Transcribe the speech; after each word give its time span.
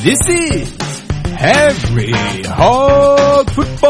This 0.00 0.20
is 0.28 0.78
Harry 1.26 2.12
Hog 2.46 3.50
Football. 3.50 3.88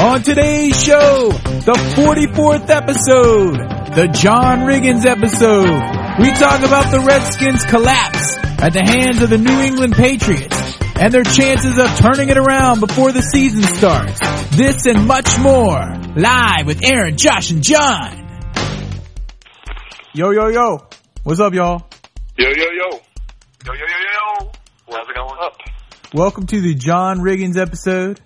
On 0.00 0.22
today's 0.22 0.82
show, 0.82 1.30
the 1.30 1.74
44th 1.94 2.68
episode, 2.68 3.58
the 3.94 4.08
John 4.08 4.66
Riggins 4.66 5.06
episode, 5.06 5.80
we 6.20 6.32
talk 6.32 6.62
about 6.66 6.90
the 6.90 7.04
Redskins 7.06 7.64
collapse 7.66 8.36
at 8.60 8.72
the 8.72 8.82
hands 8.84 9.22
of 9.22 9.30
the 9.30 9.38
New 9.38 9.60
England 9.60 9.94
Patriots 9.94 10.76
and 10.96 11.14
their 11.14 11.22
chances 11.22 11.78
of 11.78 11.96
turning 11.98 12.28
it 12.28 12.36
around 12.36 12.80
before 12.80 13.12
the 13.12 13.22
season 13.22 13.62
starts. 13.62 14.18
This 14.56 14.84
and 14.86 15.06
much 15.06 15.38
more, 15.38 15.94
live 16.16 16.66
with 16.66 16.82
Aaron, 16.84 17.16
Josh, 17.16 17.52
and 17.52 17.62
John. 17.62 18.52
Yo, 20.12 20.30
yo, 20.30 20.48
yo. 20.48 20.88
What's 21.22 21.38
up, 21.40 21.54
y'all? 21.54 21.88
Yo, 22.38 22.50
yo, 22.50 22.52
yo. 22.52 22.90
Yo, 23.64 23.72
yo, 23.72 23.72
yo, 23.72 23.98
yo. 24.12 24.50
How's 24.90 25.08
it 25.08 25.14
going? 25.14 25.38
Up. 25.40 25.56
Welcome 26.12 26.46
to 26.48 26.60
the 26.60 26.74
John 26.74 27.20
Riggins 27.20 27.56
episode 27.56 28.20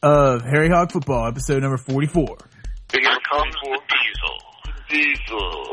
of 0.00 0.42
Harry 0.42 0.68
Hog 0.68 0.92
Football, 0.92 1.26
episode 1.26 1.62
number 1.62 1.76
44. 1.76 2.24
Here 2.92 3.02
comes 3.02 3.54
the 3.60 3.80
diesel. 3.90 4.36
Diesel. 4.88 5.66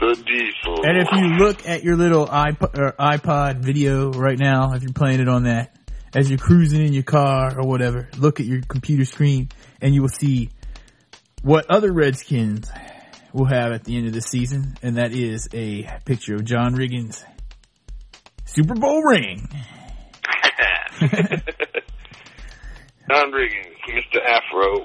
The 0.00 0.14
diesel. 0.26 0.84
And 0.84 0.98
if 0.98 1.08
you 1.12 1.36
look 1.36 1.64
at 1.64 1.84
your 1.84 1.94
little 1.94 2.26
iPod, 2.26 2.76
or 2.76 2.92
iPod 2.98 3.58
video 3.60 4.10
right 4.10 4.36
now, 4.36 4.72
if 4.72 4.82
you're 4.82 4.92
playing 4.92 5.20
it 5.20 5.28
on 5.28 5.44
that, 5.44 5.76
as 6.12 6.28
you're 6.28 6.40
cruising 6.40 6.84
in 6.84 6.92
your 6.92 7.04
car 7.04 7.56
or 7.56 7.68
whatever, 7.68 8.08
look 8.18 8.40
at 8.40 8.46
your 8.46 8.62
computer 8.62 9.04
screen 9.04 9.48
and 9.80 9.94
you 9.94 10.02
will 10.02 10.08
see 10.08 10.50
what 11.42 11.70
other 11.70 11.92
Redskins 11.92 12.68
will 13.32 13.46
have 13.46 13.72
at 13.72 13.84
the 13.84 13.96
end 13.96 14.06
of 14.06 14.12
the 14.12 14.20
season, 14.20 14.76
and 14.82 14.96
that 14.96 15.12
is 15.12 15.48
a 15.52 15.88
picture 16.04 16.34
of 16.34 16.44
John 16.44 16.74
Riggins' 16.74 17.24
Super 18.44 18.74
Bowl 18.74 19.02
ring. 19.02 19.48
John 23.10 23.32
Riggins, 23.32 23.76
Mr. 23.88 24.20
Afro. 24.24 24.84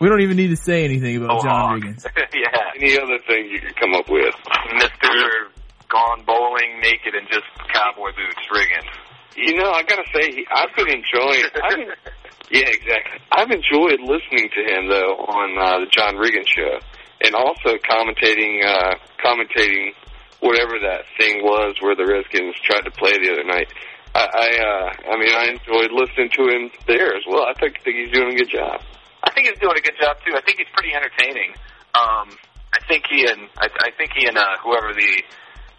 We 0.00 0.08
don't 0.08 0.20
even 0.20 0.36
need 0.36 0.48
to 0.48 0.56
say 0.56 0.84
anything 0.84 1.16
about 1.16 1.38
Oh, 1.38 1.42
John 1.42 1.80
hog. 1.80 1.80
Riggins. 1.82 2.06
yeah. 2.34 2.70
Any 2.76 2.98
other 2.98 3.18
thing 3.26 3.48
you 3.50 3.60
could 3.60 3.76
come 3.76 3.94
up 3.94 4.08
with? 4.08 4.34
Mr. 4.76 5.48
Gone 5.88 6.24
bowling 6.26 6.80
naked 6.82 7.14
and 7.14 7.26
just 7.28 7.46
cowboy 7.72 8.10
boots, 8.14 8.46
Riggins. 8.52 8.90
You 9.36 9.54
know, 9.56 9.70
I 9.70 9.82
gotta 9.82 10.04
say, 10.14 10.44
I've 10.50 10.74
been 10.76 10.88
enjoying. 10.88 11.44
I've 11.62 11.76
been, 11.76 11.88
yeah, 12.50 12.68
exactly. 12.68 13.20
I've 13.32 13.50
enjoyed 13.50 14.00
listening 14.00 14.48
to 14.54 14.60
him 14.62 14.88
though 14.88 15.14
on 15.28 15.58
uh, 15.58 15.80
the 15.80 15.86
John 15.90 16.14
Riggins 16.16 16.48
show, 16.48 16.78
and 17.22 17.34
also 17.34 17.76
commentating, 17.82 18.64
uh, 18.64 18.94
commentating 19.24 19.92
whatever 20.40 20.78
that 20.80 21.04
thing 21.18 21.42
was 21.42 21.76
where 21.80 21.96
the 21.96 22.06
Redskins 22.06 22.54
tried 22.62 22.82
to 22.82 22.90
play 22.90 23.12
the 23.18 23.32
other 23.32 23.44
night. 23.44 23.72
I, 24.14 24.24
I, 24.24 24.48
uh, 24.60 25.12
I 25.12 25.16
mean, 25.18 25.34
I 25.34 25.44
enjoyed 25.52 25.92
listening 25.92 26.30
to 26.36 26.42
him 26.48 26.70
there 26.86 27.14
as 27.16 27.24
well. 27.28 27.44
I 27.44 27.54
think, 27.58 27.80
think 27.84 27.96
he's 27.96 28.12
doing 28.12 28.32
a 28.32 28.36
good 28.36 28.50
job. 28.50 28.80
I 29.24 29.32
think 29.32 29.48
he's 29.48 29.58
doing 29.58 29.76
a 29.76 29.82
good 29.82 29.98
job 30.00 30.16
too. 30.24 30.32
I 30.36 30.40
think 30.40 30.58
he's 30.58 30.70
pretty 30.72 30.94
entertaining. 30.94 31.52
Um, 31.96 32.30
I 32.72 32.80
think 32.88 33.04
he 33.08 33.24
and 33.26 33.48
I, 33.56 33.66
I 33.66 33.90
think 33.96 34.12
he 34.14 34.28
and 34.28 34.36
uh, 34.36 34.60
whoever 34.62 34.92
the 34.92 35.22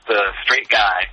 the 0.07 0.21
straight 0.43 0.67
guy 0.67 1.07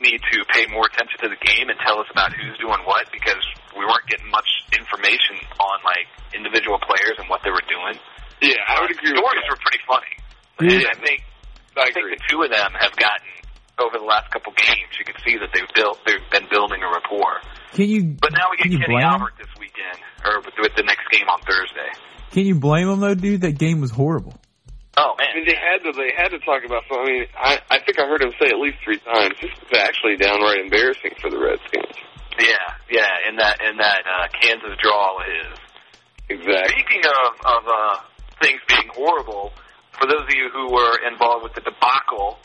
need 0.00 0.20
to 0.30 0.44
pay 0.54 0.66
more 0.70 0.86
attention 0.86 1.18
to 1.22 1.28
the 1.30 1.40
game 1.42 1.70
and 1.70 1.78
tell 1.82 1.98
us 1.98 2.06
about 2.10 2.30
who's 2.34 2.54
doing 2.58 2.78
what 2.86 3.06
because 3.10 3.42
we 3.74 3.82
weren't 3.82 4.06
getting 4.06 4.30
much 4.30 4.46
information 4.74 5.38
on 5.58 5.76
like 5.82 6.06
individual 6.34 6.78
players 6.78 7.18
and 7.18 7.26
what 7.28 7.40
they 7.42 7.50
were 7.50 7.66
doing. 7.66 7.98
Yeah, 8.40 8.56
I 8.66 8.80
would 8.80 8.90
agree 8.90 9.12
with 9.12 9.18
Stories 9.20 9.42
that. 9.42 9.50
were 9.50 9.60
pretty 9.62 9.82
funny. 9.86 10.12
Dude. 10.58 10.72
And 10.84 10.90
I 10.90 10.96
think 11.04 11.22
I 11.76 11.80
I 11.80 11.84
think 11.92 11.96
agree. 12.06 12.16
the 12.16 12.22
two 12.30 12.42
of 12.42 12.50
them 12.50 12.70
have 12.78 12.94
gotten 12.96 13.30
over 13.78 13.98
the 13.98 14.04
last 14.04 14.30
couple 14.30 14.52
games. 14.58 14.90
You 14.98 15.04
can 15.06 15.14
see 15.26 15.38
that 15.38 15.50
they've 15.54 15.70
built 15.74 15.98
they've 16.06 16.24
been 16.30 16.46
building 16.50 16.82
a 16.82 16.90
rapport. 16.90 17.40
Can 17.72 17.86
you, 17.88 18.16
But 18.20 18.32
now 18.32 18.48
we 18.50 18.56
can 18.58 18.70
get 18.70 18.80
you 18.80 18.84
Kenny 18.86 18.98
blame 18.98 19.06
him? 19.06 19.20
Albert 19.22 19.34
this 19.38 19.52
weekend, 19.60 19.98
or 20.24 20.40
with, 20.40 20.54
with 20.58 20.74
the 20.74 20.82
next 20.82 21.04
game 21.12 21.28
on 21.28 21.38
Thursday. 21.44 21.90
Can 22.32 22.46
you 22.46 22.54
blame 22.56 22.88
them 22.88 23.00
though, 23.00 23.14
dude? 23.14 23.42
That 23.42 23.58
game 23.58 23.80
was 23.80 23.90
horrible. 23.90 24.34
Oh 24.96 25.14
I 25.14 25.30
mean, 25.36 25.44
man, 25.44 25.46
they 25.46 25.54
had 25.54 25.78
to. 25.86 25.92
They 25.94 26.10
had 26.16 26.28
to 26.34 26.40
talk 26.42 26.64
about. 26.66 26.82
I 26.90 27.04
mean, 27.06 27.26
I 27.38 27.60
I 27.70 27.78
think 27.78 28.00
I 28.00 28.06
heard 28.08 28.22
him 28.22 28.32
say 28.40 28.50
at 28.50 28.58
least 28.58 28.78
three 28.82 28.98
times. 28.98 29.34
This 29.40 29.52
is 29.54 29.78
actually 29.78 30.16
downright 30.16 30.58
embarrassing 30.58 31.14
for 31.22 31.30
the 31.30 31.38
Redskins. 31.38 31.94
yeah, 32.40 32.74
yeah. 32.90 33.28
In 33.30 33.36
that 33.36 33.62
in 33.62 33.76
that 33.78 34.02
uh, 34.02 34.26
Kansas 34.42 34.74
draw 34.82 35.20
is. 35.22 35.54
Exactly. 36.28 36.74
Speaking 36.82 37.02
of 37.06 37.30
of 37.46 37.62
uh, 37.68 37.94
things 38.40 38.60
being 38.68 38.88
horrible, 38.94 39.52
for 39.98 40.06
those 40.06 40.22
of 40.22 40.34
you 40.34 40.48
who 40.52 40.72
were 40.72 40.98
involved 41.10 41.42
with 41.42 41.54
the 41.54 41.62
debacle 41.62 42.38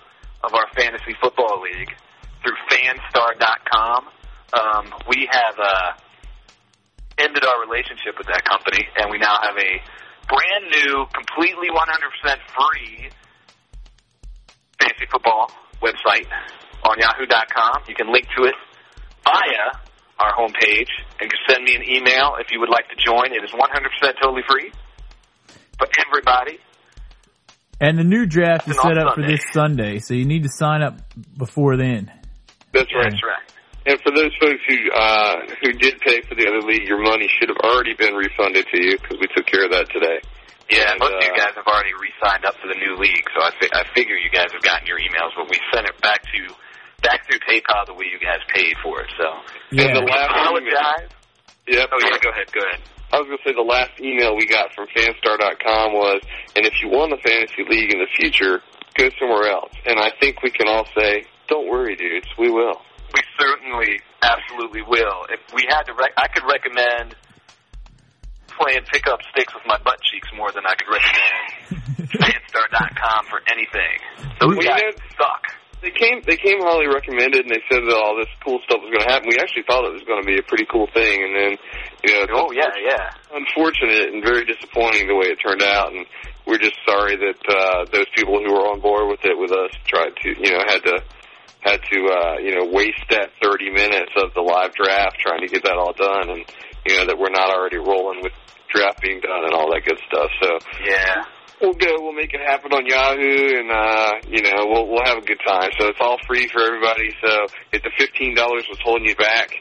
of 0.43 0.53
our 0.53 0.67
fantasy 0.75 1.13
football 1.21 1.61
league 1.61 1.93
through 2.41 2.57
Fanstar.com, 2.69 4.05
um, 4.53 4.85
we 5.07 5.27
have 5.29 5.55
uh, 5.59 5.91
ended 7.17 7.43
our 7.45 7.61
relationship 7.61 8.17
with 8.17 8.27
that 8.27 8.43
company, 8.43 8.85
and 8.97 9.11
we 9.11 9.17
now 9.17 9.37
have 9.41 9.57
a 9.57 9.71
brand 10.27 10.65
new, 10.71 11.05
completely 11.13 11.69
100% 11.69 12.37
free 12.51 13.09
fantasy 14.79 15.05
football 15.11 15.51
website 15.81 16.27
on 16.83 16.97
Yahoo.com. 16.99 17.83
You 17.87 17.95
can 17.95 18.11
link 18.11 18.27
to 18.37 18.43
it 18.45 18.55
via 19.23 19.79
our 20.19 20.33
homepage 20.33 20.91
and 21.19 21.31
send 21.47 21.63
me 21.63 21.75
an 21.75 21.83
email 21.83 22.35
if 22.39 22.51
you 22.51 22.59
would 22.59 22.69
like 22.69 22.87
to 22.89 22.95
join. 22.95 23.31
It 23.31 23.43
is 23.43 23.51
100% 23.51 24.21
totally 24.21 24.43
free 24.49 24.71
for 25.85 26.05
everybody. 26.07 26.59
And 27.81 27.97
the 27.97 28.03
new 28.03 28.25
draft 28.25 28.67
is 28.69 28.77
set 28.77 28.97
on 28.97 29.07
up 29.07 29.15
for 29.15 29.23
this 29.25 29.41
Sunday, 29.51 29.99
so 29.99 30.13
you 30.13 30.25
need 30.25 30.43
to 30.43 30.49
sign 30.49 30.81
up 30.81 30.95
before 31.37 31.75
then. 31.75 32.11
That's 32.71 32.93
right. 32.95 33.11
That's 33.11 33.23
right. 33.23 33.43
And 33.85 33.99
for 33.99 34.15
those 34.15 34.31
folks 34.39 34.63
who 34.63 34.77
uh, 34.95 35.35
who 35.59 35.73
did 35.73 35.99
pay 35.99 36.21
for 36.23 36.35
the 36.35 36.47
other 36.47 36.63
league, 36.63 36.87
your 36.87 37.03
money 37.03 37.27
should 37.27 37.49
have 37.49 37.59
already 37.59 37.93
been 37.95 38.13
refunded 38.15 38.65
to 38.71 38.77
you 38.79 38.95
because 38.97 39.17
we 39.19 39.27
took 39.35 39.45
care 39.45 39.65
of 39.65 39.71
that 39.71 39.91
today. 39.91 40.23
Yeah, 40.71 40.95
And, 40.95 40.99
most 41.03 41.19
of 41.19 41.23
you 41.27 41.33
uh, 41.35 41.43
guys 41.43 41.53
have 41.59 41.67
already 41.67 41.91
re-signed 41.99 42.45
up 42.45 42.55
for 42.63 42.71
the 42.71 42.79
new 42.79 42.95
league, 42.95 43.27
so 43.35 43.43
I, 43.43 43.51
fi- 43.59 43.75
I 43.75 43.83
figure 43.93 44.15
you 44.15 44.31
guys 44.31 44.47
have 44.55 44.63
gotten 44.63 44.87
your 44.87 44.95
emails, 44.97 45.35
but 45.35 45.51
we 45.51 45.59
sent 45.75 45.83
it 45.85 45.99
back 45.99 46.23
to 46.23 46.39
back 47.03 47.27
through 47.27 47.43
PayPal 47.43 47.83
the 47.85 47.93
way 47.93 48.07
you 48.07 48.15
guys 48.17 48.39
paid 48.55 48.71
for 48.81 49.01
it. 49.03 49.11
So 49.19 49.27
And 49.75 49.79
Yeah. 49.83 49.93
the 49.99 50.07
I 50.07 50.15
last 50.15 50.31
apologize. 50.31 51.09
Yep. 51.67 51.89
Oh 51.91 51.99
yeah, 51.99 52.17
go 52.23 52.29
ahead, 52.31 52.47
go 52.55 52.61
ahead. 52.63 52.79
I 53.13 53.21
was 53.21 53.27
going 53.29 53.37
to 53.37 53.43
say 53.45 53.53
the 53.53 53.61
last 53.61 53.93
email 54.01 54.35
we 54.35 54.47
got 54.47 54.73
from 54.73 54.87
Fanstar.com 54.89 55.93
was, 55.93 56.21
and 56.57 56.65
if 56.65 56.73
you 56.81 56.89
won 56.89 57.11
the 57.11 57.21
fantasy 57.21 57.61
league 57.69 57.93
in 57.93 57.99
the 57.99 58.09
future, 58.17 58.61
go 58.97 59.09
somewhere 59.21 59.51
else. 59.53 59.71
And 59.85 59.99
I 59.99 60.09
think 60.19 60.41
we 60.41 60.49
can 60.49 60.67
all 60.67 60.85
say, 60.97 61.25
don't 61.47 61.69
worry, 61.69 61.95
dudes, 61.95 62.25
we 62.39 62.49
will. 62.49 62.81
We 63.13 63.21
certainly, 63.39 63.99
absolutely 64.23 64.81
will. 64.81 65.29
If 65.29 65.39
we 65.53 65.63
had 65.69 65.83
to, 65.83 65.93
rec- 65.93 66.17
I 66.17 66.27
could 66.27 66.43
recommend 66.49 67.13
playing 68.57 68.81
pick 68.91 69.05
up 69.07 69.19
sticks 69.31 69.53
with 69.53 69.63
my 69.67 69.77
butt 69.85 69.99
cheeks 70.01 70.27
more 70.35 70.51
than 70.51 70.63
I 70.65 70.73
could 70.73 70.89
recommend 70.89 72.09
Fanstar.com 72.17 73.25
for 73.29 73.41
anything. 73.51 73.97
Those 74.41 74.57
We 74.57 74.65
guys 74.65 74.81
had- 74.81 74.97
suck. 75.17 75.43
They 75.83 75.91
came. 75.91 76.23
They 76.23 76.39
came 76.39 76.63
highly 76.63 76.87
recommended, 76.87 77.43
and 77.43 77.51
they 77.51 77.59
said 77.67 77.83
that 77.83 77.91
all 77.99 78.15
this 78.15 78.31
cool 78.39 78.63
stuff 78.63 78.79
was 78.79 78.87
going 78.87 79.03
to 79.03 79.11
happen. 79.11 79.27
We 79.27 79.35
actually 79.35 79.67
thought 79.67 79.83
it 79.83 79.91
was 79.91 80.07
going 80.07 80.23
to 80.23 80.27
be 80.27 80.39
a 80.39 80.45
pretty 80.47 80.63
cool 80.71 80.87
thing, 80.95 81.27
and 81.27 81.35
then, 81.35 81.51
you 82.07 82.11
know, 82.23 82.47
Oh 82.47 82.51
yeah, 82.55 82.71
yeah. 82.79 83.11
unfortunate 83.35 84.15
and 84.15 84.23
very 84.23 84.47
disappointing 84.47 85.11
the 85.11 85.15
way 85.19 85.27
it 85.27 85.43
turned 85.43 85.59
out. 85.59 85.91
And 85.91 86.07
we're 86.47 86.63
just 86.63 86.79
sorry 86.87 87.19
that 87.19 87.35
uh, 87.51 87.83
those 87.91 88.07
people 88.15 88.39
who 88.39 88.47
were 88.47 88.63
on 88.71 88.79
board 88.79 89.11
with 89.11 89.27
it 89.27 89.35
with 89.35 89.51
us 89.51 89.75
tried 89.83 90.15
to, 90.23 90.27
you 90.39 90.55
know, 90.55 90.63
had 90.71 90.81
to 90.87 90.95
had 91.67 91.79
to, 91.91 91.97
uh, 92.07 92.35
you 92.39 92.55
know, 92.55 92.63
waste 92.71 93.03
that 93.11 93.31
30 93.43 93.71
minutes 93.71 94.11
of 94.19 94.33
the 94.33 94.41
live 94.41 94.71
draft 94.75 95.19
trying 95.19 95.43
to 95.43 95.51
get 95.51 95.63
that 95.63 95.75
all 95.75 95.91
done, 95.93 96.31
and 96.31 96.47
you 96.87 96.95
know 96.95 97.05
that 97.11 97.19
we're 97.19 97.31
not 97.31 97.51
already 97.51 97.77
rolling 97.77 98.23
with 98.23 98.31
draft 98.71 99.01
being 99.01 99.19
done 99.19 99.43
and 99.43 99.53
all 99.53 99.67
that 99.71 99.83
good 99.83 99.99
stuff. 100.07 100.31
So 100.41 100.49
Yeah. 100.87 101.23
We'll 101.63 101.79
go. 101.79 102.03
We'll 102.03 102.13
make 102.13 102.33
it 102.33 102.41
happen 102.43 102.73
on 102.73 102.85
Yahoo, 102.85 103.63
and 103.63 103.71
uh, 103.71 104.11
you 104.27 104.43
know 104.43 104.67
we'll 104.67 104.87
we'll 104.91 105.05
have 105.05 105.17
a 105.17 105.25
good 105.25 105.39
time. 105.47 105.71
So 105.79 105.87
it's 105.87 105.99
all 106.01 106.19
free 106.27 106.47
for 106.51 106.61
everybody. 106.61 107.09
So 107.23 107.47
if 107.71 107.81
the 107.81 107.91
fifteen 107.97 108.35
dollars 108.35 108.67
was 108.69 108.77
holding 108.83 109.07
you 109.07 109.15
back, 109.15 109.55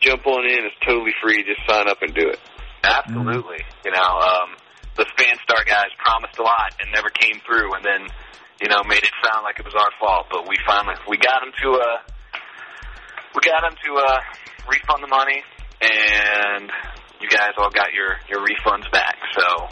jump 0.00 0.26
on 0.26 0.44
in. 0.44 0.68
It's 0.68 0.76
totally 0.84 1.16
free. 1.22 1.42
Just 1.42 1.64
sign 1.66 1.88
up 1.88 2.02
and 2.02 2.14
do 2.14 2.28
it. 2.28 2.38
Absolutely. 2.84 3.64
You 3.84 3.90
know, 3.90 4.12
um, 4.20 4.54
the 4.96 5.06
Fanstar 5.16 5.66
guys 5.66 5.90
promised 5.98 6.38
a 6.38 6.42
lot 6.42 6.76
and 6.78 6.92
never 6.92 7.08
came 7.08 7.40
through, 7.40 7.74
and 7.74 7.84
then 7.84 8.06
you 8.60 8.68
know 8.68 8.84
made 8.84 9.02
it 9.02 9.14
sound 9.24 9.42
like 9.42 9.58
it 9.58 9.64
was 9.64 9.74
our 9.74 9.90
fault. 9.98 10.26
But 10.30 10.46
we 10.46 10.56
finally 10.66 10.94
we 11.08 11.16
got 11.16 11.40
them 11.40 11.52
to 11.64 11.68
uh 11.80 11.98
we 13.34 13.40
got 13.40 13.64
them 13.64 13.74
to 13.88 13.90
uh 13.96 14.20
refund 14.68 15.02
the 15.02 15.08
money, 15.08 15.42
and 15.80 16.70
you 17.20 17.28
guys 17.28 17.56
all 17.56 17.70
got 17.70 17.92
your 17.96 18.20
your 18.28 18.44
refunds 18.44 18.90
back. 18.92 19.16
So 19.32 19.68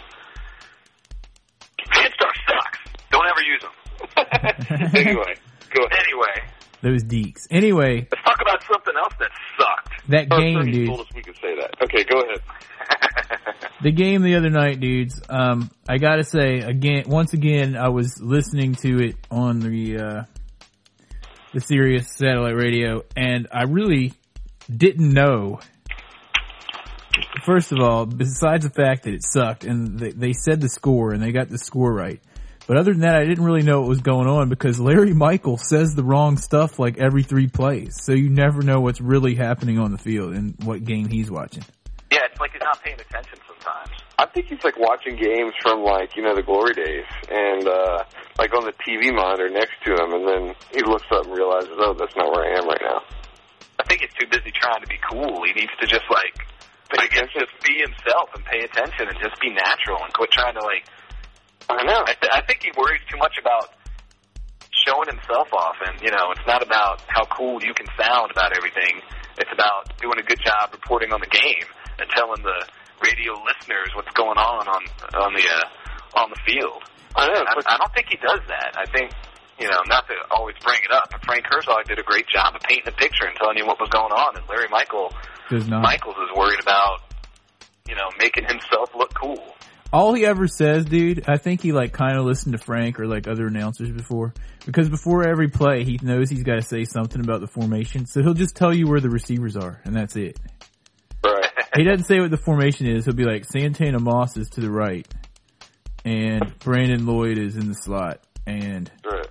Fanstar 2.07 2.33
sucks. 2.49 2.79
Don't 3.11 3.27
ever 3.27 3.43
use 3.43 3.63
them. 3.63 4.91
anyway, 4.95 5.35
go 5.75 5.83
ahead. 5.85 5.99
Anyway, 6.07 6.49
Those 6.83 7.03
deeks. 7.05 7.47
Anyway, 7.51 8.07
let's 8.11 8.25
talk 8.25 8.41
about 8.41 8.63
something 8.71 8.95
else 8.97 9.15
that 9.19 9.31
sucked. 9.59 10.09
that 10.09 10.27
Oh, 10.31 10.39
game, 10.39 10.71
dude. 10.71 10.87
told 10.89 11.01
us 11.01 11.07
we 11.15 11.23
could 11.23 11.37
say 11.37 11.55
that. 11.57 11.75
Okay, 11.83 12.05
go 12.05 12.21
ahead. 12.21 12.41
The 13.83 13.93
game 13.93 14.23
the 14.23 14.37
other 14.37 14.49
night, 14.49 14.81
dudes. 14.81 15.21
Um, 15.29 15.71
I 15.87 15.99
gotta 15.99 16.25
say 16.25 16.61
again, 16.61 17.05
once 17.07 17.35
again, 17.35 17.77
I 17.77 17.89
was 17.91 18.19
listening 18.23 18.75
to 18.77 19.09
it 19.09 19.17
on 19.31 19.61
the 19.61 19.99
uh, 19.99 20.23
the 21.53 21.61
Sirius 21.61 22.07
satellite 22.17 22.55
radio, 22.57 23.03
and 23.17 23.47
I 23.53 23.65
really 23.65 24.15
didn't 24.75 25.13
know. 25.13 25.61
First 27.47 27.71
of 27.71 27.79
all, 27.79 28.07
besides 28.07 28.65
the 28.67 28.75
fact 28.75 29.05
that 29.05 29.15
it 29.15 29.23
sucked, 29.23 29.63
and 29.63 30.01
they, 30.01 30.11
they 30.11 30.33
said 30.33 30.61
the 30.61 30.69
score 30.69 31.13
and 31.13 31.23
they 31.23 31.31
got 31.31 31.49
the 31.49 31.59
score 31.59 31.93
right, 31.93 32.21
but 32.67 32.77
other 32.77 32.91
than 32.91 33.03
that, 33.03 33.15
I 33.15 33.25
didn't 33.25 33.45
really 33.45 33.63
know 33.63 33.79
what 33.79 33.89
was 33.89 34.01
going 34.01 34.27
on 34.27 34.49
because 34.49 34.81
Larry 34.81 35.15
Michael 35.15 35.57
says 35.57 35.95
the 35.95 36.03
wrong 36.03 36.39
stuff 36.39 36.81
like 36.81 36.99
every 36.99 37.23
three 37.23 37.47
plays, 37.47 38.03
so 38.03 38.11
you 38.11 38.31
never 38.31 38.63
know 38.63 38.81
what's 38.81 39.01
really 39.01 39.37
happening 39.37 39.79
on 39.79 39.93
the 39.93 39.99
field 39.99 40.35
and 40.35 40.57
what 40.65 40.83
game 40.83 41.07
he's 41.09 41.31
watching. 41.31 41.63
Yeah, 42.11 42.27
it's 42.29 42.41
like 42.41 42.51
he's 42.51 42.63
not 42.63 42.83
paying 42.83 42.99
attention 42.99 43.39
sometimes. 43.47 43.91
I 44.19 44.27
think 44.27 44.47
he's 44.47 44.65
like 44.65 44.77
watching 44.77 45.15
games 45.15 45.53
from 45.63 45.85
like 45.85 46.17
you 46.17 46.25
know 46.25 46.35
the 46.35 46.43
glory 46.43 46.75
days, 46.75 47.07
and 47.31 47.69
uh 47.69 48.03
like 48.41 48.53
on 48.55 48.65
the 48.65 48.73
TV 48.83 49.15
monitor 49.15 49.49
next 49.51 49.79
to 49.85 49.95
him, 49.95 50.13
and 50.15 50.27
then 50.27 50.55
he 50.75 50.83
looks 50.83 51.07
up 51.13 51.27
and 51.27 51.37
realizes, 51.37 51.71
oh, 51.79 51.95
that's 51.97 52.17
not 52.17 52.27
where 52.33 52.43
I 52.43 52.59
am 52.59 52.67
right 52.67 52.83
now. 52.83 53.03
I 53.79 53.85
think 53.85 54.01
he's 54.01 54.13
too 54.19 54.27
busy 54.27 54.51
trying 54.51 54.81
to 54.83 54.89
be 54.89 54.99
cool. 55.09 55.45
He 55.47 55.53
needs 55.53 55.73
to 55.81 55.87
just 55.87 56.11
like, 56.11 56.35
I 56.95 57.07
guess, 57.09 57.29
just 57.35 57.53
be 57.67 57.83
himself 57.83 58.31
and 58.35 58.45
pay 58.45 58.63
attention 58.63 59.09
and 59.11 59.19
just 59.19 59.41
be 59.41 59.51
natural 59.51 59.99
and 60.03 60.13
quit 60.15 60.31
trying 60.31 60.55
to 60.55 60.63
like. 60.63 60.87
I 61.69 61.77
don't 61.77 61.87
know. 61.87 62.03
I, 62.07 62.15
th- 62.15 62.33
I 62.33 62.41
think 62.47 62.63
he 62.63 62.71
worries 62.79 63.03
too 63.11 63.19
much 63.19 63.35
about 63.41 63.75
showing 64.87 65.11
himself 65.11 65.51
off, 65.53 65.77
and 65.83 65.99
you 66.01 66.15
know, 66.15 66.31
it's 66.31 66.47
not 66.47 66.63
about 66.63 67.03
how 67.09 67.27
cool 67.27 67.59
you 67.63 67.75
can 67.75 67.87
sound 67.99 68.31
about 68.31 68.55
everything. 68.57 69.03
It's 69.39 69.51
about 69.53 69.91
doing 69.99 70.19
a 70.19 70.23
good 70.23 70.39
job 70.45 70.71
reporting 70.73 71.13
on 71.13 71.21
the 71.21 71.27
game 71.27 71.67
and 71.99 72.07
telling 72.15 72.43
the 72.43 72.63
radio 73.03 73.35
listeners 73.43 73.91
what's 73.95 74.13
going 74.15 74.39
on 74.39 74.69
on 74.69 74.83
on 75.19 75.35
the 75.35 75.43
uh, 75.43 76.21
on 76.23 76.31
the 76.31 76.41
field. 76.47 76.83
I 77.17 77.27
know. 77.29 77.43
I, 77.43 77.53
I 77.67 77.77
don't 77.79 77.93
think 77.95 78.09
he 78.09 78.17
does 78.17 78.41
that. 78.49 78.77
I 78.77 78.85
think, 78.93 79.11
you 79.59 79.69
know, 79.69 79.81
not 79.89 80.07
to 80.09 80.15
always 80.31 80.57
bring 80.63 80.81
it 80.85 80.93
up, 80.93 81.09
but 81.11 81.25
Frank 81.25 81.45
Herzog 81.49 81.89
did 81.89 81.99
a 81.99 82.05
great 82.05 82.29
job 82.29 82.55
of 82.55 82.61
painting 82.63 82.85
the 82.85 82.93
picture 82.93 83.25
and 83.25 83.37
telling 83.37 83.57
you 83.57 83.67
what 83.67 83.81
was 83.81 83.89
going 83.89 84.13
on. 84.13 84.37
And 84.37 84.45
Larry 84.49 84.69
Michael, 84.71 85.13
Does 85.51 85.69
not. 85.69 85.83
Michaels 85.83 86.17
is 86.17 86.37
worried 86.37 86.61
about, 86.61 87.01
you 87.89 87.95
know, 87.95 88.09
making 88.19 88.45
himself 88.45 88.91
look 88.97 89.15
cool. 89.15 89.43
all 89.93 90.13
he 90.15 90.27
ever 90.27 90.47
says, 90.49 90.85
dude, 90.85 91.29
I 91.29 91.37
think 91.39 91.63
he 91.63 91.73
like 91.73 91.93
kind 91.93 92.19
of 92.19 92.25
listened 92.25 92.53
to 92.53 92.59
Frank 92.59 92.99
or 93.01 93.07
like 93.07 93.29
other 93.29 93.47
announcers 93.47 93.91
before. 93.91 94.35
Because 94.65 94.89
before 94.89 95.29
every 95.29 95.49
play, 95.49 95.85
he 95.85 95.99
knows 96.03 96.29
he's 96.29 96.43
got 96.43 96.57
to 96.57 96.63
say 96.63 96.85
something 96.85 97.21
about 97.21 97.41
the 97.41 97.47
formation. 97.47 98.07
So 98.07 98.23
he'll 98.23 98.35
just 98.35 98.57
tell 98.57 98.75
you 98.75 98.89
where 98.89 99.01
the 99.01 99.11
receivers 99.11 99.57
are, 99.57 99.81
and 99.85 99.95
that's 99.95 100.17
it. 100.17 100.39
Right. 101.25 101.51
He 101.77 101.85
doesn't 101.85 102.05
say 102.07 102.19
what 102.21 102.31
the 102.31 102.37
formation 102.37 102.87
is. 102.89 103.05
He'll 103.05 103.15
be 103.15 103.25
like, 103.25 103.45
Santana 103.45 104.01
Moss 104.01 104.37
is 104.37 104.49
to 104.51 104.61
the 104.61 104.71
right, 104.71 105.07
and 106.05 106.59
Brandon 106.59 107.07
Lloyd 107.07 107.39
is 107.39 107.57
in 107.57 107.69
the 107.69 107.75
slot, 107.75 108.21
and 108.47 108.91
right. 109.05 109.29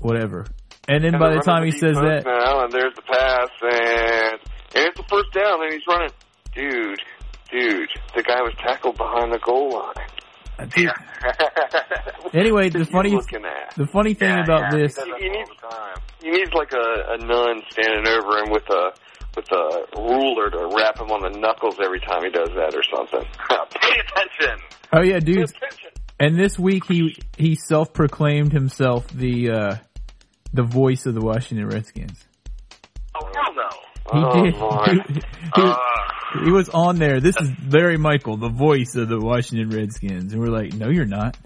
whatever. 0.00 0.46
And 0.88 1.02
then 1.02 1.14
And 1.14 1.20
by 1.20 1.34
the 1.34 1.40
time 1.40 1.64
he 1.64 1.72
says 1.72 1.96
that, 1.96 2.22
now, 2.24 2.64
and 2.64 2.72
there's 2.72 2.94
the 2.94 3.02
pass, 3.02 3.48
and 3.62 4.40
and 4.74 4.84
it's 4.86 4.96
the 4.96 5.04
first 5.08 5.32
down, 5.32 5.62
and 5.62 5.72
he's 5.72 5.86
running. 5.86 6.10
Dude, 6.54 7.00
dude, 7.50 7.88
the 8.14 8.22
guy 8.22 8.40
was 8.42 8.54
tackled 8.58 8.96
behind 8.96 9.32
the 9.32 9.38
goal 9.38 9.70
line. 9.72 10.70
dude, 10.74 10.90
anyway, 12.34 12.68
the 12.70 12.84
funny, 12.86 13.10
you 13.10 13.16
looking 13.16 13.44
at? 13.44 13.74
the 13.76 13.86
funny 13.86 14.14
thing 14.14 14.28
Yeah, 14.30 14.42
about 14.44 14.72
yeah, 14.72 14.78
this, 14.78 14.96
He 14.96 15.04
does 15.10 15.20
You 15.20 15.30
need- 15.32 15.46
He 16.22 16.30
needs 16.30 16.52
like 16.54 16.72
a, 16.72 17.12
a 17.12 17.18
nun 17.18 17.62
standing 17.70 18.08
over 18.08 18.38
him 18.38 18.50
with 18.50 18.68
a 18.70 18.92
with 19.36 19.52
a 19.52 19.84
ruler 20.00 20.48
to 20.48 20.74
wrap 20.74 20.98
him 20.98 21.10
on 21.10 21.20
the 21.30 21.38
knuckles 21.38 21.76
every 21.84 22.00
time 22.00 22.24
he 22.24 22.30
does 22.30 22.48
that 22.56 22.74
or 22.74 22.82
something. 22.82 23.20
Pay 23.80 24.00
attention. 24.00 24.58
oh 24.94 25.02
yeah, 25.02 25.18
dude, 25.18 25.52
And 26.18 26.38
this 26.38 26.58
week 26.58 26.84
he 26.86 27.18
he 27.36 27.54
self 27.54 27.92
proclaimed 27.92 28.52
himself 28.54 29.06
the 29.08 29.50
uh 29.50 29.76
the 30.54 30.62
voice 30.62 31.04
of 31.04 31.12
the 31.14 31.20
Washington 31.20 31.66
Redskins. 31.68 32.25
Hell 34.12 34.20
no. 34.22 34.32
He 34.32 34.38
Oh, 34.38 34.44
did. 34.44 34.56
Lord. 34.56 34.88
He, 35.08 35.14
he- 35.14 35.22
Uh, 35.62 35.76
he 36.44 36.50
was 36.50 36.68
on 36.68 36.96
there. 36.98 37.20
This 37.20 37.36
is 37.40 37.48
Larry 37.70 37.96
Michael, 37.96 38.36
the 38.36 38.50
voice 38.50 38.94
of 38.96 39.08
the 39.08 39.18
Washington 39.18 39.70
Redskins, 39.70 40.32
and 40.32 40.40
we're 40.42 40.52
like, 40.52 40.74
no, 40.74 40.88
you're 40.90 41.06
not. 41.06 41.36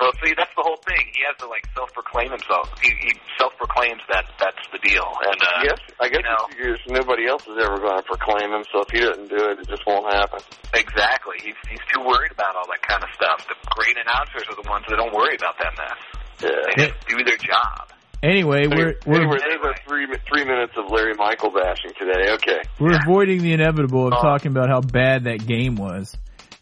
well, 0.00 0.12
see, 0.22 0.34
that's 0.36 0.50
the 0.56 0.60
whole 0.62 0.76
thing. 0.84 1.06
He 1.14 1.22
has 1.24 1.36
to, 1.40 1.46
like, 1.48 1.64
self-proclaim 1.74 2.30
himself. 2.30 2.68
He, 2.82 2.90
he 3.00 3.12
self-proclaims 3.38 4.02
that 4.12 4.26
that's 4.38 4.60
the 4.72 4.78
deal. 4.82 5.06
And, 5.24 5.40
uh, 5.40 5.62
Yes, 5.64 5.78
I 6.00 6.08
guess 6.10 6.20
you 6.20 6.28
know. 6.28 6.44
he 6.50 6.54
figures 6.58 6.80
nobody 6.90 7.26
else 7.26 7.46
is 7.46 7.56
ever 7.56 7.78
going 7.78 7.96
to 7.96 8.02
proclaim 8.04 8.50
him, 8.52 8.64
so 8.72 8.82
if 8.82 8.90
he 8.92 9.00
doesn't 9.00 9.30
do 9.30 9.40
it, 9.54 9.60
it 9.64 9.68
just 9.68 9.86
won't 9.86 10.12
happen. 10.12 10.40
Exactly. 10.74 11.36
He's 11.40 11.56
he's 11.70 11.80
too 11.94 12.02
worried 12.04 12.32
about 12.32 12.56
all 12.56 12.66
that 12.68 12.82
kind 12.82 13.00
of 13.02 13.08
stuff. 13.14 13.46
The 13.48 13.54
great 13.78 13.96
announcers 13.96 14.42
are 14.50 14.58
the 14.60 14.68
ones 14.68 14.84
that 14.90 14.96
don't 14.98 15.14
worry 15.14 15.36
about 15.38 15.54
that 15.62 15.72
mess. 15.78 16.00
Yeah. 16.42 16.50
They 16.76 16.90
just 16.92 17.06
do 17.08 17.22
their 17.24 17.38
job. 17.38 17.88
Anyway, 18.24 18.66
we're 18.66 18.94
we're 19.06 19.16
anyway, 19.20 19.38
there's 19.38 19.60
our 19.62 19.74
three 19.86 20.06
three 20.26 20.44
minutes 20.44 20.72
of 20.78 20.90
Larry 20.90 21.12
Michael 21.14 21.50
bashing 21.50 21.90
today. 21.98 22.32
Okay. 22.32 22.62
we're 22.80 22.96
avoiding 22.96 23.42
the 23.42 23.52
inevitable 23.52 24.06
of 24.06 24.14
Oh. 24.16 24.22
talking 24.22 24.50
about 24.50 24.70
how 24.70 24.80
bad 24.80 25.24
that 25.24 25.46
game 25.46 25.74
was. 25.74 26.16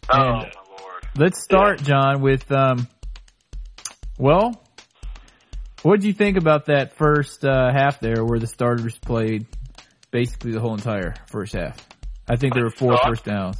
Oh 0.09 0.17
And- 0.21 0.27
my 0.27 0.51
lord. 0.81 1.07
Let's 1.15 1.41
start, 1.41 1.81
John, 1.81 2.21
with 2.21 2.51
um. 2.51 2.87
Well, 4.19 4.61
what 5.83 6.01
did 6.01 6.05
you 6.07 6.13
think 6.13 6.35
about 6.37 6.65
that 6.65 6.97
first 6.97 7.45
uh, 7.45 7.71
half 7.71 7.99
there, 8.01 8.25
where 8.25 8.39
the 8.39 8.47
starters 8.47 8.97
played 8.97 9.45
basically 10.11 10.51
the 10.51 10.59
whole 10.59 10.73
entire 10.73 11.13
first 11.27 11.53
half? 11.53 11.77
I 12.27 12.35
think 12.35 12.55
there 12.55 12.63
were 12.63 12.71
four 12.71 12.97
first 13.05 13.23
downs. 13.23 13.55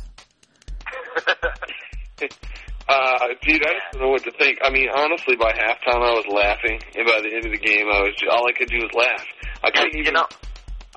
Uh, 2.88 3.32
dude, 3.42 3.64
I 3.64 3.80
just 3.80 3.88
don't 3.94 4.02
know 4.02 4.10
what 4.10 4.24
to 4.26 4.32
think. 4.32 4.60
I 4.64 4.70
mean, 4.70 4.90
honestly, 4.94 5.36
by 5.36 5.52
halftime 5.54 6.04
I 6.04 6.12
was 6.20 6.28
laughing, 6.28 6.80
and 6.96 7.08
by 7.08 7.22
the 7.24 7.32
end 7.32 7.46
of 7.46 7.52
the 7.52 7.62
game, 7.64 7.88
I 7.88 8.04
was 8.04 8.14
all 8.30 8.44
I 8.48 8.52
could 8.52 8.68
do 8.68 8.78
was 8.84 8.92
laugh. 8.94 9.24
I 9.64 9.72
couldn't 9.72 9.94
you 9.96 10.02
even. 10.04 10.14
know, 10.16 10.28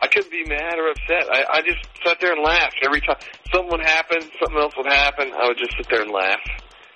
I 0.03 0.09
couldn't 0.09 0.31
be 0.31 0.45
mad 0.45 0.75
or 0.79 0.91
upset. 0.91 1.31
I, 1.31 1.59
I 1.59 1.63
just 1.63 1.79
sat 2.05 2.19
there 2.21 2.33
and 2.35 2.43
laughed 2.43 2.77
every 2.83 3.01
time 3.01 3.17
something 3.55 3.71
would 3.71 3.87
happen, 3.87 4.19
something 4.43 4.59
else 4.59 4.75
would 4.77 4.91
happen. 4.91 5.31
I 5.33 5.47
would 5.49 5.59
just 5.59 5.73
sit 5.79 5.87
there 5.89 6.03
and 6.03 6.11
laugh. 6.11 6.43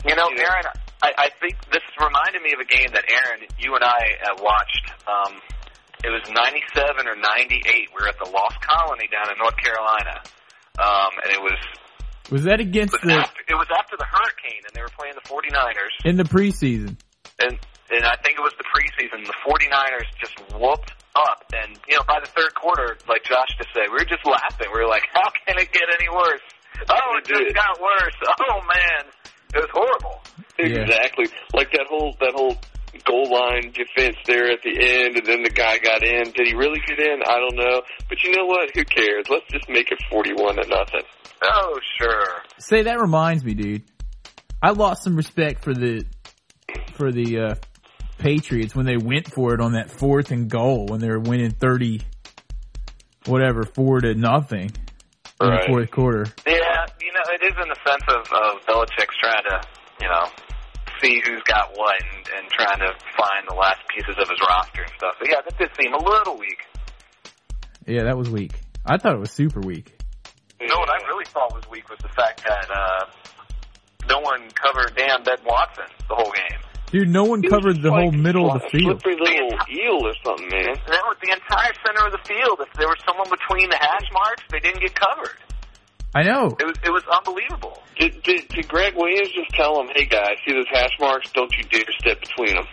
you 0.05 0.15
know, 0.17 0.29
You 0.29 0.37
know. 0.37 0.43
Aaron. 0.43 0.67
I, 1.03 1.13
I 1.17 1.29
think 1.41 1.57
this 1.73 1.81
reminded 1.97 2.43
me 2.43 2.53
of 2.53 2.61
a 2.61 2.69
game 2.69 2.91
that 2.93 3.09
Aaron, 3.09 3.47
you 3.57 3.73
and 3.75 3.83
I 3.85 4.21
uh, 4.21 4.37
watched. 4.43 4.85
Um, 5.09 5.41
it 6.05 6.11
was 6.13 6.21
'97 6.29 7.07
or 7.09 7.17
'98. 7.17 7.89
We 7.89 8.03
were 8.03 8.09
at 8.09 8.19
the 8.19 8.29
Lost 8.29 8.61
Colony 8.61 9.09
down 9.09 9.33
in 9.33 9.39
North 9.39 9.57
Carolina, 9.57 10.21
um, 10.77 11.13
and 11.25 11.33
it 11.33 11.41
was 11.41 11.57
Was 12.31 12.45
that 12.45 12.61
against 12.61 12.95
it 12.95 13.03
was, 13.03 13.11
the 13.11 13.19
after, 13.19 13.43
it 13.49 13.55
was 13.55 13.69
after 13.77 13.97
the 13.97 14.07
hurricane, 14.07 14.63
and 14.67 14.75
they 14.75 14.83
were 14.83 14.93
playing 14.97 15.15
the 15.15 15.27
49ers. 15.27 15.95
in 16.05 16.17
the 16.17 16.25
preseason? 16.25 16.97
and 17.41 17.59
and 17.91 18.05
I 18.05 18.15
think 18.23 18.39
it 18.39 18.43
was 18.43 18.55
the 18.55 18.69
preseason. 18.71 19.27
The 19.27 19.35
49ers 19.43 20.07
just 20.21 20.39
whooped 20.55 20.93
up, 21.17 21.43
and 21.53 21.79
you 21.89 21.97
know 21.97 22.05
by 22.07 22.21
the 22.23 22.31
third 22.31 22.55
quarter, 22.55 22.97
like 23.09 23.25
Josh 23.25 23.51
just 23.59 23.71
said, 23.75 23.91
we 23.91 23.99
were 23.99 24.05
just 24.05 24.25
laughing. 24.25 24.69
We 24.73 24.81
were 24.81 24.89
like, 24.89 25.09
"How 25.13 25.29
can 25.47 25.59
it 25.59 25.73
get 25.73 25.91
any 25.99 26.09
worse?" 26.09 26.45
Oh, 26.89 27.19
it 27.19 27.25
just 27.27 27.55
got 27.55 27.81
worse. 27.81 28.15
Oh 28.29 28.61
man, 28.63 29.11
it 29.55 29.59
was 29.59 29.71
horrible. 29.73 30.23
Yeah. 30.59 30.85
Exactly. 30.85 31.27
Like 31.53 31.73
that 31.73 31.87
whole 31.89 32.15
that 32.21 32.33
whole 32.35 32.57
goal 32.99 33.31
line 33.31 33.73
defense 33.73 34.17
there 34.27 34.51
at 34.51 34.63
the 34.63 34.71
end, 34.71 35.17
and 35.17 35.27
then 35.27 35.43
the 35.43 35.51
guy 35.51 35.79
got 35.79 36.03
in. 36.03 36.31
Did 36.33 36.47
he 36.47 36.55
really 36.55 36.81
get 36.87 36.99
in? 36.99 37.23
I 37.27 37.39
don't 37.39 37.57
know. 37.57 37.83
But 38.09 38.23
you 38.23 38.35
know 38.37 38.47
what? 38.47 38.71
Who 38.75 38.85
cares? 38.85 39.27
Let's 39.29 39.47
just 39.51 39.69
make 39.69 39.91
it 39.91 39.99
forty-one 40.11 40.57
to 40.57 40.69
nothing. 40.69 41.03
Oh 41.43 41.79
sure. 41.99 42.43
Say 42.59 42.83
that 42.83 43.01
reminds 43.01 43.45
me, 43.45 43.55
dude. 43.55 43.83
I 44.63 44.71
lost 44.71 45.03
some 45.05 45.17
respect 45.17 45.65
for 45.65 45.73
the 45.73 46.05
for 46.95 47.11
the 47.11 47.39
uh, 47.39 47.55
Patriots 48.19 48.75
when 48.75 48.87
they 48.87 48.99
went 48.99 49.33
for 49.33 49.55
it 49.55 49.61
on 49.61 49.73
that 49.73 49.91
fourth 49.91 50.31
and 50.31 50.51
goal 50.51 50.87
when 50.87 51.01
they 51.01 51.09
were 51.09 51.21
winning 51.21 51.53
thirty, 51.53 52.03
whatever, 53.27 53.65
four 53.65 54.01
to 54.01 54.15
nothing 54.15 54.71
in 55.41 55.51
the 55.51 55.65
fourth 55.67 55.91
quarter. 55.91 56.27
Yeah, 56.47 56.87
you 57.01 57.13
know 57.13 57.23
it 57.29 57.43
is 57.43 57.55
in 57.63 57.69
the 57.69 57.77
sense 57.87 58.05
of 58.09 58.33
of 58.33 58.67
Belichick's 58.67 59.17
trying 59.19 59.45
to 59.45 59.61
you 60.03 60.09
know 60.09 60.27
see 61.03 61.21
who's 61.25 61.43
got 61.45 61.73
what 61.77 62.01
and, 62.03 62.29
and 62.37 62.51
trying 62.51 62.79
to 62.79 62.93
find 63.17 63.49
the 63.49 63.55
last 63.55 63.81
pieces 63.89 64.17
of 64.19 64.29
his 64.29 64.41
roster 64.41 64.83
and 64.83 64.93
stuff. 64.97 65.15
So 65.19 65.27
yeah, 65.29 65.41
that 65.45 65.59
did 65.59 65.71
seem 65.81 65.93
a 65.93 66.03
little 66.03 66.39
weak. 66.39 66.61
Yeah, 67.87 68.05
that 68.05 68.17
was 68.17 68.31
weak. 68.31 68.53
I 68.85 68.99
thought 68.99 69.15
it 69.15 69.21
was 69.21 69.33
super 69.33 69.61
weak. 69.61 69.93
You 70.61 70.69
know 70.69 70.79
what 70.79 70.91
I 70.91 70.97
really 71.09 71.25
thought 71.25 71.55
was 71.55 71.65
weak 71.71 71.89
was 71.89 71.99
the 72.01 72.13
fact 72.13 72.45
that 72.45 72.69
uh, 72.71 73.07
no 74.09 74.21
one 74.21 74.49
covered 74.51 74.95
Dan 74.97 75.25
Ben 75.25 75.39
Watson 75.45 75.87
the 76.09 76.15
whole 76.15 76.33
game. 76.33 76.61
Dude, 76.91 77.09
no 77.09 77.23
one 77.23 77.41
covered 77.43 77.81
the 77.83 77.93
whole 77.93 78.11
middle 78.11 78.51
of 78.51 78.61
the 78.61 78.67
a 78.67 78.71
field. 78.71 79.01
Slippery 79.01 79.15
little 79.23 79.55
eel 79.71 80.03
or 80.03 80.15
something, 80.27 80.51
man. 80.51 80.75
And 80.75 80.91
that 80.91 81.07
was 81.07 81.17
the 81.23 81.31
entire 81.31 81.71
center 81.87 82.03
of 82.03 82.13
the 82.13 82.23
field. 82.27 82.59
If 82.67 82.73
there 82.75 82.89
was 82.89 82.99
someone 83.07 83.31
between 83.31 83.71
the 83.71 83.79
hash 83.79 84.11
marks, 84.11 84.43
they 84.51 84.59
didn't 84.59 84.83
get 84.83 84.99
covered. 84.99 85.39
I 86.15 86.23
know. 86.23 86.57
It 86.59 86.67
was 86.67 86.77
it 86.85 86.91
was 86.91 87.05
unbelievable. 87.07 87.83
Did, 87.99 88.23
did, 88.23 88.49
did 88.49 88.67
Gregg 88.69 88.95
Williams 88.97 89.31
just 89.31 89.51
tell 89.55 89.81
him, 89.81 89.89
"Hey 89.95 90.07
guys, 90.07 90.37
see 90.47 90.53
those 90.55 90.67
hash 90.73 90.97
marks? 90.99 91.31
Don't 91.33 91.53
you 91.57 91.65
dare 91.65 91.85
step 91.99 92.21
between 92.21 92.55
them. 92.57 92.67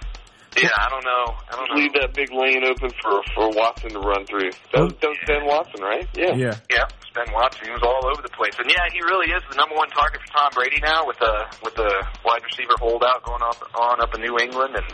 Yeah, 0.58 0.74
I 0.74 0.90
don't 0.90 1.06
know. 1.06 1.36
I 1.46 1.56
don't 1.56 1.70
know. 1.70 1.76
Leave 1.78 1.94
that 2.02 2.14
big 2.16 2.32
lane 2.34 2.64
open 2.66 2.90
for 2.98 3.22
for 3.36 3.50
Watson 3.54 3.92
to 3.92 4.00
run 4.00 4.26
through." 4.26 4.50
That 4.74 4.82
was, 4.90 4.94
that 5.02 5.10
was 5.14 5.22
Ben 5.28 5.46
Watson, 5.46 5.82
right? 5.84 6.08
Yeah. 6.18 6.34
Yeah. 6.34 6.56
Yeah, 6.72 6.86
Ben 7.14 7.30
Watson. 7.32 7.66
He 7.66 7.72
was 7.72 7.84
all 7.84 8.02
over 8.10 8.22
the 8.24 8.34
place, 8.34 8.58
and 8.58 8.66
yeah, 8.72 8.90
he 8.92 9.02
really 9.06 9.30
is 9.30 9.44
the 9.52 9.56
number 9.56 9.76
one 9.76 9.90
target 9.90 10.22
for 10.26 10.34
Tom 10.34 10.50
Brady 10.56 10.82
now 10.82 11.06
with 11.06 11.22
a 11.22 11.46
with 11.62 11.78
a 11.78 11.92
wide 12.26 12.42
receiver 12.44 12.74
holdout 12.80 13.22
going 13.24 13.44
up 13.44 13.62
on 13.78 14.02
up 14.02 14.16
in 14.16 14.22
New 14.22 14.38
England. 14.42 14.74
And 14.82 14.88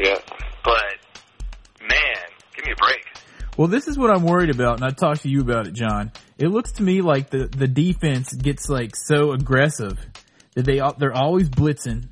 Yeah. 0.00 0.16
but 0.64 0.96
man, 1.82 2.24
Give 2.56 2.66
me 2.66 2.72
a 2.72 2.76
break. 2.76 3.06
Well, 3.56 3.68
this 3.68 3.88
is 3.88 3.96
what 3.96 4.10
I'm 4.10 4.22
worried 4.24 4.50
about, 4.50 4.76
and 4.80 4.84
I 4.84 4.90
talked 4.90 5.22
to 5.22 5.28
you 5.28 5.40
about 5.40 5.66
it, 5.66 5.72
John. 5.72 6.12
It 6.40 6.48
looks 6.48 6.72
to 6.72 6.82
me 6.82 7.02
like 7.02 7.28
the 7.28 7.46
the 7.46 7.68
defense 7.68 8.32
gets 8.32 8.68
like 8.70 8.96
so 8.96 9.32
aggressive 9.32 9.98
that 10.54 10.64
they 10.64 10.80
they're 10.98 11.12
always 11.14 11.50
blitzing 11.50 12.08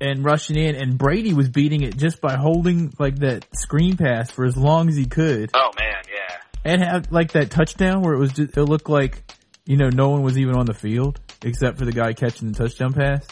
and 0.00 0.24
rushing 0.24 0.56
in, 0.56 0.74
and 0.74 0.98
Brady 0.98 1.32
was 1.32 1.48
beating 1.48 1.82
it 1.82 1.96
just 1.96 2.20
by 2.20 2.34
holding 2.34 2.92
like 2.98 3.20
that 3.20 3.46
screen 3.54 3.96
pass 3.96 4.30
for 4.30 4.44
as 4.44 4.56
long 4.56 4.88
as 4.88 4.96
he 4.96 5.06
could, 5.06 5.50
Oh 5.54 5.70
man, 5.78 6.02
yeah. 6.12 6.36
and 6.64 6.82
have 6.82 7.12
like 7.12 7.32
that 7.32 7.50
touchdown 7.52 8.02
where 8.02 8.12
it 8.14 8.18
was 8.18 8.32
just 8.32 8.56
it 8.56 8.64
looked 8.64 8.88
like 8.88 9.22
you 9.64 9.76
know 9.76 9.88
no 9.88 10.08
one 10.10 10.22
was 10.22 10.36
even 10.36 10.56
on 10.56 10.66
the 10.66 10.74
field 10.74 11.20
except 11.44 11.78
for 11.78 11.84
the 11.84 11.92
guy 11.92 12.12
catching 12.12 12.50
the 12.50 12.58
touchdown 12.58 12.92
pass. 12.92 13.24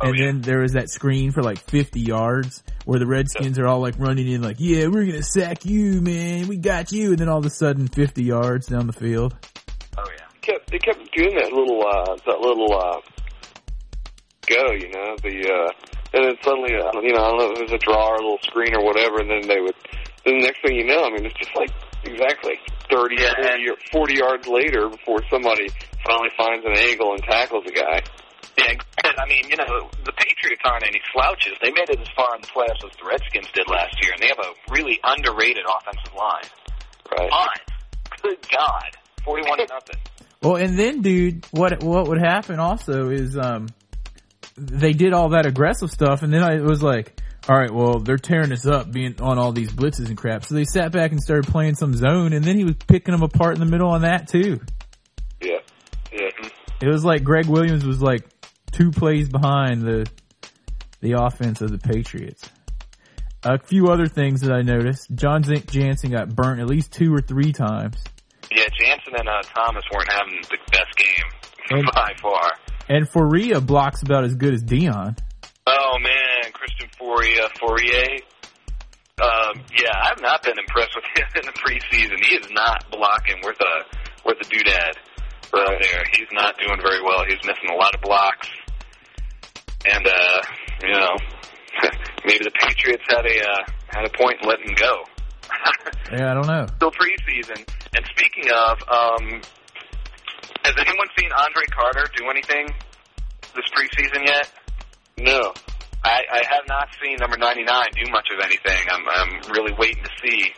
Oh, 0.00 0.08
and 0.08 0.18
yeah. 0.18 0.26
then 0.26 0.40
there 0.42 0.60
was 0.60 0.72
that 0.72 0.88
screen 0.90 1.32
for 1.32 1.42
like 1.42 1.58
50 1.58 2.00
yards 2.00 2.62
where 2.84 2.98
the 3.00 3.06
Redskins 3.06 3.58
are 3.58 3.66
all 3.66 3.80
like 3.80 3.94
running 3.98 4.28
in 4.28 4.42
like, 4.42 4.56
yeah, 4.60 4.86
we're 4.86 5.04
going 5.04 5.12
to 5.12 5.22
sack 5.22 5.64
you, 5.64 6.00
man. 6.00 6.46
We 6.46 6.56
got 6.56 6.92
you. 6.92 7.10
And 7.10 7.18
then 7.18 7.28
all 7.28 7.38
of 7.38 7.46
a 7.46 7.50
sudden 7.50 7.88
50 7.88 8.22
yards 8.22 8.66
down 8.68 8.86
the 8.86 8.92
field. 8.92 9.34
Oh 9.98 10.04
yeah. 10.16 10.24
kept 10.40 10.70
they 10.70 10.78
kept 10.78 11.00
doing 11.16 11.34
that 11.34 11.52
little 11.52 11.82
uh 11.84 12.14
that 12.26 12.38
little 12.40 12.72
uh 12.72 13.00
go, 14.46 14.72
you 14.72 14.88
know, 14.90 15.16
the 15.22 15.50
uh 15.50 15.72
and 16.14 16.24
then 16.24 16.34
suddenly 16.42 16.74
uh, 16.74 16.90
you 17.02 17.12
know, 17.12 17.20
I 17.22 17.28
don't 17.30 17.38
know 17.38 17.50
if 17.52 17.58
it 17.58 17.62
was 17.64 17.72
a 17.72 17.78
draw 17.78 18.08
or 18.08 18.14
a 18.14 18.22
little 18.22 18.38
screen 18.42 18.74
or 18.74 18.84
whatever 18.84 19.18
and 19.20 19.28
then 19.30 19.42
they 19.48 19.60
would 19.60 19.74
then 20.24 20.38
the 20.38 20.46
next 20.46 20.62
thing 20.62 20.76
you 20.76 20.86
know, 20.86 21.02
I 21.04 21.10
mean 21.10 21.26
it's 21.26 21.34
just 21.34 21.54
like 21.56 21.70
exactly 22.04 22.54
30 22.90 23.16
Yeah, 23.18 23.34
40, 23.34 23.66
and- 23.68 23.78
40 23.92 24.14
yards 24.14 24.46
later 24.46 24.88
before 24.88 25.18
somebody 25.28 25.68
finally 26.06 26.30
finds 26.38 26.64
an 26.64 26.76
angle 26.78 27.12
and 27.12 27.22
tackles 27.24 27.64
a 27.66 27.72
guy. 27.72 28.00
Yeah, 28.58 28.74
I 29.18 29.26
mean, 29.28 29.48
you 29.48 29.56
know, 29.56 29.88
the 30.04 30.12
Patriots 30.12 30.62
aren't 30.64 30.84
any 30.84 31.00
slouches. 31.12 31.54
They 31.62 31.70
made 31.70 31.88
it 31.90 32.00
as 32.00 32.08
far 32.16 32.34
in 32.34 32.40
the 32.40 32.48
playoffs 32.48 32.84
as 32.84 32.96
the 32.98 33.06
Redskins 33.08 33.46
did 33.54 33.68
last 33.68 33.94
year, 34.02 34.12
and 34.12 34.22
they 34.22 34.28
have 34.28 34.40
a 34.40 34.72
really 34.72 34.98
underrated 35.04 35.64
offensive 35.64 36.14
line. 36.14 36.44
Right. 37.10 37.30
But, 37.30 38.22
good 38.22 38.38
God, 38.50 38.96
forty-one 39.24 39.58
to 39.58 39.66
nothing. 39.70 39.96
Well, 40.42 40.56
and 40.56 40.78
then 40.78 41.02
dude, 41.02 41.46
what, 41.50 41.82
what 41.82 42.08
would 42.08 42.20
happen 42.20 42.60
also 42.60 43.10
is, 43.10 43.36
um, 43.36 43.68
they 44.56 44.92
did 44.92 45.12
all 45.12 45.30
that 45.30 45.46
aggressive 45.46 45.90
stuff 45.90 46.22
and 46.22 46.32
then 46.32 46.42
I 46.42 46.60
was 46.60 46.82
like, 46.82 47.20
all 47.48 47.56
right, 47.56 47.70
well, 47.70 48.00
they're 48.00 48.18
tearing 48.18 48.52
us 48.52 48.66
up 48.66 48.90
being 48.90 49.20
on 49.20 49.38
all 49.38 49.52
these 49.52 49.70
blitzes 49.70 50.08
and 50.08 50.16
crap. 50.16 50.44
So 50.44 50.54
they 50.54 50.64
sat 50.64 50.92
back 50.92 51.12
and 51.12 51.20
started 51.22 51.50
playing 51.50 51.76
some 51.76 51.94
zone 51.94 52.32
and 52.32 52.44
then 52.44 52.56
he 52.56 52.64
was 52.64 52.74
picking 52.86 53.12
them 53.12 53.22
apart 53.22 53.54
in 53.54 53.60
the 53.60 53.70
middle 53.70 53.88
on 53.88 54.02
that 54.02 54.28
too. 54.28 54.60
Yeah. 55.40 55.58
Yeah. 56.12 56.28
It 56.80 56.88
was 56.88 57.04
like 57.04 57.24
Gregg 57.24 57.46
Williams 57.46 57.84
was 57.84 58.02
like 58.02 58.24
two 58.72 58.90
plays 58.90 59.28
behind 59.28 59.82
the 59.82 60.08
the 61.00 61.12
offense 61.12 61.60
of 61.60 61.70
the 61.70 61.78
Patriots. 61.78 62.48
A 63.44 63.58
few 63.58 63.88
other 63.88 64.06
things 64.08 64.40
that 64.40 64.52
I 64.52 64.62
noticed: 64.62 65.08
John 65.14 65.42
Zink 65.44 65.70
Jansen 65.70 66.10
got 66.10 66.34
burnt 66.34 66.60
at 66.60 66.66
least 66.66 66.92
two 66.92 67.14
or 67.14 67.20
three 67.20 67.52
times, 67.52 67.96
Yeah, 68.50 68.64
Jansen 68.80 69.14
and 69.16 69.28
uh, 69.28 69.42
Thomas 69.42 69.84
weren't 69.92 70.10
having 70.12 70.40
the 70.50 70.58
best 70.72 70.96
game 70.96 71.78
And- 71.78 71.86
by 71.94 72.12
far. 72.20 72.50
and 72.88 73.08
Fauria 73.08 73.64
blocks 73.64 74.02
about 74.02 74.24
as 74.24 74.34
good 74.34 74.54
as 74.54 74.62
Dion. 74.62 75.16
Oh 75.66 75.98
man, 76.00 76.52
Christian 76.52 76.88
Fauria, 76.98 77.48
Fauria. 77.60 78.18
Um, 79.20 79.64
yeah, 79.76 79.90
I've 80.04 80.20
not 80.22 80.42
been 80.44 80.58
impressed 80.58 80.94
with 80.94 81.04
him 81.16 81.26
in 81.36 81.42
the 81.46 81.52
preseason. 81.52 82.24
He 82.24 82.36
is 82.36 82.48
not 82.50 82.90
blocking 82.90 83.36
worth 83.44 83.60
a 83.60 83.84
worth 84.24 84.38
a 84.40 84.44
doodad 84.44 84.92
out 85.54 85.80
there. 85.80 86.04
He's 86.12 86.28
not 86.32 86.56
doing 86.58 86.80
very 86.80 87.02
well. 87.02 87.24
He's 87.26 87.42
missing 87.44 87.70
a 87.70 87.76
lot 87.76 87.94
of 87.94 88.00
blocks, 88.00 88.48
and 89.86 90.06
uh, 90.06 90.42
you 90.82 90.92
know, 90.92 91.16
maybe 92.24 92.44
the 92.44 92.52
Patriots 92.58 93.04
had 93.08 93.26
a 93.26 93.38
uh, 93.40 93.64
had 93.88 94.04
a 94.04 94.10
point 94.10 94.42
in 94.42 94.48
letting 94.48 94.68
him 94.68 94.76
go. 94.76 95.04
Yeah, 96.10 96.30
I 96.30 96.34
don't 96.34 96.46
know. 96.46 96.66
Still 96.76 96.90
preseason. 96.90 97.68
And 97.94 98.04
speaking 98.16 98.50
of, 98.50 98.80
um, 98.88 99.42
has 100.64 100.74
anyone 100.78 101.06
seen 101.18 101.28
Andre 101.32 101.64
Carter 101.70 102.04
do 102.16 102.30
anything 102.30 102.72
this 103.54 103.66
preseason 103.76 104.24
yet? 104.24 104.50
No. 105.18 105.52
I, 106.02 106.22
I 106.32 106.42
have 106.48 106.64
not 106.66 106.88
seen 107.02 107.16
number 107.20 107.36
99 107.36 107.66
do 107.92 108.10
much 108.10 108.28
of 108.32 108.40
anything. 108.42 108.88
I'm, 108.90 109.04
I'm 109.06 109.52
really 109.52 109.74
waiting 109.78 110.02
to 110.02 110.10
see. 110.22 110.52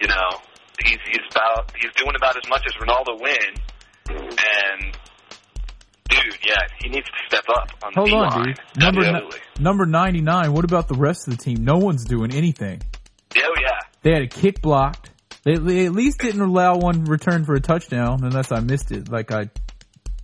You 0.00 0.08
know, 0.08 0.40
he's 0.84 0.98
he's 1.06 1.24
about 1.30 1.72
he's 1.76 1.92
doing 1.92 2.14
about 2.16 2.36
as 2.36 2.48
much 2.48 2.62
as 2.66 2.72
Renaldo 2.80 3.18
Wynn, 3.20 3.54
and 4.46 4.96
dude, 6.08 6.38
yeah, 6.46 6.54
he 6.82 6.88
needs 6.88 7.06
to 7.06 7.12
step 7.28 7.44
up 7.48 7.68
on 7.82 7.92
the 7.94 8.00
Hold 8.00 8.12
on, 8.12 8.30
D-line. 8.30 8.44
dude. 8.46 8.58
Number 8.82 9.04
Absolutely. 9.04 9.38
number 9.58 9.86
ninety 9.86 10.20
nine. 10.20 10.52
What 10.52 10.64
about 10.64 10.88
the 10.88 10.94
rest 10.94 11.28
of 11.28 11.36
the 11.36 11.42
team? 11.42 11.64
No 11.64 11.76
one's 11.78 12.04
doing 12.04 12.32
anything. 12.32 12.80
Oh 13.36 13.54
yeah, 13.60 13.78
They 14.02 14.12
had 14.12 14.22
a 14.22 14.26
kick 14.28 14.62
blocked. 14.62 15.10
They, 15.44 15.56
they 15.56 15.86
at 15.86 15.92
least 15.92 16.18
didn't 16.20 16.40
allow 16.40 16.76
one 16.76 17.04
return 17.04 17.44
for 17.44 17.54
a 17.54 17.60
touchdown, 17.60 18.20
unless 18.24 18.50
I 18.50 18.60
missed 18.60 18.90
it, 18.92 19.10
like 19.10 19.30
I 19.30 19.50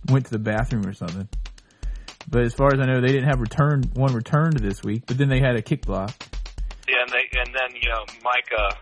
went 0.09 0.25
to 0.25 0.31
the 0.31 0.39
bathroom 0.39 0.85
or 0.85 0.93
something. 0.93 1.29
But 2.29 2.41
as 2.43 2.53
far 2.53 2.73
as 2.73 2.79
I 2.79 2.85
know, 2.85 3.01
they 3.01 3.07
didn't 3.07 3.25
have 3.29 3.39
return 3.39 3.83
one 3.93 4.13
return 4.13 4.51
this 4.55 4.81
week. 4.83 5.03
But 5.05 5.17
then 5.17 5.29
they 5.29 5.39
had 5.39 5.55
a 5.55 5.61
kick 5.61 5.85
block. 5.85 6.11
yeah, 6.89 7.01
and 7.01 7.09
they 7.09 7.39
and 7.39 7.53
then 7.53 7.81
you 7.81 7.89
know 7.89 8.03
Mike 8.23 8.49
uh, 8.57 8.73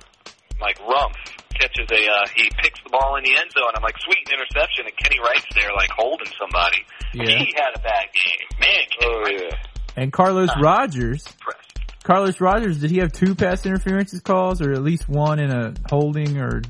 Mike 0.59 0.79
Rumpf 0.79 1.30
catches 1.61 1.85
a 1.91 2.01
uh, 2.09 2.25
he 2.35 2.49
picks 2.57 2.81
the 2.83 2.89
ball 2.89 3.15
in 3.17 3.23
the 3.23 3.37
end 3.37 3.51
zone. 3.53 3.71
I'm 3.75 3.83
like 3.83 3.97
sweet 4.01 4.27
interception, 4.33 4.85
and 4.89 4.95
Kenny 4.97 5.19
Wright's 5.21 5.45
there 5.53 5.69
like 5.75 5.89
holding 5.95 6.27
somebody. 6.39 6.81
Yeah. 7.13 7.37
He 7.37 7.53
had 7.55 7.75
a 7.75 7.79
bad 7.79 8.07
game, 8.17 8.47
man. 8.59 8.83
Kenny 8.89 9.13
Oh 9.13 9.21
Wright 9.21 9.41
yeah. 9.51 10.01
And 10.01 10.11
Carlos 10.13 10.49
Rogers, 10.61 11.25
impressed. 11.27 12.03
Carlos 12.03 12.39
Rogers, 12.41 12.79
did 12.79 12.89
he 12.91 12.97
have 12.97 13.11
two 13.11 13.35
pass 13.35 13.65
interferences 13.65 14.21
calls, 14.21 14.61
or 14.61 14.71
at 14.73 14.81
least 14.81 15.07
one 15.07 15.39
in 15.39 15.51
a 15.51 15.73
holding 15.89 16.39
or 16.39 16.61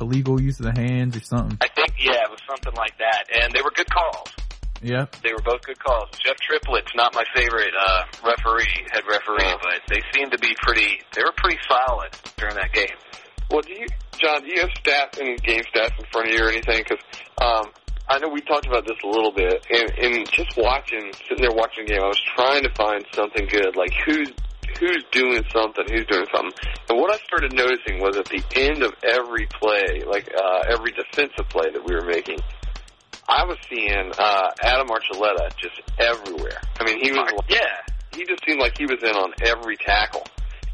illegal 0.00 0.40
use 0.40 0.60
of 0.60 0.66
the 0.72 0.80
hands 0.80 1.16
or 1.16 1.20
something? 1.20 1.58
I 1.60 1.68
think 1.74 1.92
yeah, 1.98 2.22
it 2.24 2.30
was 2.30 2.40
something 2.48 2.72
like 2.74 2.96
that, 2.98 3.24
and 3.42 3.52
they 3.52 3.60
were 3.62 3.72
good 3.72 3.90
calls. 3.90 4.28
Yep. 4.80 5.16
They 5.24 5.32
were 5.32 5.42
both 5.42 5.62
good 5.66 5.78
calls. 5.80 6.06
Jeff 6.24 6.36
Triplett's 6.36 6.92
not 6.94 7.12
my 7.12 7.24
favorite 7.34 7.74
uh, 7.74 8.04
referee, 8.24 8.86
head 8.92 9.02
referee, 9.10 9.42
No. 9.50 9.58
but 9.60 9.82
they 9.88 10.00
seemed 10.14 10.30
to 10.30 10.38
be 10.38 10.54
pretty. 10.62 11.00
They 11.14 11.22
were 11.24 11.34
pretty 11.36 11.58
solid 11.68 12.10
during 12.36 12.54
that 12.54 12.72
game. 12.72 12.94
Well, 13.50 13.62
do 13.62 13.72
you, 13.72 13.86
John? 14.18 14.42
Do 14.42 14.48
you 14.48 14.60
have 14.60 14.70
stats 14.70 15.20
and 15.20 15.40
game 15.42 15.62
stats 15.74 15.98
in 15.98 16.04
front 16.12 16.28
of 16.28 16.34
you 16.34 16.44
or 16.44 16.50
anything? 16.50 16.84
Because 16.86 17.04
um, 17.40 17.72
I 18.08 18.18
know 18.18 18.28
we 18.28 18.40
talked 18.40 18.66
about 18.66 18.86
this 18.86 18.96
a 19.04 19.06
little 19.06 19.32
bit, 19.32 19.66
and, 19.70 19.90
and 19.98 20.30
just 20.30 20.56
watching, 20.56 21.12
sitting 21.28 21.42
there 21.42 21.54
watching 21.54 21.84
the 21.86 21.92
game, 21.92 22.02
I 22.02 22.08
was 22.08 22.22
trying 22.34 22.62
to 22.62 22.72
find 22.74 23.04
something 23.12 23.46
good, 23.46 23.76
like 23.76 23.92
who's 24.04 24.32
who's 24.78 25.04
doing 25.10 25.42
something, 25.52 25.84
who's 25.88 26.06
doing 26.06 26.26
something. 26.32 26.52
And 26.88 27.00
what 27.00 27.12
I 27.12 27.18
started 27.24 27.52
noticing 27.52 28.00
was 28.00 28.16
at 28.16 28.26
the 28.26 28.42
end 28.54 28.82
of 28.82 28.92
every 29.02 29.46
play, 29.46 30.04
like 30.06 30.30
uh, 30.34 30.64
every 30.68 30.92
defensive 30.92 31.48
play 31.48 31.70
that 31.72 31.84
we 31.84 31.94
were 31.94 32.04
making, 32.04 32.38
I 33.28 33.44
was 33.44 33.58
seeing 33.68 34.12
uh, 34.18 34.50
Adam 34.62 34.88
Archuleta 34.88 35.54
just 35.56 35.80
everywhere. 35.98 36.60
I 36.80 36.84
mean, 36.84 37.00
he 37.02 37.10
was 37.12 37.30
Yeah, 37.48 37.58
he 38.14 38.24
just 38.24 38.44
seemed 38.46 38.60
like 38.60 38.78
he 38.78 38.86
was 38.86 39.02
in 39.02 39.16
on 39.16 39.32
every 39.42 39.76
tackle. 39.76 40.24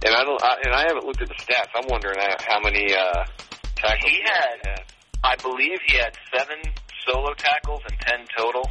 And 0.04 0.14
I 0.14 0.24
don't, 0.24 0.42
I, 0.42 0.56
and 0.64 0.74
I 0.74 0.82
haven't 0.88 1.04
looked 1.06 1.22
at 1.22 1.28
the 1.28 1.34
stats. 1.34 1.70
I'm 1.74 1.86
wondering 1.88 2.18
how 2.46 2.60
many 2.60 2.92
uh, 2.94 3.24
tackles 3.76 4.10
He 4.10 4.20
had- 4.24 4.82
I 5.24 5.36
believe 5.36 5.78
he 5.86 5.96
had 5.96 6.12
seven 6.36 6.60
solo 7.08 7.32
tackles 7.32 7.80
and 7.88 7.98
ten 8.00 8.26
total, 8.36 8.68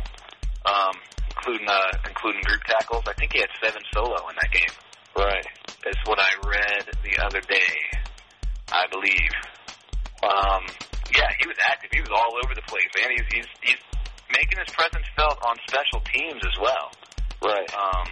um, 0.66 0.94
including 1.36 1.68
uh, 1.68 1.98
including 2.08 2.42
group 2.42 2.62
tackles. 2.66 3.04
I 3.08 3.14
think 3.14 3.34
he 3.34 3.40
had 3.40 3.50
seven 3.60 3.82
solo 3.92 4.16
in 4.30 4.36
that 4.36 4.52
game. 4.52 4.70
Right. 5.18 5.46
Is 5.88 5.98
what 6.06 6.20
I 6.22 6.30
read 6.46 6.86
the 7.04 7.26
other 7.26 7.42
day. 7.42 7.74
I 8.72 8.86
believe. 8.92 9.34
Um, 10.22 10.64
yeah, 11.18 11.30
he 11.42 11.48
was 11.48 11.58
active. 11.66 11.90
He 11.92 12.02
was 12.02 12.10
all 12.14 12.38
over 12.46 12.54
the 12.54 12.62
place, 12.70 12.88
man. 13.02 13.10
He's 13.18 13.26
he's 13.34 13.50
he's 13.62 13.82
making 14.32 14.60
his 14.60 14.70
presence 14.76 15.06
felt 15.18 15.38
on 15.44 15.58
special 15.68 16.02
teams 16.14 16.42
as 16.46 16.58
well. 16.62 16.92
Right. 17.44 17.68
Um, 17.74 18.08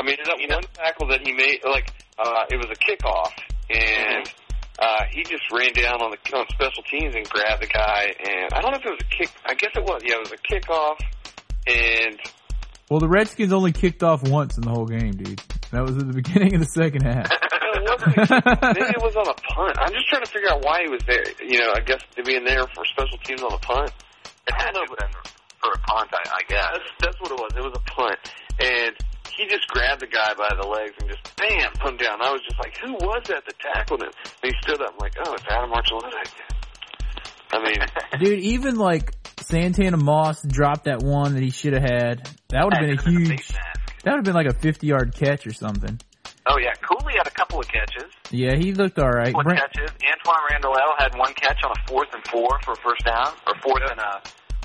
I 0.00 0.02
mean, 0.02 0.16
that 0.24 0.40
You 0.40 0.48
one 0.48 0.62
tackle 0.72 1.08
that 1.08 1.20
he 1.26 1.32
made, 1.32 1.60
like 1.64 1.92
uh, 2.18 2.44
it 2.50 2.56
was 2.56 2.66
a 2.72 2.78
kickoff, 2.80 3.32
and 3.68 4.24
uh, 4.80 5.04
he 5.12 5.22
just 5.24 5.44
ran 5.52 5.72
down 5.74 6.00
on 6.00 6.10
the 6.10 6.36
on 6.36 6.46
special 6.48 6.82
teams 6.90 7.14
and 7.14 7.28
grabbed 7.28 7.62
the 7.62 7.66
guy. 7.66 8.14
And 8.18 8.48
I 8.54 8.62
don't 8.62 8.72
know 8.72 8.78
if 8.78 8.86
it 8.86 8.90
was 8.90 9.00
a 9.02 9.14
kick. 9.14 9.30
I 9.44 9.52
guess 9.54 9.72
it 9.76 9.84
was. 9.84 10.00
Yeah, 10.02 10.14
it 10.16 10.20
was 10.20 10.32
a 10.32 10.40
kickoff, 10.40 10.96
and 11.66 12.16
Well, 12.88 13.00
the 13.00 13.08
Redskins 13.08 13.52
only 13.52 13.72
kicked 13.72 14.02
off 14.02 14.22
once 14.26 14.56
in 14.56 14.62
the 14.62 14.70
whole 14.70 14.86
game, 14.86 15.12
dude. 15.12 15.42
That 15.70 15.82
was 15.82 15.98
at 15.98 16.06
the 16.08 16.14
beginning 16.22 16.54
of 16.54 16.60
the 16.60 16.72
second 16.72 17.02
half. 17.02 17.28
no, 17.28 17.36
it 17.76 17.84
wasn't. 17.84 18.16
A 18.16 18.20
kickoff. 18.40 18.74
Maybe 18.74 18.88
it 18.96 19.02
was 19.04 19.16
on 19.16 19.28
a 19.28 19.34
punt. 19.52 19.76
I'm 19.78 19.92
just 19.92 20.08
trying 20.08 20.24
to 20.24 20.30
figure 20.30 20.48
out 20.48 20.64
why 20.64 20.80
he 20.84 20.88
was 20.88 21.02
there. 21.06 21.24
You 21.44 21.60
know, 21.60 21.72
I 21.76 21.80
guess 21.80 22.00
to 22.16 22.22
being 22.22 22.44
there 22.44 22.64
for 22.74 22.86
special 22.86 23.18
teams 23.18 23.42
on 23.42 23.52
a 23.52 23.58
punt. 23.58 23.92
it 24.48 24.54
had 24.56 24.72
to 24.72 24.80
have 24.80 24.96
been 24.96 25.12
for 25.60 25.72
a 25.76 25.78
punt, 25.84 26.08
I, 26.16 26.40
I 26.40 26.42
guess. 26.48 26.68
That's 26.72 26.88
that's 27.04 27.20
what 27.20 27.30
it 27.32 27.36
was. 27.38 27.52
It 27.52 27.60
was 27.60 27.76
a 27.76 27.84
punt, 27.92 28.16
and 28.64 28.96
he 29.36 29.46
just 29.48 29.66
grabbed 29.68 30.00
the 30.02 30.06
guy 30.06 30.34
by 30.34 30.48
the 30.60 30.66
legs 30.66 30.94
and 31.00 31.08
just 31.08 31.36
bam, 31.36 31.72
put 31.80 31.90
him 31.92 31.96
down. 31.96 32.22
I 32.22 32.30
was 32.32 32.40
just 32.42 32.58
like, 32.58 32.76
who 32.78 32.92
was 32.94 33.22
that 33.28 33.44
that 33.44 33.58
tackled 33.58 34.02
him? 34.02 34.10
And 34.42 34.52
he 34.52 34.60
stood 34.62 34.80
up. 34.80 34.92
I'm 34.92 34.98
like, 34.98 35.14
oh, 35.24 35.34
it's 35.34 35.44
Adam 35.48 35.70
Archuleta. 35.70 36.22
I 37.52 37.58
mean, 37.62 37.78
Dude, 38.20 38.40
even 38.44 38.76
like 38.76 39.14
Santana 39.40 39.96
Moss 39.96 40.42
dropped 40.42 40.84
that 40.84 41.02
one 41.02 41.34
that 41.34 41.42
he 41.42 41.50
should 41.50 41.72
have 41.72 41.82
had. 41.82 42.28
That 42.48 42.64
would 42.64 42.74
have 42.74 42.82
been 42.82 42.98
a 42.98 43.02
Had 43.02 43.06
him 43.06 43.16
in 43.16 43.24
the 43.24 43.30
huge. 43.30 43.48
That 44.04 44.12
would 44.12 44.18
have 44.18 44.24
been 44.24 44.34
like 44.34 44.46
a 44.46 44.54
50 44.54 44.86
yard 44.86 45.14
catch 45.14 45.46
or 45.46 45.52
something. 45.52 46.00
Oh 46.46 46.58
yeah, 46.58 46.72
Cooley 46.80 47.14
had 47.16 47.26
a 47.26 47.30
couple 47.30 47.60
of 47.60 47.68
catches. 47.68 48.10
Yeah, 48.30 48.56
he 48.56 48.72
looked 48.72 48.98
all 48.98 49.10
right. 49.10 49.26
Couple 49.26 49.42
Brent- 49.42 49.60
catches. 49.60 49.90
Antoine 50.02 50.42
Randall 50.50 50.74
had 50.98 51.16
one 51.18 51.34
catch 51.34 51.58
on 51.64 51.72
a 51.72 51.88
fourth 51.88 52.08
and 52.14 52.26
four 52.28 52.48
for 52.64 52.72
a 52.72 52.76
first 52.76 53.04
down, 53.04 53.34
or 53.46 53.54
fourth 53.62 53.82
and 53.90 54.00
a. 54.00 54.22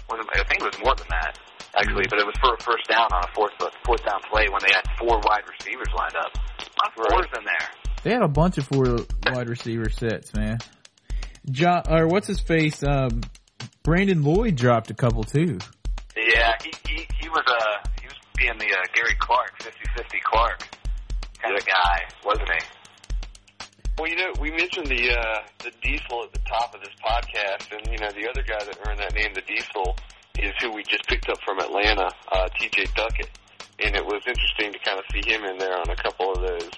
Was 0.10 0.19
it, 0.22 0.39
I 0.39 0.43
think 0.48 0.62
it 0.62 0.65
was 0.65 0.79
more 0.84 0.95
than 0.95 1.07
that 1.10 1.38
actually, 1.77 2.05
but 2.10 2.20
it 2.20 2.25
was 2.25 2.36
for 2.41 2.53
a 2.53 2.63
first 2.63 2.88
down 2.88 3.08
on 3.12 3.24
a 3.24 3.34
fourth 3.34 3.53
fourth 3.84 4.03
down 4.05 4.22
play 4.32 4.48
when 4.50 4.62
they 4.65 4.74
had 4.74 4.84
four 4.98 5.20
wide 5.25 5.44
receivers 5.48 5.88
lined 5.96 6.15
up. 6.15 6.32
A 6.36 7.00
lot 7.00 7.08
of 7.08 7.12
fours 7.12 7.27
in 7.38 7.46
there. 7.46 7.70
They 8.03 8.12
had 8.12 8.22
a 8.22 8.27
bunch 8.27 8.58
of 8.58 8.67
four 8.67 8.98
wide 9.27 9.50
receiver 9.50 9.89
sets, 9.89 10.34
man. 10.34 10.60
John, 11.50 11.84
or 11.89 12.08
what's 12.08 12.27
his 12.27 12.39
face? 12.39 12.84
Um, 12.84 13.22
Brandon 13.84 14.24
Lloyd 14.24 14.55
dropped 14.55 14.89
a 14.89 14.94
couple 14.96 15.24
too. 15.24 15.60
Yeah, 16.15 16.53
he 16.63 16.74
he 16.88 17.08
he 17.20 17.29
was 17.29 17.44
uh 17.48 17.88
he 18.01 18.08
was 18.08 18.15
being 18.38 18.58
the 18.58 18.65
uh, 18.65 18.84
Gary 18.94 19.15
Clark, 19.20 19.60
50-50 19.60 20.22
Clark 20.24 20.67
kind 21.41 21.58
of 21.58 21.65
guy, 21.65 22.01
wasn't 22.24 22.50
he? 22.50 22.60
Well, 23.98 24.10
you 24.10 24.17
know, 24.17 24.34
we 24.41 24.51
mentioned 24.51 24.88
the 24.88 25.12
uh, 25.17 25.41
the 25.63 25.72
Diesel 25.82 26.24
at 26.24 26.34
the 26.34 26.39
top 26.39 26.75
of 26.75 26.82
this 26.82 26.94
podcast, 27.03 27.72
and 27.72 27.86
you 27.91 27.98
know, 27.98 28.12
the 28.12 28.27
other 28.29 28.44
guy 28.44 28.60
that 28.60 28.77
earned 28.88 29.00
that 29.00 29.13
name, 29.15 29.34
the 29.34 29.41
Diesel, 29.41 29.96
is 30.39 30.54
who 30.62 30.72
we 30.72 30.84
just 30.84 31.06
picked 31.08 31.30
up 31.30 31.39
from 31.44 31.60
Atlanta, 31.60 32.10
uh, 32.32 32.48
T.J. 32.60 32.86
Duckett, 32.96 33.30
and 33.80 33.96
it 33.96 34.06
was 34.06 34.22
interesting 34.27 34.72
to 34.74 34.80
kind 34.80 35.00
of 35.00 35.06
see 35.13 35.22
him 35.30 35.44
in 35.46 35.58
there 35.58 35.77
on 35.77 35.89
a 35.89 35.96
couple 35.96 36.32
of 36.34 36.42
those 36.42 36.70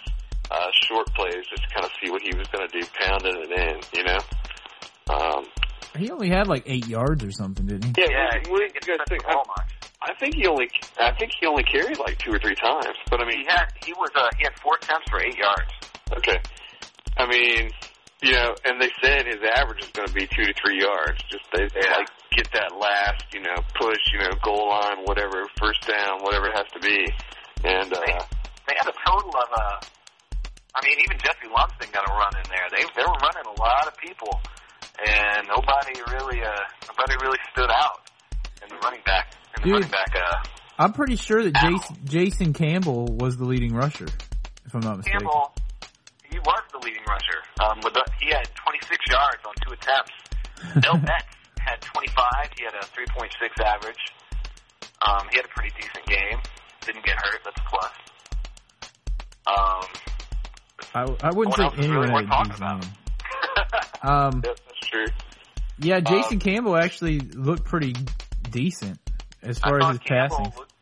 uh, 0.52 0.68
short 0.88 1.08
plays, 1.14 1.46
just 1.50 1.64
to 1.64 1.70
kind 1.74 1.86
of 1.86 1.92
see 2.04 2.10
what 2.12 2.22
he 2.22 2.36
was 2.36 2.48
going 2.48 2.68
to 2.68 2.80
do, 2.80 2.86
pounding 3.00 3.36
it 3.38 3.52
in, 3.52 3.82
you 3.94 4.04
know. 4.04 4.20
Um, 5.10 5.46
He 5.98 6.12
only 6.12 6.30
had 6.30 6.48
like 6.48 6.64
eight 6.66 6.88
yards 6.88 7.24
or 7.24 7.32
something, 7.32 7.66
didn't 7.66 7.96
he? 7.98 8.02
yeah, 8.04 8.08
Yeah, 8.10 8.38
what, 8.50 8.52
what 8.52 8.60
do 8.60 8.92
you 8.92 8.98
guys 8.98 9.06
think? 9.10 9.24
the 9.24 9.30
I. 9.30 9.64
I 10.00 10.14
think 10.20 10.36
he 10.36 10.46
only, 10.46 10.70
I 11.00 11.12
think 11.14 11.32
he 11.40 11.48
only 11.48 11.64
carried 11.64 11.98
like 11.98 12.18
two 12.20 12.32
or 12.32 12.38
three 12.40 12.54
times, 12.56 12.96
but 13.10 13.20
I 13.20 13.26
mean, 13.26 13.40
He 13.40 13.46
had 13.46 13.66
he 13.84 13.94
was 13.94 14.10
uh 14.16 14.30
he 14.38 14.44
had 14.44 14.54
four 14.60 14.76
attempts 14.82 15.10
for 15.10 15.20
eight 15.20 15.36
yards. 15.38 15.72
Okay. 16.18 16.38
I 17.18 17.26
mean, 17.28 17.72
you 18.22 18.32
know, 18.34 18.56
and 18.64 18.80
they 18.80 18.90
said 19.04 19.26
his 19.26 19.42
average 19.56 19.84
is 19.84 19.90
going 19.92 20.08
to 20.08 20.14
be 20.14 20.28
two 20.28 20.46
to 20.46 20.54
three 20.64 20.80
yards. 20.82 21.18
Just 21.32 21.46
they, 21.52 21.66
they 21.74 21.82
Yeah. 21.88 21.98
like 21.98 22.10
get 22.36 22.50
that 22.54 22.76
last, 22.78 23.24
you 23.34 23.42
know, 23.42 23.56
push, 23.80 24.00
you 24.14 24.20
know, 24.20 24.34
goal 24.44 24.70
line, 24.70 25.04
whatever, 25.06 25.44
first 25.60 25.82
down, 25.88 26.22
whatever 26.24 26.48
it 26.48 26.56
has 26.56 26.68
to 26.74 26.80
be. 26.80 27.06
And 27.64 27.92
uh, 27.94 28.00
They 28.68 28.76
had 28.78 28.88
a 28.88 28.96
total 29.06 29.30
of 29.30 29.50
uh 29.58 29.80
I 30.76 30.86
mean 30.86 30.98
even 31.04 31.18
Jesse 31.18 31.50
Lumsden 31.50 31.90
got 31.92 32.08
a 32.08 32.14
run 32.14 32.34
in 32.38 32.50
there. 32.50 32.68
They 32.70 32.84
they 32.96 33.04
were 33.04 33.18
running 33.24 33.46
a 33.48 33.60
lot 33.60 33.88
of 33.88 33.98
people 33.98 34.40
and 35.06 35.48
nobody 35.48 36.00
really 36.12 36.44
uh 36.44 36.54
nobody 36.88 37.16
really 37.22 37.40
stood 37.52 37.72
out 37.72 38.10
in 38.62 38.70
the 38.70 38.76
running 38.84 39.02
back 39.06 39.34
in 39.56 39.62
the 39.62 39.66
Dude. 39.66 39.74
running 39.74 39.90
back 39.92 40.14
uh 40.16 40.44
I'm 40.80 40.94
pretty 40.94 41.16
sure 41.16 41.42
that 41.44 41.56
Jason, 41.56 41.98
Jason 42.06 42.54
Campbell 42.54 43.06
was 43.08 43.36
the 43.38 43.46
leading 43.46 43.74
rusher, 43.74 44.06
if 44.66 44.76
I'm 44.76 44.82
not 44.82 44.98
mistaken. 44.98 45.22
Campbell, 45.22 45.52
he 46.30 46.38
was 46.38 46.62
the 46.72 46.78
leading 46.86 47.02
rusher. 47.10 47.42
Um, 47.60 47.80
with 47.84 47.96
the, 47.96 48.06
he 48.22 48.30
had 48.30 48.48
26 48.54 48.98
yards 49.10 49.42
on 49.44 49.54
two 49.66 49.74
attempts. 49.74 50.14
Bill 50.84 50.98
Betts 51.02 51.34
had 51.68 51.82
25. 51.82 52.26
He 52.58 52.64
had 52.64 52.74
a 52.74 52.86
3.6 52.86 53.64
average. 53.64 54.04
Um, 55.06 55.28
he 55.32 55.38
had 55.38 55.46
a 55.46 55.50
pretty 55.50 55.74
decent 55.80 56.06
game. 56.08 56.40
Didn't 56.86 57.06
get 57.06 57.18
hurt. 57.18 57.42
That's 57.44 57.60
a 57.60 57.70
plus. 57.70 57.92
Um, 59.48 59.86
I, 60.96 61.28
I 61.28 61.32
wouldn't 61.32 61.56
say 61.56 61.64
else 61.64 61.74
is 61.78 61.86
anyone 61.86 62.10
really 62.10 62.26
had 62.26 62.48
a 62.48 62.50
decent 62.50 62.82
game. 62.82 62.92
Um, 64.04 64.42
yeah, 64.46 64.54
that's 64.54 64.80
true. 64.90 65.06
yeah, 65.80 66.00
Jason 66.00 66.34
Um, 66.36 66.40
Campbell 66.40 66.78
actually 66.78 67.20
looked 67.20 67.66
pretty 67.66 67.94
decent 68.52 69.00
as 69.42 69.60
I 69.64 69.70
far 69.70 69.78
as 69.80 69.84
thought 69.84 69.92
his 69.94 70.00
Campbell 70.00 70.38
passing. 70.38 70.54
Looked, 70.58 70.74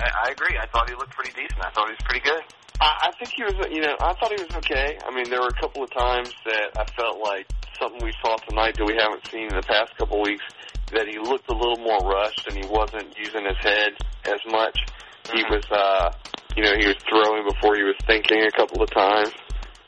I, 0.00 0.10
I 0.26 0.30
agree. 0.30 0.56
I 0.58 0.66
thought 0.72 0.88
he 0.88 0.96
looked 0.96 1.12
pretty 1.12 1.32
decent. 1.32 1.60
I 1.62 1.70
thought 1.70 1.86
he 1.88 1.92
was 1.92 2.02
pretty 2.04 2.24
good. 2.24 2.40
I, 2.80 3.08
I 3.08 3.10
think 3.18 3.30
he 3.36 3.42
was, 3.44 3.54
you 3.70 3.82
know, 3.82 3.94
I 4.00 4.14
thought 4.14 4.32
he 4.36 4.42
was 4.42 4.56
okay. 4.56 4.98
I 5.06 5.14
mean, 5.14 5.28
there 5.28 5.40
were 5.40 5.48
a 5.48 5.60
couple 5.60 5.84
of 5.84 5.90
times 5.92 6.32
that 6.46 6.70
I 6.78 6.84
felt 6.96 7.20
like 7.20 7.46
something 7.78 8.02
we 8.02 8.12
saw 8.22 8.36
tonight 8.48 8.76
that 8.76 8.84
we 8.84 8.96
haven't 8.98 9.26
seen 9.30 9.48
in 9.48 9.54
the 9.54 9.62
past 9.62 9.96
couple 9.96 10.20
weeks, 10.22 10.44
that 10.92 11.06
he 11.06 11.18
looked 11.18 11.48
a 11.48 11.54
little 11.54 11.78
more 11.78 12.00
rushed 12.00 12.46
and 12.48 12.56
he 12.56 12.66
wasn't 12.68 13.16
using 13.18 13.44
his 13.44 13.56
head 13.58 13.92
as 14.24 14.40
much. 14.50 14.78
He 15.32 15.42
Mhm. 15.44 15.50
was, 15.50 15.64
uh, 15.70 16.12
you 16.56 16.64
know, 16.64 16.74
he 16.76 16.86
was 16.86 16.96
throwing 17.08 17.44
before 17.44 17.76
he 17.76 17.82
was 17.82 17.96
thinking 18.06 18.42
a 18.42 18.50
couple 18.50 18.82
of 18.82 18.90
times. 18.90 19.32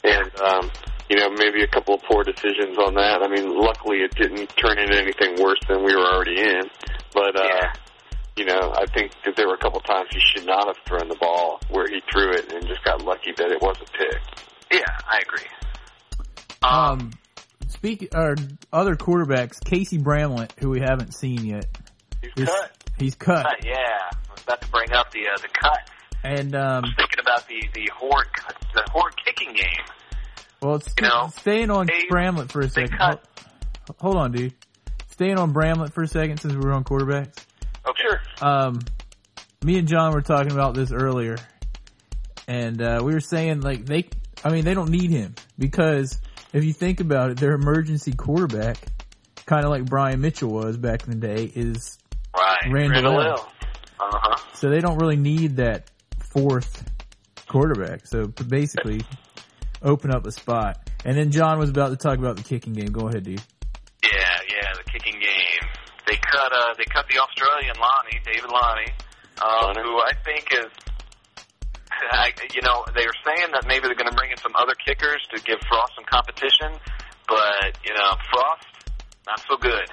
And, 0.05 0.31
um, 0.41 0.71
you 1.09 1.17
know, 1.17 1.31
maybe 1.31 1.63
a 1.63 1.67
couple 1.67 1.95
of 1.95 2.03
poor 2.03 2.23
decisions 2.25 2.79
on 2.79 2.95
that. 2.95 3.23
I 3.23 3.29
mean, 3.29 3.55
luckily 3.55 4.03
it 4.03 4.15
didn't 4.15 4.49
turn 4.57 4.79
into 4.79 4.97
anything 4.97 5.43
worse 5.43 5.61
than 5.69 5.85
we 5.85 5.95
were 5.95 6.07
already 6.07 6.41
in. 6.41 6.71
But, 7.13 7.37
uh, 7.37 7.45
Yeah. 7.45 7.73
you 8.37 8.45
know, 8.47 8.73
I 8.75 8.87
think 8.87 9.13
that 9.25 9.37
there 9.37 9.47
were 9.49 9.55
a 9.55 9.59
couple 9.59 9.81
of 9.81 9.85
times 9.85 10.09
he 10.11 10.21
should 10.21 10.47
not 10.47 10.67
have 10.67 10.79
thrown 10.87 11.09
the 11.09 11.17
ball 11.17 11.61
where 11.69 11.87
he 11.87 12.01
threw 12.11 12.31
it 12.33 12.53
and 12.53 12.67
just 12.67 12.83
got 12.85 13.03
lucky 13.03 13.33
that 13.33 13.51
it 13.51 13.61
wasn't 13.61 13.93
picked. 13.93 14.43
Yeah, 14.71 14.87
I 15.07 15.19
agree. 15.19 15.49
Um, 16.63 17.11
speak 17.73 18.09
or 18.15 18.37
other 18.73 18.97
quarterbacks, 18.97 19.63
Casey 19.65 19.99
Bramlet, 19.99 20.53
who 20.59 20.71
we 20.71 20.81
haven't 20.81 21.13
seen 21.15 21.45
yet. 21.45 21.67
He's 22.37 22.47
cut. 22.47 22.73
He's 22.99 23.15
cut, 23.17 23.47
yeah, 23.65 23.75
I 23.77 24.33
was 24.33 24.43
about 24.43 24.61
to 24.63 24.69
bring 24.71 24.93
up 24.93 25.11
the 25.11 25.27
uh, 25.27 25.37
the 25.41 25.49
cut. 25.49 25.91
and 26.23 26.55
I 26.55 26.77
um, 26.77 26.83
was 26.83 26.93
thinking 26.97 27.19
about 27.21 27.49
the 27.49 27.61
the 27.75 27.91
horde 27.95 28.27
the 28.75 28.85
horde 28.93 29.15
kicking 29.25 29.55
game. 29.55 29.87
well, 30.61 30.77
it's 30.77 30.93
You 31.01 31.09
know, 31.09 31.31
staying 31.39 31.71
on 31.71 31.87
they- 31.87 32.07
Bramlet 32.11 32.53
for 32.53 32.61
a 32.61 32.69
second. 32.69 32.97
Hold, 33.01 33.19
hold 33.99 34.17
on, 34.17 34.33
dude. 34.33 34.55
Staying 35.11 35.39
on 35.39 35.53
Bramlet 35.53 35.93
for 35.93 36.03
a 36.03 36.09
second 36.09 36.39
since 36.39 36.55
we 36.55 36.61
were 36.61 36.73
on 36.73 36.85
quarterbacks. 36.85 37.35
Okay. 37.87 38.01
Sure. 38.03 38.21
Um, 38.49 38.81
me 39.65 39.79
and 39.79 39.89
John 39.89 40.13
were 40.13 40.23
talking 40.23 40.53
about 40.53 40.75
this 40.75 40.93
earlier, 40.93 41.37
and 42.47 42.81
uh, 42.81 43.01
we 43.03 43.13
were 43.15 43.21
saying 43.21 43.61
like 43.61 43.85
they, 43.85 44.09
I 44.45 44.51
mean, 44.51 44.65
they 44.65 44.75
don't 44.75 44.91
need 44.91 45.11
him 45.11 45.35
because 45.59 46.21
if 46.53 46.65
you 46.65 46.73
think 46.73 47.01
about 47.01 47.31
it, 47.31 47.39
their 47.39 47.53
emergency 47.53 48.13
quarterback, 48.13 48.77
kind 49.47 49.65
of 49.65 49.71
like 49.71 49.85
Brian 49.85 50.21
Mitchell 50.21 50.51
was 50.51 50.77
back 50.77 51.05
in 51.05 51.19
the 51.19 51.27
day, 51.27 51.51
is 51.55 51.99
Right. 52.37 52.73
Randle 52.73 53.21
El 53.21 53.35
Uh 53.35 53.39
huh. 54.01 54.37
So 54.55 54.71
they 54.71 54.81
don't 54.81 54.99
really 54.99 55.17
need 55.17 55.57
that 55.57 55.91
fourth 56.31 56.89
quarterback. 57.47 58.07
So 58.07 58.27
basically, 58.27 59.03
open 59.83 60.11
up 60.11 60.27
a 60.27 60.33
spot. 60.33 60.89
And 61.05 61.17
then 61.17 61.31
John 61.31 61.59
was 61.59 61.69
about 61.69 61.91
to 61.91 61.97
talk 61.97 62.19
about 62.19 62.37
the 62.37 62.43
kicking 62.43 62.73
game. 62.73 62.93
Go 62.93 63.09
ahead, 63.09 63.25
dude. 63.25 63.43
Yeah, 64.03 64.39
yeah, 64.49 64.73
the 64.75 64.91
kicking 64.91 65.21
game. 65.21 65.69
They 66.07 66.17
cut 66.17 66.53
uh 66.53 66.75
they 66.79 66.85
cut 66.85 67.07
the 67.09 67.19
Australian 67.19 67.75
Lonie, 67.77 68.21
David 68.25 68.51
Lonie, 68.51 68.91
um, 69.43 69.75
who 69.83 69.99
I 69.99 70.13
think 70.25 70.47
is 70.53 70.71
I, 72.11 72.33
you 72.55 72.63
know, 72.63 72.85
they 72.95 73.05
were 73.07 73.19
saying 73.25 73.53
that 73.53 73.67
maybe 73.67 73.87
they're 73.87 73.95
going 73.99 74.11
to 74.11 74.17
bring 74.17 74.31
in 74.31 74.39
some 74.39 74.53
other 74.57 74.75
kickers 74.75 75.21
to 75.35 75.41
give 75.43 75.59
Frost 75.69 75.93
some 75.95 76.05
competition, 76.05 76.73
but 77.29 77.79
you 77.85 77.95
know, 77.95 78.17
Frost 78.33 78.67
not 79.27 79.41
so 79.49 79.57
good. 79.57 79.87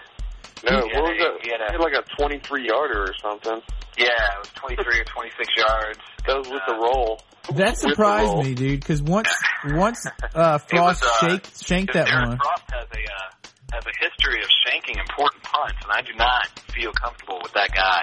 No, 0.70 0.82
He 0.84 0.90
had 0.94 1.02
what 1.02 1.12
was 1.14 1.22
a- 1.22 1.24
that? 1.24 1.46
he 1.46 1.50
had 1.52 1.62
a- 1.62 1.66
He 1.68 1.72
had 1.74 1.82
like 1.82 1.94
a 1.94 2.04
23 2.18 2.68
yarder 2.68 3.04
or 3.04 3.14
something. 3.22 3.62
Yeah, 3.98 4.08
it 4.10 4.40
was 4.40 4.50
23 4.56 5.00
or 5.00 5.04
26 5.06 5.50
yards. 5.58 6.00
That 6.26 6.38
was 6.38 6.48
with 6.50 6.64
the 6.68 6.74
Uh, 6.76 6.80
roll. 6.80 7.22
That 7.56 7.78
surprised 7.78 8.32
roll. 8.32 8.44
me, 8.44 8.54
dude. 8.56 8.80
Because 8.82 9.02
once 9.02 9.30
once 9.66 10.06
uh, 10.06 10.60
It 10.72 10.80
was, 10.80 11.00
Frost 11.00 11.04
uh, 11.04 11.28
shake, 11.30 11.46
shanked 11.64 11.94
that 11.94 12.08
Darren 12.08 12.28
one. 12.30 12.38
Frost 12.38 12.64
has 12.72 12.88
a 12.92 13.04
uh, 13.04 13.30
has 13.74 13.86
a 13.86 13.94
history 14.04 14.42
of 14.42 14.50
shanking 14.66 15.00
important 15.00 15.44
punts, 15.44 15.78
and 15.84 15.92
I 15.92 16.02
do 16.02 16.14
not 16.18 16.48
feel 16.74 16.92
comfortable 16.92 17.40
with 17.42 17.54
that 17.54 17.72
guy 17.74 18.02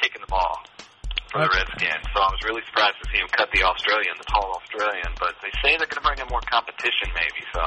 kicking 0.00 0.20
the 0.20 0.26
ball 0.26 0.62
for 1.34 1.42
the 1.42 1.50
Redskins. 1.50 2.06
So 2.14 2.18
I 2.22 2.30
was 2.30 2.40
really 2.46 2.62
surprised 2.70 2.96
to 3.02 3.06
see 3.10 3.18
him 3.18 3.28
cut 3.34 3.50
the 3.52 3.62
Australian, 3.66 4.14
the 4.18 4.24
tall 4.30 4.62
Australian. 4.62 5.10
But 5.18 5.34
they 5.42 5.50
say 5.62 5.74
they're 5.76 5.90
going 5.90 5.98
to 5.98 6.06
bring 6.06 6.18
in 6.22 6.28
more 6.30 6.40
competition, 6.46 7.10
maybe. 7.10 7.42
So 7.52 7.62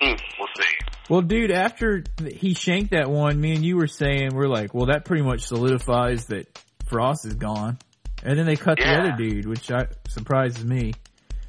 Hmm. 0.00 0.16
we'll 0.38 0.48
see. 0.56 0.74
Well, 1.10 1.20
dude, 1.20 1.50
after 1.50 2.04
he 2.24 2.54
shanked 2.54 2.92
that 2.92 3.10
one, 3.10 3.38
me 3.40 3.52
and 3.54 3.64
you 3.64 3.76
were 3.76 3.86
saying 3.88 4.30
we're 4.32 4.48
like, 4.48 4.72
well, 4.72 4.86
that 4.86 5.04
pretty 5.04 5.22
much 5.22 5.42
solidifies 5.42 6.26
that 6.26 6.46
Frost 6.88 7.26
is 7.26 7.34
gone. 7.34 7.78
And 8.22 8.38
then 8.38 8.46
they 8.46 8.56
cut 8.56 8.78
the 8.78 8.88
other 8.88 9.12
dude, 9.18 9.46
which 9.46 9.70
I, 9.70 9.88
surprises 10.08 10.64
me. 10.64 10.92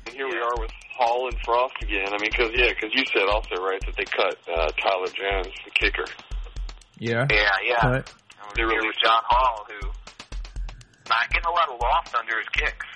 And 0.08 0.16
here 0.16 0.28
we 0.28 0.38
are 0.38 0.52
with 0.60 0.72
Hall 0.98 1.28
and 1.30 1.38
Frost 1.46 1.76
again. 1.82 2.08
I 2.08 2.18
mean, 2.18 2.32
because 2.32 2.52
yeah, 2.56 2.70
because 2.70 2.92
you 2.94 3.04
said 3.14 3.28
also 3.30 3.56
right 3.62 3.80
that 3.86 3.96
they 3.96 4.06
cut 4.06 4.38
uh, 4.50 4.68
Tyler 4.82 5.08
Jones, 5.08 5.54
the 5.66 5.72
kicker. 5.72 6.06
Yeah. 6.98 7.26
Yeah, 7.30 7.50
yeah. 7.66 7.80
Cut. 7.80 8.14
They 8.56 8.62
here 8.64 8.68
really- 8.70 8.88
with 8.88 8.98
John 9.04 9.22
Hall, 9.30 9.66
who 9.70 9.90
not 11.12 11.28
getting 11.30 11.48
a 11.48 11.52
lot 11.52 11.68
of 11.68 11.76
loft 11.84 12.16
under 12.16 12.40
his 12.40 12.48
kicks. 12.56 12.88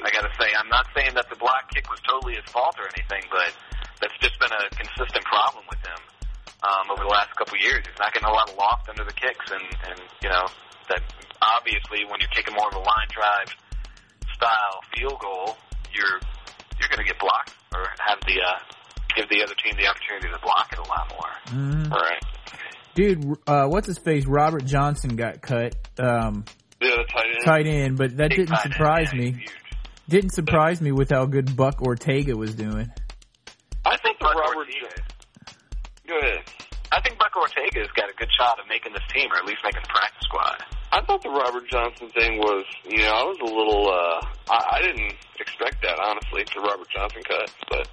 I 0.00 0.08
got 0.08 0.24
to 0.24 0.32
say, 0.40 0.48
I'm 0.56 0.72
not 0.72 0.88
saying 0.96 1.12
that 1.14 1.28
the 1.28 1.36
block 1.36 1.68
kick 1.68 1.84
was 1.92 2.00
totally 2.08 2.34
his 2.40 2.48
fault 2.48 2.74
or 2.80 2.88
anything, 2.96 3.28
but 3.28 3.52
that's 4.00 4.16
just 4.24 4.40
been 4.40 4.50
a 4.50 4.64
consistent 4.72 5.24
problem 5.28 5.68
with 5.68 5.78
him 5.84 6.00
um, 6.64 6.88
over 6.90 7.04
the 7.04 7.12
last 7.12 7.28
couple 7.36 7.54
of 7.54 7.62
years. 7.62 7.84
He's 7.84 7.98
not 8.00 8.12
getting 8.16 8.28
a 8.28 8.32
lot 8.32 8.48
of 8.48 8.56
loft 8.56 8.88
under 8.88 9.04
the 9.04 9.12
kicks, 9.12 9.44
and 9.52 9.62
and 9.86 10.00
you 10.24 10.30
know 10.32 10.48
that 10.88 11.04
obviously 11.44 12.08
when 12.08 12.18
you're 12.24 12.32
kicking 12.32 12.54
more 12.56 12.68
of 12.72 12.74
a 12.74 12.82
line 12.82 13.10
drive 13.12 13.52
style 14.32 14.80
field 14.96 15.20
goal, 15.20 15.56
you're 15.92 16.18
you're 16.80 16.88
going 16.88 17.04
to 17.04 17.08
get 17.08 17.20
blocked 17.20 17.52
or 17.76 17.84
have 18.00 18.18
the 18.26 18.40
uh, 18.40 18.58
give 19.14 19.28
the 19.28 19.42
other 19.44 19.54
team 19.60 19.76
the 19.76 19.86
opportunity 19.86 20.28
to 20.32 20.40
block 20.40 20.72
it 20.72 20.78
a 20.80 20.88
lot 20.88 21.04
more. 21.12 21.32
Mhm. 21.52 21.90
Right. 21.90 22.22
Dude, 22.94 23.24
uh, 23.46 23.66
what's 23.68 23.86
his 23.86 23.98
face? 23.98 24.26
Robert 24.26 24.64
Johnson 24.64 25.16
got 25.16 25.40
cut, 25.40 25.74
um, 25.98 26.44
Yeah, 26.82 26.96
the 26.96 27.04
tight 27.04 27.26
end. 27.36 27.44
tight 27.44 27.66
end, 27.66 27.96
but 27.96 28.16
that 28.16 28.30
Big 28.30 28.38
didn't 28.38 28.48
tight 28.56 28.64
end, 28.64 28.74
surprise 28.74 29.14
me. 29.14 29.46
Didn't 30.08 30.30
surprise 30.30 30.80
me 30.80 30.90
with 30.90 31.10
how 31.10 31.26
good 31.26 31.56
Buck 31.56 31.80
Ortega 31.80 32.36
was 32.36 32.54
doing. 32.54 32.90
I 33.86 33.96
think 33.98 34.18
the 34.18 34.24
Buck 34.24 34.34
Robert. 34.34 34.56
Ortega. 34.56 34.88
Go 36.08 36.18
ahead. 36.18 36.42
I 36.90 37.00
think 37.00 37.18
Buck 37.18 37.34
Ortega's 37.36 37.88
got 37.96 38.10
a 38.10 38.14
good 38.18 38.28
shot 38.36 38.58
of 38.58 38.66
making 38.68 38.92
this 38.92 39.06
team, 39.14 39.30
or 39.32 39.38
at 39.38 39.46
least 39.46 39.60
making 39.64 39.80
the 39.82 39.88
practice 39.88 40.26
squad. 40.26 40.58
I 40.92 41.00
thought 41.06 41.22
the 41.22 41.30
Robert 41.30 41.64
Johnson 41.70 42.10
thing 42.10 42.36
was, 42.36 42.66
you 42.84 42.98
know, 42.98 43.08
I 43.08 43.24
was 43.24 43.38
a 43.40 43.48
little, 43.48 43.88
uh, 43.88 44.20
I, 44.52 44.76
I 44.76 44.82
didn't 44.82 45.14
expect 45.40 45.80
that, 45.82 45.96
honestly, 46.04 46.44
the 46.52 46.60
Robert 46.60 46.88
Johnson 46.92 47.22
cut, 47.24 47.48
but 47.70 47.88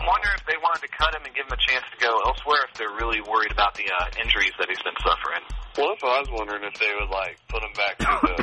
I 0.00 0.06
wonder 0.08 0.28
if 0.32 0.44
they 0.48 0.56
wanted 0.64 0.80
to 0.88 0.92
cut 0.96 1.12
him 1.14 1.20
and 1.28 1.32
give 1.36 1.44
him 1.44 1.52
a 1.52 1.60
chance 1.60 1.84
to 1.92 1.98
go 2.00 2.08
elsewhere, 2.24 2.64
if 2.64 2.72
they're 2.80 2.96
really 2.96 3.20
worried 3.20 3.52
about 3.52 3.74
the 3.76 3.84
uh, 3.92 4.08
injuries 4.24 4.52
that 4.56 4.68
he's 4.72 4.80
been 4.80 4.96
suffering. 5.04 5.44
well, 5.76 5.92
that's 5.92 6.00
what 6.02 6.16
I 6.16 6.20
was 6.24 6.30
wondering 6.32 6.64
if 6.64 6.74
they 6.80 6.88
would, 6.96 7.12
like, 7.12 7.36
put 7.52 7.60
him 7.60 7.74
back 7.76 8.00
to 8.00 8.08
the, 8.08 8.34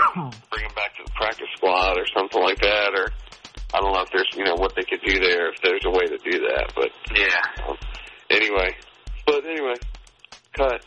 bring 0.54 0.66
him 0.70 0.76
back 0.78 0.94
to 0.98 1.04
the 1.04 1.12
practice 1.18 1.50
squad 1.58 1.98
or 1.98 2.06
something 2.14 2.42
like 2.46 2.62
that, 2.62 2.94
or 2.94 3.10
I 3.74 3.82
don't 3.82 3.90
know 3.92 4.06
if 4.06 4.12
there's, 4.14 4.30
you 4.38 4.46
know, 4.46 4.54
what 4.56 4.76
they 4.78 4.86
could 4.86 5.02
do 5.02 5.18
there, 5.20 5.50
if 5.50 5.58
there's 5.66 5.82
a 5.86 5.90
way 5.90 6.06
to 6.06 6.18
do 6.22 6.46
that, 6.46 6.72
but 6.78 6.94
Yeah. 7.18 7.42
um, 7.68 7.78
anyway, 8.30 8.78
but 9.26 9.42
anyway, 9.46 9.76
cut. 10.54 10.86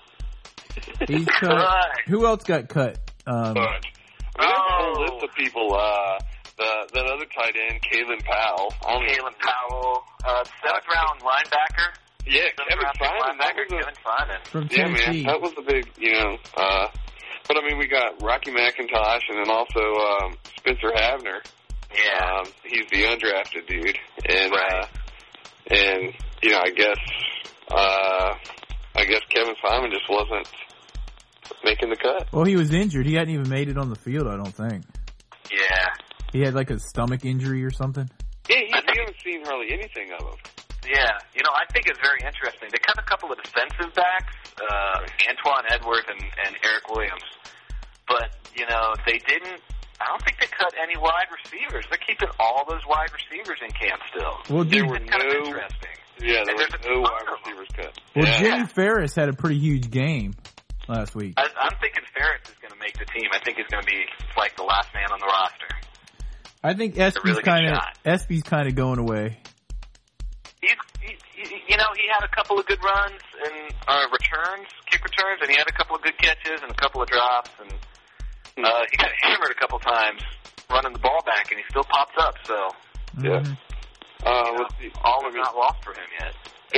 He's 1.09 1.27
cut. 1.43 1.91
Who 2.07 2.27
else 2.27 2.45
got 2.45 2.69
cut? 2.69 2.97
Um, 3.27 3.55
But 3.55 3.67
I 3.67 3.75
mean, 3.75 3.83
there's 4.39 4.51
a 4.55 4.73
whole 4.73 5.03
list 5.03 5.25
of 5.25 5.35
people. 5.35 5.75
Uh, 5.75 6.19
the 6.61 6.73
that 6.95 7.07
other 7.07 7.25
tight 7.35 7.57
end, 7.57 7.81
Kalen 7.83 8.23
Powell. 8.25 8.73
I 8.87 8.93
don't 8.93 9.09
Kalen 9.09 9.37
Powell, 9.41 10.05
uh, 10.25 10.45
seventh 10.63 10.85
round 10.93 11.21
linebacker. 11.21 11.89
Yeah, 12.27 12.43
Seventh 12.53 12.69
Kevin 12.69 12.85
round 12.85 12.97
Simon. 13.01 13.39
That 13.41 13.55
linebacker, 13.57 13.65
was 13.65 13.73
a, 13.73 13.77
Kevin 13.81 13.95
Simon. 14.05 14.41
from 14.45 14.63
yeah, 14.71 14.77
Tennessee. 14.77 15.25
man. 15.25 15.33
That 15.33 15.41
was 15.41 15.53
a 15.59 15.63
big, 15.63 15.91
you 15.99 16.13
know. 16.13 16.37
Uh, 16.57 16.87
but 17.49 17.57
I 17.57 17.67
mean, 17.67 17.79
we 17.79 17.89
got 17.89 18.21
Rocky 18.23 18.51
McIntosh, 18.53 19.23
and 19.31 19.39
then 19.41 19.51
also 19.51 19.81
um, 19.81 20.35
Spencer 20.59 20.93
Havner. 20.95 21.41
Yeah. 21.97 22.39
Um, 22.41 22.47
he's 22.65 22.87
the 22.91 23.03
undrafted 23.09 23.67
dude, 23.67 23.99
and 24.29 24.53
Right. 24.53 24.85
uh, 24.85 24.87
and 25.75 26.15
you 26.43 26.51
know, 26.51 26.61
I 26.63 26.71
guess 26.71 26.99
uh, 27.71 28.35
I 28.97 29.05
guess 29.07 29.23
Kevin 29.31 29.55
Simon 29.65 29.91
just 29.91 30.09
wasn't 30.09 30.47
making 31.65 31.91
the 31.91 31.97
cut. 31.97 32.29
well, 32.33 32.45
he 32.45 32.55
was 32.57 32.73
injured. 32.73 33.07
He 33.07 33.15
hadn't 33.15 33.35
even 33.35 33.49
made 33.49 33.69
it 33.69 33.77
on 33.79 33.89
the 33.91 33.97
field. 33.97 34.27
I 34.29 34.37
don't 34.37 34.55
think 34.55 34.85
yeah. 35.51 35.89
He 36.33 36.41
had 36.41 36.55
like 36.55 36.71
a 36.71 36.79
stomach 36.79 37.25
injury 37.25 37.65
or 37.65 37.71
something. 37.71 38.09
Yeah, 38.49 38.57
he, 38.57 38.73
I 38.73 38.81
think- 38.81 38.91
we 38.95 38.99
haven't 39.01 39.21
seen 39.25 39.45
hardly 39.45 39.73
anything 39.73 40.13
of 40.13 40.21
him. 40.27 40.39
Yeah, 40.89 41.13
you 41.37 41.43
know, 41.45 41.53
I 41.53 41.71
think 41.73 41.87
it's 41.89 42.01
very 42.01 42.21
interesting. 42.25 42.69
They 42.73 42.79
cut 42.79 42.97
a 42.99 43.03
couple 43.05 43.31
of 43.31 43.37
defensive 43.43 43.93
backs, 43.95 44.33
uh, 44.59 45.05
Antoine 45.29 45.65
Edwards 45.69 46.09
and, 46.09 46.21
and 46.47 46.57
Eric 46.65 46.89
Williams, 46.89 47.23
but 48.09 48.33
you 48.57 48.65
know 48.67 48.95
they 49.07 49.19
didn't. 49.19 49.61
I 50.01 50.07
don't 50.09 50.25
think 50.25 50.39
they 50.41 50.47
cut 50.49 50.73
any 50.81 50.97
wide 50.97 51.29
receivers. 51.29 51.85
They're 51.91 52.01
keeping 52.01 52.29
all 52.41 52.65
those 52.67 52.81
wide 52.89 53.11
receivers 53.13 53.59
in 53.61 53.69
camp 53.77 54.01
still. 54.09 54.41
Well, 54.49 54.65
There 54.65 54.81
dude, 54.81 54.89
were 54.91 54.97
It's 54.97 55.11
kind 55.11 55.23
of 55.29 55.35
interesting. 55.47 55.95
Yeah, 56.25 56.45
there 56.49 56.57
And 56.57 56.57
was 56.57 56.69
there's 56.73 56.87
no 56.89 57.01
wide 57.03 57.29
receivers 57.29 57.69
cut. 57.77 57.93
well, 58.17 58.25
yeah. 58.27 58.39
Jimmy 58.41 58.67
Farris 58.67 59.15
had 59.15 59.29
a 59.29 59.35
pretty 59.35 59.59
huge 59.59 59.91
game 59.91 60.33
last 60.89 61.15
week. 61.15 61.35
I, 61.37 61.45
I'm 61.61 61.77
thinking 61.85 62.05
Farris 62.17 62.41
is 62.49 62.57
going 62.65 62.73
to 62.73 62.81
make 62.81 62.97
the 62.99 63.05
team. 63.13 63.29
I 63.33 63.39
think 63.45 63.59
he's 63.59 63.69
going 63.69 63.85
to 63.85 63.87
be 63.91 64.01
like 64.39 64.57
the 64.57 64.65
last 64.65 64.89
man 64.95 65.13
on 65.13 65.21
the 65.21 65.27
roster. 65.29 65.69
I 66.63 66.75
think 66.75 66.97
a 66.99 67.03
Espy's 67.03 67.25
really 67.25 67.43
kind 67.43 67.67
of 67.67 67.75
shot. 67.75 67.99
Espy's 68.05 68.43
kind 68.43 68.69
of 68.69 68.75
going 68.75 68.99
away. 68.99 69.39
He's, 70.61 70.73
he, 71.01 71.17
he, 71.35 71.55
you 71.69 71.77
know, 71.77 71.87
he 71.97 72.05
had 72.13 72.23
a 72.25 72.29
couple 72.35 72.59
of 72.59 72.67
good 72.67 72.83
runs 72.85 73.21
and 73.45 73.73
uh, 73.89 74.07
returns, 74.13 74.69
kick 74.87 75.03
returns, 75.03 75.39
and 75.41 75.51
he 75.51 75.57
had 75.57 75.69
a 75.69 75.73
couple 75.73 75.97
of 75.97 76.03
good 76.03 76.17
catches 76.19 76.61
and 76.63 76.71
a 76.71 76.75
couple 76.75 77.01
of 77.03 77.09
drops, 77.09 77.51
and 77.61 77.73
uh, 78.65 78.83
he 78.91 78.97
got 78.99 79.09
hammered 79.23 79.51
a 79.51 79.55
couple 79.59 79.79
times 79.79 80.21
running 80.71 80.93
the 80.93 80.99
ball 80.99 81.21
back, 81.25 81.51
and 81.51 81.59
he 81.59 81.65
still 81.71 81.85
pops 81.85 82.15
up. 82.19 82.35
So 82.45 82.69
Yeah. 83.23 83.41
Mhm. 83.41 83.57
Uh, 84.23 84.29
you 84.29 84.53
know, 84.53 84.59
let's 84.61 84.75
see. 84.79 84.91
all 85.03 85.25
I 85.25 85.29
is 85.31 85.35
not 85.35 85.57
lost 85.57 85.83
for 85.83 85.93
him 85.93 86.07
yet. 86.21 86.35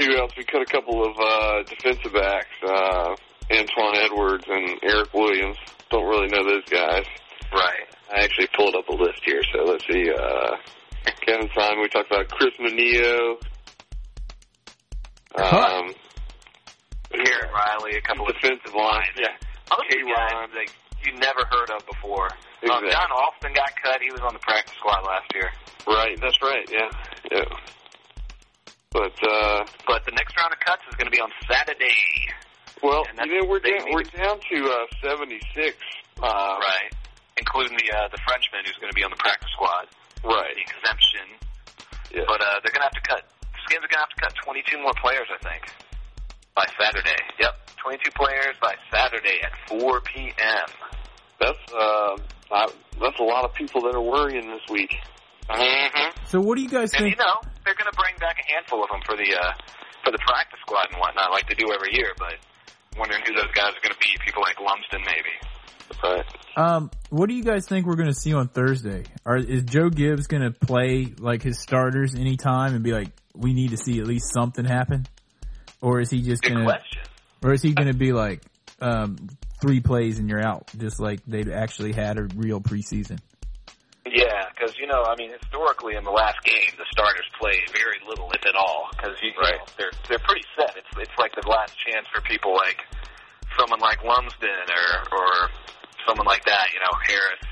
Who 0.07 0.17
else? 0.17 0.31
We 0.37 0.45
cut 0.45 0.63
a 0.63 0.65
couple 0.65 1.05
of 1.05 1.13
uh, 1.19 1.63
defensive 1.65 2.13
backs, 2.13 2.47
uh, 2.65 3.15
Antoine 3.53 3.97
Edwards 3.97 4.45
and 4.49 4.79
Eric 4.83 5.13
Williams. 5.13 5.57
Don't 5.91 6.07
really 6.09 6.29
know 6.29 6.45
those 6.45 6.65
guys. 6.71 7.05
Right. 7.53 7.85
I 8.15 8.21
actually 8.25 8.49
pulled 8.57 8.75
up 8.75 8.89
a 8.89 8.93
list 8.95 9.21
here, 9.25 9.41
so 9.55 9.65
let's 9.65 9.87
see. 9.87 10.11
Uh, 10.13 10.57
Kevin 11.27 11.49
Simon. 11.57 11.81
We 11.83 11.89
talked 11.89 12.11
about 12.11 12.29
Chris 12.29 12.53
Manio. 12.61 13.37
Um, 15.35 15.95
Aaron 17.15 17.51
Riley, 17.55 17.97
a 17.97 18.03
couple 18.03 18.29
of 18.29 18.35
defensive 18.35 18.75
line. 18.75 19.05
Yeah. 19.19 19.29
other 19.71 19.83
K-Ron. 19.89 20.49
guys 20.49 20.49
like 20.55 20.71
you 21.05 21.13
never 21.19 21.45
heard 21.51 21.71
of 21.71 21.87
before. 21.87 22.27
Uh, 22.29 22.37
Exactly. 22.63 22.91
John 22.93 23.09
Alston 23.13 23.53
got 23.55 23.71
cut. 23.83 24.01
He 24.03 24.13
was 24.13 24.21
on 24.21 24.35
the 24.35 24.39
practice 24.41 24.75
squad 24.79 25.03
last 25.05 25.27
year. 25.35 25.51
Right. 25.87 26.17
That's 26.21 26.41
right. 26.43 26.69
Yeah. 26.71 26.89
Yeah. 27.31 27.45
But 28.93 29.13
uh, 29.27 29.65
But 29.87 30.05
the 30.05 30.13
next 30.13 30.37
round 30.37 30.53
of 30.53 30.61
cuts 30.61 30.83
is 30.89 30.95
going 30.97 31.07
to 31.07 31.11
be 31.11 31.21
on 31.21 31.31
Saturday. 31.51 31.97
well, 32.83 33.05
And 33.09 33.19
that's- 33.19 33.27
you 33.33 33.41
know, 33.43 33.49
we're 33.49 33.59
down, 33.61 33.87
we're 33.91 34.03
down 34.05 34.39
to 34.53 34.71
uh, 34.71 34.87
76. 35.03 35.77
Uh, 36.23 36.59
right. 36.61 36.93
Including 37.37 37.77
the 37.79 37.89
uh, 37.93 38.09
the 38.13 38.19
Frenchman 38.29 38.61
who's 38.67 38.77
going 38.77 38.91
to 38.93 38.97
be 38.97 39.05
on 39.05 39.11
the 39.11 39.21
practice 39.21 39.51
squad. 39.53 39.89
Right. 40.25 40.55
The 40.55 40.63
exemption. 40.63 41.27
Yeah. 42.13 42.25
But 42.29 42.41
uh, 42.41 42.61
they're 42.63 42.73
going 42.73 42.85
to 42.85 42.91
have 42.93 42.99
to 42.99 43.07
cut. 43.09 43.25
Skins 43.65 43.81
are 43.85 43.89
going 43.89 44.03
to 44.03 44.07
have 44.07 44.15
to 44.15 44.21
cut 44.21 44.35
22 44.45 44.83
more 44.83 44.93
players, 45.01 45.29
I 45.33 45.39
think, 45.41 45.63
by 46.55 46.67
Saturday. 46.79 47.17
Yep, 47.41 47.55
22 47.79 48.11
players 48.13 48.55
by 48.61 48.75
Saturday 48.93 49.41
at 49.43 49.53
4 49.71 50.01
p.m. 50.03 50.69
That's 51.41 51.59
uh, 51.73 52.17
I, 52.53 52.69
that's 53.01 53.19
a 53.19 53.25
lot 53.25 53.45
of 53.45 53.55
people 53.55 53.81
that 53.83 53.95
are 53.95 54.03
worrying 54.03 54.47
this 54.51 54.63
week. 54.71 54.93
Mm-hmm. 55.49 56.11
So 56.27 56.41
what 56.41 56.57
do 56.57 56.63
you 56.63 56.69
guys 56.69 56.93
And 56.93 57.03
think? 57.09 57.17
you 57.17 57.25
know 57.25 57.41
they're 57.65 57.75
going 57.75 57.91
to 57.91 57.97
bring 57.99 58.15
back 58.21 58.37
a 58.39 58.47
handful 58.53 58.83
of 58.85 58.91
them 58.91 59.01
for 59.07 59.17
the 59.17 59.35
uh, 59.35 59.53
for 60.05 60.11
the 60.13 60.19
practice 60.19 60.61
squad 60.67 60.87
and 60.93 61.01
whatnot, 61.01 61.31
like 61.31 61.49
they 61.49 61.55
do 61.55 61.73
every 61.73 61.95
year. 61.95 62.13
But 62.19 62.35
wondering 62.99 63.23
who 63.27 63.35
those 63.35 63.51
guys 63.55 63.73
are 63.73 63.83
going 63.83 63.95
to 63.95 64.03
be. 64.03 64.13
People 64.25 64.43
like 64.43 64.61
Lumsden, 64.61 65.01
maybe. 65.07 65.35
Right. 66.03 66.25
Um, 66.57 66.91
what 67.11 67.29
do 67.29 67.35
you 67.35 67.43
guys 67.43 67.67
think 67.67 67.87
we're 67.87 67.97
going 67.97 68.09
to 68.09 68.15
see 68.15 68.35
on 68.35 68.49
Thursday? 68.49 69.05
Are 69.25 69.37
is 69.37 69.65
Joe 69.65 69.89
Gibbs 69.89 70.27
going 70.27 70.43
to 70.43 70.51
play 70.51 71.13
like 71.19 71.43
his 71.43 71.59
starters 71.59 72.15
anytime 72.15 72.75
and 72.75 72.83
be 72.83 72.93
like, 72.93 73.09
we 73.35 73.55
need 73.55 73.71
to 73.71 73.77
see 73.77 73.99
at 74.01 74.07
least 74.07 74.33
something 74.33 74.65
happen, 74.65 75.07
or 75.81 76.01
is 76.01 76.11
he 76.11 76.23
just 76.23 76.43
going 76.43 76.67
to, 76.67 76.79
or 77.43 77.53
is 77.53 77.63
he 77.63 77.73
going 77.73 77.89
to 77.89 77.95
be 77.95 78.13
like, 78.13 78.43
um, 78.81 79.17
three 79.63 79.81
plays 79.81 80.19
and 80.19 80.29
you're 80.29 80.45
out, 80.45 80.71
just 80.77 81.01
like 81.01 81.21
they 81.27 81.51
actually 81.53 81.93
had 81.93 82.19
a 82.19 82.25
real 82.37 82.61
preseason? 82.61 83.19
Yeah, 84.05 84.51
because 84.51 84.77
you 84.79 84.87
know, 84.87 85.05
I 85.05 85.15
mean, 85.17 85.31
historically 85.31 85.95
in 85.95 86.05
the 86.05 86.11
last 86.11 86.43
game, 86.45 86.75
the 86.77 86.85
starters 86.91 87.27
play 87.41 87.63
very 87.73 88.03
little, 88.07 88.31
if 88.33 88.45
at 88.45 88.57
all, 88.57 88.89
because 88.91 89.17
you, 89.23 89.31
you 89.31 89.41
know, 89.41 89.65
they're 89.79 89.93
they're 90.09 90.19
pretty 90.19 90.45
set. 90.59 90.77
It's 90.77 90.91
it's 90.99 91.19
like 91.19 91.33
the 91.41 91.49
last 91.49 91.73
chance 91.79 92.07
for 92.13 92.21
people 92.21 92.53
like 92.53 92.83
someone 93.57 93.81
like 93.81 94.03
Lumsden 94.03 94.67
or 94.69 95.17
or 95.17 95.51
someone 96.07 96.27
like 96.27 96.45
that. 96.45 96.67
You 96.75 96.81
know, 96.81 96.95
Harris, 97.07 97.43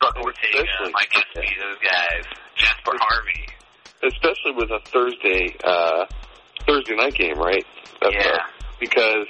Buck 0.00 0.16
Ortega, 0.16 0.64
Mike 0.92 1.12
Espy, 1.14 1.48
those 1.60 1.78
guys, 1.82 2.24
Jasper 2.56 2.92
Harvey. 2.98 3.46
Especially 4.02 4.52
with 4.56 4.70
a 4.70 4.80
Thursday 4.88 5.54
uh, 5.62 6.06
Thursday 6.66 6.96
night 6.96 7.14
game, 7.14 7.38
right? 7.38 7.64
That's 8.00 8.14
Yeah. 8.14 8.32
uh, 8.32 8.46
because 8.80 9.26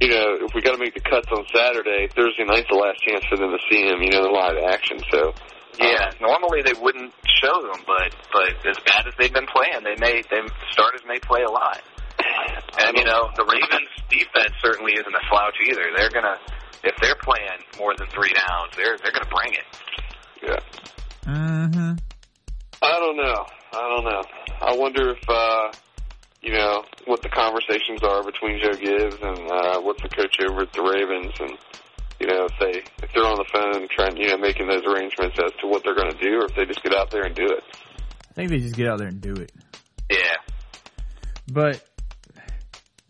you 0.00 0.08
know 0.08 0.36
if 0.44 0.52
we 0.54 0.60
got 0.60 0.72
to 0.72 0.78
make 0.78 0.92
the 0.94 1.00
cuts 1.00 1.28
on 1.32 1.46
Saturday, 1.54 2.08
Thursday 2.14 2.44
night's 2.44 2.68
the 2.68 2.76
last 2.76 3.00
chance 3.00 3.24
for 3.30 3.36
them 3.38 3.50
to 3.50 3.58
see 3.70 3.88
him. 3.88 4.02
You 4.02 4.10
know, 4.12 4.22
the 4.24 4.30
live 4.30 4.58
action. 4.68 5.00
So 5.10 5.32
Yeah, 5.80 6.10
normally 6.20 6.60
they 6.62 6.74
wouldn't 6.78 7.14
show 7.40 7.62
them, 7.62 7.80
but 7.86 8.12
but 8.30 8.50
as 8.68 8.76
bad 8.84 9.08
as 9.08 9.14
they've 9.18 9.32
been 9.32 9.46
playing, 9.48 9.84
they 9.84 9.96
may 9.96 10.20
they 10.28 10.40
starters 10.70 11.00
may 11.08 11.18
play 11.20 11.42
a 11.48 11.50
lot. 11.50 11.80
And 12.84 12.96
you 12.96 13.04
know, 13.04 13.30
the 13.36 13.44
Ravens 13.48 13.88
defense 14.10 14.52
certainly 14.60 14.92
isn't 15.00 15.14
a 15.14 15.24
slouch 15.30 15.56
either. 15.64 15.84
They're 15.96 16.10
gonna 16.10 16.36
if 16.84 16.94
they're 17.00 17.16
playing 17.22 17.60
more 17.78 17.94
than 17.96 18.06
three 18.08 18.32
downs, 18.32 18.72
they're 18.76 18.96
they're 18.98 19.12
gonna 19.12 19.30
bring 19.30 19.54
it. 19.54 19.64
yeah. 20.42 20.58
Mm-hmm. 21.26 21.92
I 22.82 22.92
don't 22.98 23.16
know. 23.16 23.46
I 23.72 23.88
don't 23.88 24.04
know. 24.04 24.22
I 24.60 24.76
wonder 24.76 25.10
if 25.10 25.28
uh 25.28 25.72
you 26.42 26.52
know 26.52 26.84
what 27.06 27.22
the 27.22 27.28
conversations 27.28 28.02
are 28.02 28.22
between 28.24 28.60
Joe 28.62 28.72
Gibbs 28.72 29.16
and 29.20 29.50
uh 29.50 29.80
what's 29.80 30.02
the 30.02 30.08
coach 30.08 30.36
over 30.48 30.62
at 30.62 30.72
the 30.72 30.82
Ravens 30.82 31.34
and 31.40 31.58
you 32.20 32.26
know 32.26 32.46
if 32.46 32.52
they 32.60 32.82
if 33.02 33.12
they're 33.12 33.26
on 33.26 33.36
the 33.36 33.46
phone 33.52 33.88
trying 33.88 34.16
you 34.16 34.28
know 34.28 34.38
making 34.38 34.68
those 34.68 34.84
arrangements 34.84 35.36
as 35.44 35.52
to 35.60 35.66
what 35.66 35.82
they're 35.84 35.94
going 35.96 36.12
to 36.12 36.18
do 36.18 36.40
or 36.40 36.46
if 36.46 36.54
they 36.54 36.64
just 36.64 36.82
get 36.82 36.94
out 36.94 37.10
there 37.10 37.24
and 37.24 37.34
do 37.34 37.46
it. 37.46 37.64
I 38.30 38.34
think 38.34 38.50
they 38.50 38.60
just 38.60 38.76
get 38.76 38.86
out 38.86 38.98
there 38.98 39.08
and 39.08 39.20
do 39.20 39.34
it. 39.34 39.50
Yeah. 40.08 40.36
But 41.50 41.87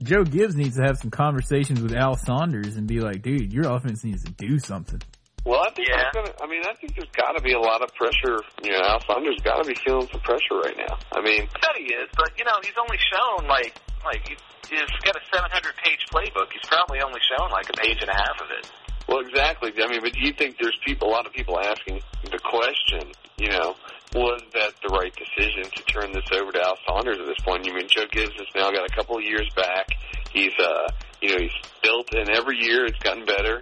Joe 0.03 0.23
Gibbs 0.25 0.55
needs 0.55 0.77
to 0.77 0.83
have 0.83 0.99
some 0.99 1.11
conversations 1.11 1.81
with 1.81 1.93
Al 1.95 2.17
Saunders 2.17 2.77
and 2.77 2.87
be 2.87 3.01
like, 3.01 3.23
dude, 3.23 3.53
your 3.53 3.67
offense 3.71 4.05
needs 4.05 4.23
to 4.25 4.31
do 4.33 4.59
something. 4.59 5.01
Well, 5.45 5.61
I 5.65 5.71
think 5.71 5.89
Yeah. 5.89 5.97
there's 6.13 6.29
gonna, 6.29 6.35
I 6.43 6.47
mean, 6.47 6.63
I 6.67 6.75
think 6.75 6.95
there's 6.95 7.11
got 7.17 7.33
to 7.33 7.43
be 7.43 7.53
a 7.53 7.59
lot 7.61 7.83
of 7.83 7.95
pressure. 7.95 8.39
You 8.63 8.73
know, 8.73 8.83
Al 8.85 9.01
Saunders 9.07 9.41
got 9.43 9.63
to 9.63 9.67
be 9.69 9.75
feeling 9.85 10.07
some 10.13 10.21
pressure 10.21 10.61
right 10.63 10.77
now. 10.77 10.99
I 11.13 11.21
mean, 11.23 11.43
I 11.43 11.59
bet 11.61 11.77
he 11.79 11.89
is, 11.95 12.09
but 12.17 12.31
you 12.39 12.45
know, 12.45 12.55
he's 12.63 12.77
only 12.79 12.99
shown 13.11 13.49
like 13.49 13.75
like 14.05 14.29
he- 14.29 14.37
he's 14.71 14.87
got 15.03 15.17
a 15.17 15.21
700 15.35 15.75
page 15.83 16.07
playbook. 16.13 16.53
He's 16.53 16.69
probably 16.69 17.01
only 17.01 17.21
shown 17.27 17.51
like 17.51 17.69
a 17.71 17.73
page 17.81 17.99
and 18.01 18.11
a 18.11 18.15
half 18.15 18.41
of 18.41 18.51
it. 18.51 18.71
Well, 19.09 19.21
exactly. 19.21 19.73
I 19.83 19.89
mean, 19.89 20.01
but 20.03 20.13
do 20.13 20.21
you 20.21 20.33
think 20.35 20.57
there's 20.61 20.79
people, 20.85 21.09
a 21.09 21.13
lot 21.13 21.27
of 21.27 21.33
people 21.33 21.59
asking 21.59 22.01
the 22.31 22.39
question, 22.39 23.11
you 23.39 23.49
know, 23.49 23.75
was 24.15 24.41
that 24.55 24.73
the 24.83 24.89
right 24.89 25.13
decision 25.15 25.71
to 25.71 25.83
turn 25.85 26.13
this 26.13 26.25
over 26.33 26.53
to 26.53 26.61
Al 26.61 26.79
Saunders 26.87 27.19
at 27.21 27.27
this 27.27 27.39
point? 27.45 27.67
You 27.67 27.75
mean 27.75 27.89
Joe 27.89 28.07
Gibbs 28.11 28.33
has 28.39 28.49
now 28.55 28.71
got 28.71 28.89
a 28.89 28.95
couple 28.95 29.17
of 29.17 29.25
years 29.25 29.49
back. 29.55 29.89
He's, 30.33 30.53
uh, 30.59 30.89
you 31.21 31.31
know, 31.31 31.39
he's 31.39 31.57
built, 31.83 32.13
and 32.15 32.29
every 32.31 32.59
year 32.59 32.87
it's 32.87 32.99
gotten 32.99 33.25
better. 33.25 33.61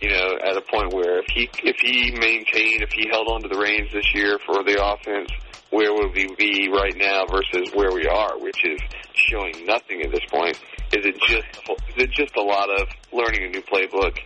You 0.00 0.10
know, 0.10 0.38
at 0.44 0.56
a 0.56 0.62
point 0.62 0.92
where 0.92 1.18
if 1.18 1.26
he 1.34 1.50
if 1.64 1.76
he 1.80 2.12
maintained, 2.12 2.82
if 2.82 2.92
he 2.92 3.08
held 3.10 3.26
on 3.26 3.42
to 3.42 3.48
the 3.48 3.58
reins 3.58 3.92
this 3.92 4.14
year 4.14 4.38
for 4.46 4.62
the 4.62 4.78
offense, 4.78 5.28
where 5.70 5.92
would 5.92 6.14
we 6.14 6.32
be 6.36 6.68
right 6.70 6.94
now 6.96 7.26
versus 7.26 7.74
where 7.74 7.92
we 7.92 8.06
are, 8.06 8.38
which 8.38 8.64
is 8.64 8.80
showing 9.14 9.66
nothing 9.66 10.02
at 10.02 10.12
this 10.12 10.24
point? 10.30 10.56
Is 10.92 11.04
it 11.04 11.16
just 11.26 11.46
is 11.68 12.04
it 12.04 12.10
just 12.12 12.36
a 12.36 12.42
lot 12.42 12.70
of 12.70 12.88
learning 13.12 13.44
a 13.44 13.48
new 13.48 13.62
playbook? 13.62 14.18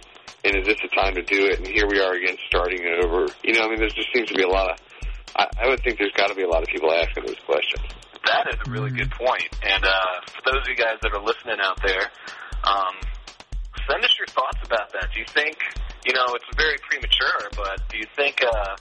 And 0.44 0.56
is 0.56 0.66
this 0.66 0.76
the 0.82 0.88
time 0.88 1.14
to 1.14 1.22
do 1.22 1.46
it? 1.46 1.58
And 1.58 1.66
here 1.66 1.86
we 1.88 2.00
are 2.00 2.14
again, 2.14 2.36
starting 2.48 2.80
over. 3.02 3.26
You 3.42 3.54
know, 3.54 3.64
I 3.64 3.68
mean, 3.68 3.78
there 3.78 3.88
just 3.88 4.12
seems 4.12 4.28
to 4.28 4.34
be 4.34 4.42
a 4.42 4.48
lot 4.48 4.70
of. 4.70 4.78
I, 5.36 5.46
I 5.62 5.68
would 5.68 5.80
think 5.82 5.98
there's 5.98 6.12
got 6.12 6.28
to 6.28 6.34
be 6.34 6.42
a 6.42 6.48
lot 6.48 6.62
of 6.62 6.68
people 6.68 6.92
asking 6.92 7.24
those 7.26 7.40
questions. 7.46 7.82
That 8.26 8.46
is 8.54 8.58
a 8.66 8.70
really 8.70 8.90
good 8.90 9.10
point. 9.10 9.48
And 9.62 9.84
uh, 9.84 10.22
for 10.26 10.52
those 10.52 10.62
of 10.62 10.68
you 10.68 10.76
guys 10.76 10.98
that 11.02 11.12
are 11.12 11.22
listening 11.22 11.58
out 11.60 11.80
there, 11.82 12.06
um, 12.62 12.94
send 13.90 14.04
us 14.04 14.14
your 14.18 14.30
thoughts 14.30 14.58
about 14.64 14.92
that. 14.92 15.10
Do 15.12 15.18
you 15.20 15.26
think, 15.26 15.58
you 16.06 16.14
know, 16.14 16.26
it's 16.34 16.46
very 16.56 16.78
premature, 16.86 17.50
but 17.56 17.82
do 17.88 17.98
you 17.98 18.06
think, 18.14 18.38
uh, 18.44 18.76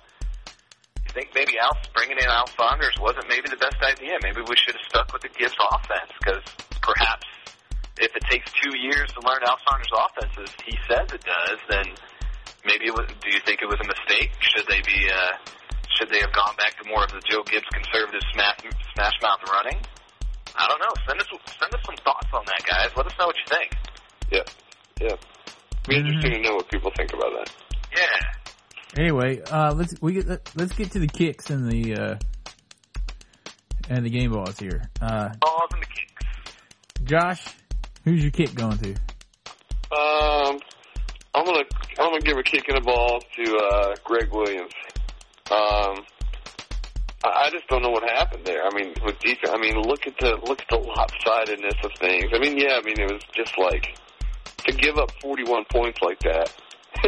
you 1.01 1.11
think 1.13 1.33
maybe 1.33 1.57
Al 1.57 1.73
bringing 1.95 2.17
in 2.17 2.29
Al 2.29 2.47
Saunders 2.53 2.93
wasn't 3.01 3.27
maybe 3.27 3.49
the 3.49 3.57
best 3.57 3.81
idea? 3.81 4.19
Maybe 4.21 4.41
we 4.45 4.55
should 4.55 4.75
have 4.77 4.85
stuck 4.87 5.13
with 5.13 5.23
the 5.23 5.33
Gibbs 5.33 5.57
offense 5.57 6.11
because 6.21 6.45
perhaps 6.81 7.25
if 7.97 8.15
it 8.15 8.23
takes 8.29 8.51
two 8.61 8.77
years 8.77 9.09
to 9.13 9.19
learn 9.25 9.41
Al 9.41 9.57
Saunders' 9.65 9.93
offense, 9.93 10.33
as 10.37 10.53
he 10.65 10.77
says 10.85 11.09
it 11.11 11.23
does, 11.25 11.59
then 11.67 11.85
maybe 12.65 12.85
it 12.85 12.93
was, 12.93 13.09
do 13.21 13.29
you 13.33 13.41
think 13.41 13.61
it 13.61 13.69
was 13.69 13.81
a 13.81 13.87
mistake? 13.89 14.31
Should 14.39 14.67
they 14.69 14.81
be, 14.85 15.09
uh, 15.09 15.33
should 15.97 16.09
they 16.09 16.19
have 16.19 16.33
gone 16.33 16.55
back 16.57 16.77
to 16.81 16.87
more 16.87 17.03
of 17.03 17.11
the 17.11 17.21
Joe 17.29 17.43
Gibbs 17.43 17.65
conservative 17.73 18.21
smash, 18.33 18.59
smash 18.93 19.13
mouth 19.21 19.39
running? 19.51 19.79
I 20.55 20.67
don't 20.67 20.79
know. 20.79 20.93
Send 21.07 21.19
us 21.19 21.27
send 21.59 21.73
us 21.73 21.81
some 21.85 21.95
thoughts 22.03 22.27
on 22.33 22.43
that, 22.45 22.61
guys. 22.67 22.89
Let 22.95 23.05
us 23.07 23.13
know 23.17 23.27
what 23.27 23.35
you 23.37 23.47
think. 23.47 23.71
Yeah, 24.31 24.43
yeah. 24.99 25.15
Be 25.87 25.97
interesting 25.97 26.31
to 26.31 26.41
know 26.41 26.55
what 26.55 26.69
people 26.69 26.91
think 26.95 27.13
about 27.13 27.31
that. 27.37 27.51
Yeah. 27.95 29.01
Anyway, 29.01 29.41
uh, 29.49 29.73
let's 29.73 29.95
we 30.01 30.13
get 30.13 30.27
let's 30.55 30.73
get 30.73 30.91
to 30.91 30.99
the 30.99 31.07
kicks 31.07 31.49
and 31.49 31.71
the 31.71 31.95
uh, 31.95 32.15
and 33.89 34.05
the 34.05 34.09
game 34.09 34.31
balls 34.31 34.59
here. 34.59 34.83
Uh, 35.01 35.29
Balls 35.39 35.69
and 35.73 35.81
the 35.81 35.87
kicks. 35.87 36.25
Josh, 37.03 37.45
who's 38.03 38.21
your 38.21 38.31
kick 38.31 38.53
going 38.53 38.77
to? 38.77 38.89
Um, 39.91 40.59
I'm 41.33 41.45
gonna 41.45 41.63
I'm 41.99 42.11
gonna 42.11 42.21
give 42.21 42.37
a 42.37 42.43
kick 42.43 42.67
in 42.67 42.75
the 42.75 42.81
ball 42.81 43.21
to 43.37 43.57
uh, 43.57 43.95
Gregg 44.03 44.31
Williams. 44.31 44.71
Um, 45.49 46.05
I 47.23 47.45
I 47.45 47.49
just 47.51 47.67
don't 47.67 47.81
know 47.81 47.89
what 47.89 48.03
happened 48.03 48.45
there. 48.45 48.63
I 48.65 48.73
mean, 48.73 48.93
with 49.03 49.19
defense, 49.19 49.51
I 49.51 49.57
mean, 49.57 49.75
look 49.81 50.07
at 50.07 50.17
the 50.17 50.37
look 50.45 50.61
at 50.61 50.67
the 50.69 50.77
lopsidedness 50.77 51.83
of 51.83 51.91
things. 51.99 52.31
I 52.33 52.39
mean, 52.39 52.57
yeah, 52.57 52.77
I 52.77 52.81
mean, 52.81 52.99
it 52.99 53.11
was 53.11 53.23
just 53.33 53.57
like 53.57 53.97
to 54.65 54.71
give 54.73 54.97
up 54.97 55.11
41 55.21 55.65
points 55.71 55.99
like 56.01 56.19
that. 56.19 56.53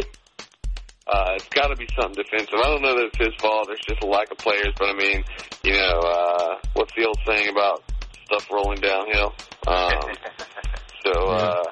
uh, 1.06 1.32
it's 1.34 1.48
got 1.48 1.68
to 1.68 1.76
be 1.76 1.86
something 1.98 2.22
defensive. 2.22 2.54
I 2.54 2.68
don't 2.68 2.82
know 2.82 2.96
that 2.96 3.10
it's 3.12 3.18
his 3.18 3.34
fault. 3.40 3.66
There's 3.68 3.80
just 3.86 4.02
a 4.02 4.06
lack 4.06 4.30
of 4.30 4.38
players. 4.38 4.72
But 4.78 4.90
I 4.90 4.94
mean, 4.94 5.24
you 5.62 5.72
know, 5.72 5.98
uh, 6.00 6.58
what's 6.74 6.94
the 6.94 7.06
old 7.06 7.18
saying 7.26 7.48
about 7.48 7.82
stuff 8.24 8.50
rolling 8.50 8.80
downhill? 8.80 9.34
Um, 9.66 10.14
so, 11.04 11.12
uh, 11.28 11.64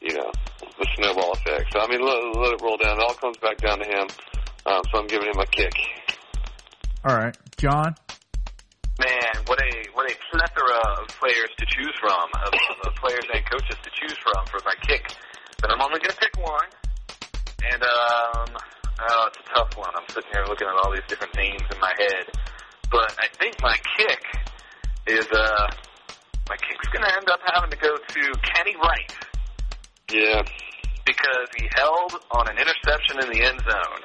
you 0.00 0.14
know, 0.14 0.30
the 0.78 0.86
snowball 0.96 1.32
effect. 1.32 1.72
So 1.72 1.80
I 1.80 1.88
mean, 1.88 2.00
let, 2.00 2.16
let 2.36 2.52
it 2.52 2.62
roll 2.62 2.76
down. 2.76 2.98
It 2.98 3.02
all 3.02 3.14
comes 3.14 3.36
back 3.38 3.58
down 3.58 3.78
to 3.78 3.86
him. 3.86 4.08
Um, 4.66 4.82
so 4.92 4.98
I'm 5.00 5.06
giving 5.06 5.28
him 5.28 5.38
a 5.38 5.46
kick. 5.46 5.74
All 7.04 7.16
right, 7.16 7.36
John. 7.58 7.94
Man, 8.98 9.34
what 9.46 9.60
a 9.60 9.72
what 9.92 10.10
a 10.10 10.14
plethora 10.30 11.02
of 11.02 11.08
players 11.20 11.50
to 11.58 11.66
choose 11.66 11.92
from, 12.00 12.28
of, 12.46 12.52
of 12.86 12.94
players 12.94 13.24
and 13.34 13.44
coaches 13.50 13.76
to 13.82 13.90
choose 13.90 14.16
from 14.18 14.46
for 14.46 14.60
my 14.64 14.74
kick. 14.86 15.12
But 15.60 15.70
I'm 15.72 15.80
only 15.82 15.98
going 15.98 16.10
to 16.10 16.16
pick 16.16 16.36
one, 16.38 16.68
and 17.64 17.82
um, 17.82 18.56
oh, 19.10 19.28
it's 19.28 19.38
a 19.38 19.54
tough 19.54 19.76
one. 19.76 19.90
I'm 19.96 20.08
sitting 20.08 20.30
here 20.32 20.44
looking 20.48 20.68
at 20.68 20.74
all 20.74 20.92
these 20.92 21.04
different 21.08 21.34
names 21.36 21.62
in 21.72 21.80
my 21.80 21.92
head, 21.98 22.26
but 22.90 23.14
I 23.18 23.26
think 23.38 23.60
my 23.62 23.76
kick 23.98 24.22
is 25.08 25.26
uh, 25.32 25.66
my 26.48 26.56
kick's 26.56 26.88
going 26.92 27.04
to 27.04 27.12
end 27.16 27.28
up 27.28 27.40
having 27.52 27.70
to 27.70 27.76
go 27.76 27.96
to 27.96 28.22
Kenny 28.54 28.76
Wright 28.76 29.12
Yeah. 30.12 30.42
because 31.04 31.48
he 31.58 31.68
held 31.74 32.12
on 32.30 32.48
an 32.48 32.56
interception 32.58 33.20
in 33.20 33.28
the 33.32 33.42
end 33.44 33.60
zone, 33.60 34.02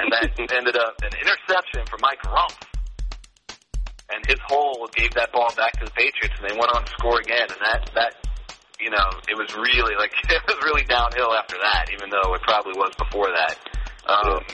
and 0.00 0.10
that 0.12 0.30
ended 0.52 0.76
up 0.76 0.94
an 1.02 1.12
interception 1.18 1.86
for 1.86 1.98
Mike 2.00 2.22
Rumpf. 2.22 2.58
And 4.12 4.20
his 4.26 4.38
hole 4.46 4.86
gave 4.94 5.12
that 5.14 5.32
ball 5.32 5.48
back 5.56 5.72
to 5.80 5.86
the 5.86 5.90
Patriots, 5.92 6.36
and 6.38 6.50
they 6.50 6.54
went 6.54 6.70
on 6.74 6.84
to 6.84 6.90
score 6.98 7.18
again. 7.20 7.48
And 7.48 7.60
that 7.64 7.90
that 7.94 8.12
you 8.78 8.90
know 8.90 9.08
it 9.28 9.36
was 9.36 9.54
really 9.56 9.96
like 9.96 10.12
it 10.28 10.42
was 10.46 10.58
really 10.64 10.84
downhill 10.84 11.32
after 11.32 11.56
that, 11.56 11.88
even 11.92 12.10
though 12.10 12.34
it 12.34 12.42
probably 12.42 12.74
was 12.76 12.92
before 12.98 13.28
that. 13.32 13.56
Um, 14.06 14.44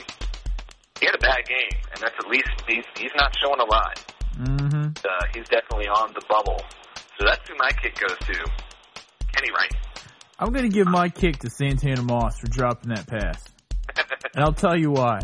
he 0.99 1.05
had 1.05 1.15
a 1.15 1.23
bad 1.23 1.43
game, 1.45 1.75
and 1.91 2.01
that's 2.01 2.15
at 2.17 2.29
least 2.29 2.49
he's 2.67 2.85
he's 2.95 3.11
not 3.15 3.35
showing 3.37 3.59
a 3.59 3.65
lot. 3.65 3.99
Mm-hmm. 4.39 4.93
Uh, 5.03 5.25
he's 5.33 5.47
definitely 5.49 5.87
on 5.87 6.13
the 6.13 6.21
bubble. 6.29 6.61
So 7.19 7.25
that's 7.25 7.47
who 7.49 7.55
my 7.59 7.71
kick 7.71 7.99
goes 7.99 8.17
to. 8.17 8.33
Kenny 9.33 9.51
Wright. 9.51 9.73
I'm 10.39 10.51
going 10.51 10.67
to 10.67 10.73
give 10.73 10.87
my 10.87 11.09
kick 11.09 11.37
to 11.39 11.49
Santana 11.51 12.01
Moss 12.01 12.39
for 12.39 12.47
dropping 12.47 12.89
that 12.89 13.05
pass, 13.05 13.43
and 14.35 14.43
I'll 14.43 14.53
tell 14.53 14.77
you 14.77 14.91
why. 14.91 15.19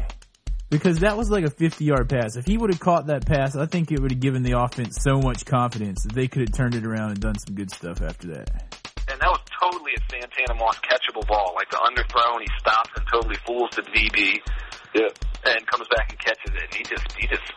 Because 0.70 1.00
that 1.00 1.16
was 1.16 1.30
like 1.30 1.46
a 1.46 1.50
50 1.50 1.86
yard 1.86 2.10
pass. 2.10 2.36
If 2.36 2.46
he 2.46 2.58
would 2.58 2.70
have 2.72 2.80
caught 2.82 3.08
that 3.08 3.26
pass, 3.26 3.56
I 3.56 3.66
think 3.68 3.92
it 3.92 4.02
would 4.02 4.12
have 4.12 4.20
given 4.20 4.44
the 4.44 4.60
offense 4.60 4.98
so 5.02 5.20
much 5.22 5.46
confidence 5.46 6.04
that 6.04 6.12
they 6.14 6.28
could 6.28 6.42
have 6.42 6.52
turned 6.52 6.76
it 6.76 6.86
around 6.86 7.12
and 7.12 7.20
done 7.22 7.38
some 7.40 7.56
good 7.56 7.72
stuff 7.72 8.02
after 8.02 8.28
that. 8.34 8.50
and 9.10 9.22
that 9.22 9.30
was 9.32 9.40
totally 9.62 9.92
a 9.96 10.02
Santana 10.12 10.60
Moss 10.60 10.78
catchable 10.80 11.26
ball. 11.26 11.54
Like 11.56 11.70
the 11.70 11.78
underthrown, 11.78 12.42
he 12.42 12.48
stops 12.60 12.90
and 12.98 13.06
totally 13.12 13.38
fools 13.46 13.70
the 13.78 13.84
DB, 13.84 14.42
Yeah. 14.94 15.08
and 15.46 15.66
comes 15.68 15.88
back 15.96 16.10
and 16.12 16.20
catches 16.20 16.52
it. 16.54 16.64
And 16.64 16.74
he 16.76 16.84
just, 16.84 17.12
he 17.18 17.28
just, 17.28 17.48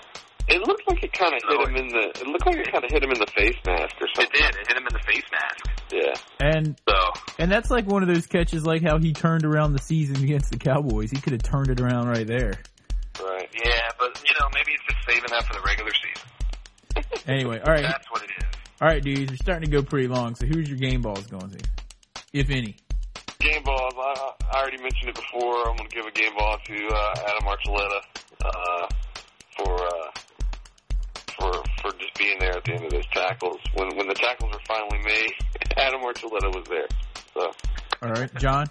It 0.50 0.66
looked 0.66 0.88
like 0.88 1.02
it 1.04 1.12
kind 1.12 1.32
of 1.34 1.40
hit 1.48 1.68
him 1.68 1.76
in 1.76 1.88
the. 1.88 2.08
It 2.20 2.26
looked 2.26 2.46
like 2.46 2.56
it 2.56 2.72
kind 2.72 2.84
of 2.84 2.90
hit 2.90 3.02
him 3.02 3.10
in 3.12 3.18
the 3.18 3.26
face 3.34 3.56
mask 3.64 3.94
or 4.00 4.08
something. 4.14 4.26
it 4.34 4.52
did. 4.52 4.60
It 4.60 4.68
hit 4.68 4.76
him 4.76 4.86
in 4.86 4.92
the 4.92 5.04
face 5.06 5.24
mask. 5.30 5.82
Yeah. 5.92 6.14
And 6.40 6.80
So 6.88 6.96
and 7.38 7.50
that's 7.50 7.70
like 7.70 7.86
one 7.86 8.02
of 8.02 8.08
those 8.08 8.26
catches, 8.26 8.64
like 8.66 8.82
how 8.82 8.98
he 8.98 9.12
turned 9.12 9.44
around 9.44 9.72
the 9.74 9.78
season 9.82 10.22
against 10.22 10.50
the 10.50 10.58
Cowboys. 10.58 11.10
He 11.10 11.20
could 11.20 11.32
have 11.32 11.42
turned 11.42 11.68
it 11.70 11.80
around 11.80 12.08
right 12.08 12.26
there. 12.26 12.54
Right. 13.22 13.48
yeah, 13.54 13.90
but 13.98 14.22
you 14.26 14.34
know, 14.40 14.48
maybe 14.54 14.72
he's 14.72 14.94
just 14.94 15.06
saving 15.06 15.30
that 15.30 15.44
for 15.46 15.52
the 15.54 15.60
regular 15.60 15.90
season. 15.92 17.22
Anyway, 17.26 17.60
all 17.64 17.72
right, 17.72 17.82
That's 17.82 18.10
what 18.10 18.22
it 18.22 18.30
is. 18.38 18.44
all 18.80 18.88
right, 18.88 19.02
dudes, 19.02 19.30
we're 19.30 19.36
starting 19.36 19.70
to 19.70 19.76
go 19.76 19.82
pretty 19.82 20.08
long. 20.08 20.34
So 20.34 20.46
who's 20.46 20.68
your 20.68 20.78
game 20.78 21.02
balls 21.02 21.26
going 21.26 21.50
to, 21.50 21.58
if 22.32 22.50
any? 22.50 22.76
Game 23.40 23.62
balls. 23.62 23.92
I, 23.96 24.32
I 24.52 24.60
already 24.60 24.78
mentioned 24.82 25.10
it 25.10 25.14
before. 25.14 25.68
I'm 25.68 25.76
going 25.76 25.88
to 25.88 25.94
give 25.96 26.06
a 26.06 26.10
game 26.12 26.32
ball 26.36 26.56
to 26.64 26.88
uh, 26.88 27.14
Adam 27.28 27.44
Archuleta 27.48 28.00
uh, 28.44 28.86
for 29.58 29.86
uh, 29.86 30.10
for 31.40 31.52
for 31.82 31.90
just 31.98 32.14
being 32.18 32.38
there 32.38 32.52
at 32.56 32.64
the 32.64 32.72
end 32.74 32.84
of 32.84 32.90
those 32.92 33.06
tackles. 33.12 33.58
When 33.74 33.88
when 33.96 34.06
the 34.08 34.14
tackles 34.14 34.52
were 34.52 34.60
finally 34.68 35.00
made, 35.04 35.32
Adam 35.76 36.00
Archuleta 36.02 36.52
was 36.54 36.66
there. 36.68 36.88
So 37.34 37.50
All 38.02 38.12
right, 38.12 38.30
John. 38.36 38.68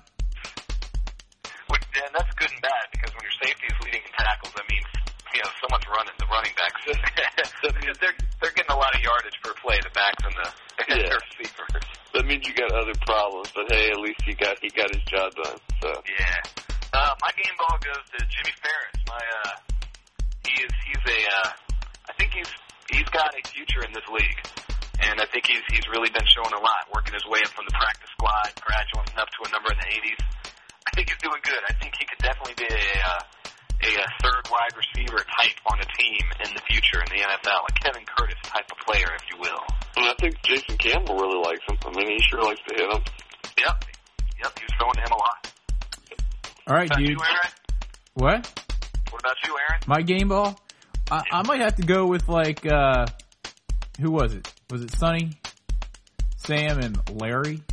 Which, 1.69 1.83
and 2.01 2.13
that's 2.15 2.33
good 2.37 2.49
and 2.51 2.61
bad 2.61 2.85
because 2.93 3.13
when 3.13 3.23
your 3.25 3.37
safety 3.41 3.65
is 3.69 3.77
leading 3.85 4.01
in 4.05 4.13
tackles, 4.17 4.53
that 4.57 4.65
means 4.69 4.85
you 5.33 5.41
know 5.41 5.49
someone's 5.61 5.85
running 5.89 6.13
the 6.17 6.25
running 6.29 6.53
backs 6.57 6.81
because 6.85 7.97
they're 8.01 8.15
they're 8.41 8.55
getting 8.57 8.73
a 8.73 8.77
lot 8.79 8.93
of 8.95 9.01
yardage 9.01 9.37
per 9.43 9.53
play. 9.61 9.77
The 9.81 9.93
backs 9.93 10.21
and 10.29 10.33
the, 10.37 10.47
Yeah. 10.89 11.13
receivers. 11.13 11.85
that 12.13 12.25
means 12.25 12.47
you 12.47 12.53
got 12.57 12.71
other 12.73 12.93
problems. 13.05 13.49
But 13.53 13.69
hey, 13.69 13.91
at 13.91 13.99
least 14.01 14.21
he 14.25 14.33
got 14.33 14.57
he 14.61 14.69
got 14.69 14.89
his 14.93 15.03
job 15.05 15.33
done. 15.37 15.57
So 15.81 15.89
Yeah. 16.09 16.41
Uh, 16.91 17.13
my 17.21 17.29
game 17.37 17.53
ball 17.61 17.77
goes 17.85 18.01
to 18.17 18.25
Jimmy 18.25 18.53
Farris. 18.65 18.97
My 19.05 19.21
uh, 19.45 19.53
he 20.47 20.53
is 20.65 20.73
he's 20.89 21.03
a 21.05 21.19
uh, 21.37 21.49
I 22.09 22.13
think 22.17 22.33
he's 22.33 22.49
he's 22.89 23.07
got 23.13 23.29
a 23.37 23.41
future 23.47 23.85
in 23.85 23.93
this 23.93 24.07
league, 24.09 24.39
and 25.05 25.21
I 25.21 25.25
think 25.29 25.45
he's 25.45 25.61
he's 25.69 25.85
really 25.93 26.09
been 26.09 26.25
showing 26.25 26.51
a 26.57 26.61
lot, 26.61 26.89
working 26.93 27.13
his 27.13 27.25
way 27.29 27.39
up 27.45 27.53
from 27.53 27.69
the 27.69 27.75
practice 27.77 28.09
squad, 28.17 28.49
graduating 28.65 29.15
up 29.21 29.29
to 29.29 29.39
a 29.45 29.49
number 29.53 29.69
in 29.71 29.77
the 29.77 29.89
80s. 29.93 30.21
I 30.87 30.91
think 30.97 31.13
he's 31.13 31.21
doing 31.21 31.39
good. 31.45 31.61
I 31.69 31.73
think 31.77 31.93
he 32.01 32.03
could 32.09 32.17
definitely 32.25 32.57
be 32.57 32.67
a 32.67 32.85
uh, 33.05 33.21
a, 33.85 33.89
uh 33.93 34.09
third 34.25 34.43
wide 34.51 34.73
receiver 34.75 35.21
type 35.37 35.57
on 35.69 35.77
a 35.79 35.87
team 36.01 36.25
in 36.43 36.49
the 36.57 36.63
future 36.67 36.99
in 36.99 37.09
the 37.13 37.21
NFL, 37.21 37.61
a 37.69 37.73
Kevin 37.79 38.03
Curtis 38.09 38.41
type 38.43 38.65
of 38.73 38.77
player, 38.83 39.07
if 39.15 39.23
you 39.29 39.37
will. 39.39 39.61
and 39.95 40.09
I 40.09 40.15
think 40.19 40.35
Jason 40.43 40.75
Campbell 40.81 41.15
really 41.15 41.39
likes 41.45 41.61
him. 41.69 41.77
I 41.85 41.93
mean, 41.95 42.09
he 42.09 42.19
sure 42.27 42.41
likes 42.43 42.59
to 42.67 42.73
hit 42.75 42.89
him. 42.89 43.01
Yep. 43.61 43.85
Yep. 44.43 44.51
He 44.59 44.63
was 44.65 44.73
throwing 44.81 44.97
to 44.97 45.01
him 45.05 45.13
a 45.13 45.19
lot. 45.21 45.39
All 46.67 46.75
right, 46.75 46.89
What 46.89 46.99
about 46.99 47.01
you. 47.01 47.17
Aaron? 47.21 47.51
What? 48.13 48.63
What 49.11 49.21
about 49.21 49.35
you, 49.45 49.55
Aaron? 49.69 49.81
My 49.87 50.01
game 50.01 50.27
ball? 50.29 50.59
I, 51.11 51.23
I 51.31 51.47
might 51.47 51.61
have 51.61 51.75
to 51.75 51.83
go 51.83 52.05
with 52.05 52.27
like 52.27 52.65
uh 52.65 53.05
who 53.99 54.11
was 54.11 54.33
it? 54.33 54.51
Was 54.69 54.81
it 54.83 54.91
Sonny, 54.95 55.31
Sam, 56.37 56.79
and 56.79 56.97
Larry? 57.19 57.61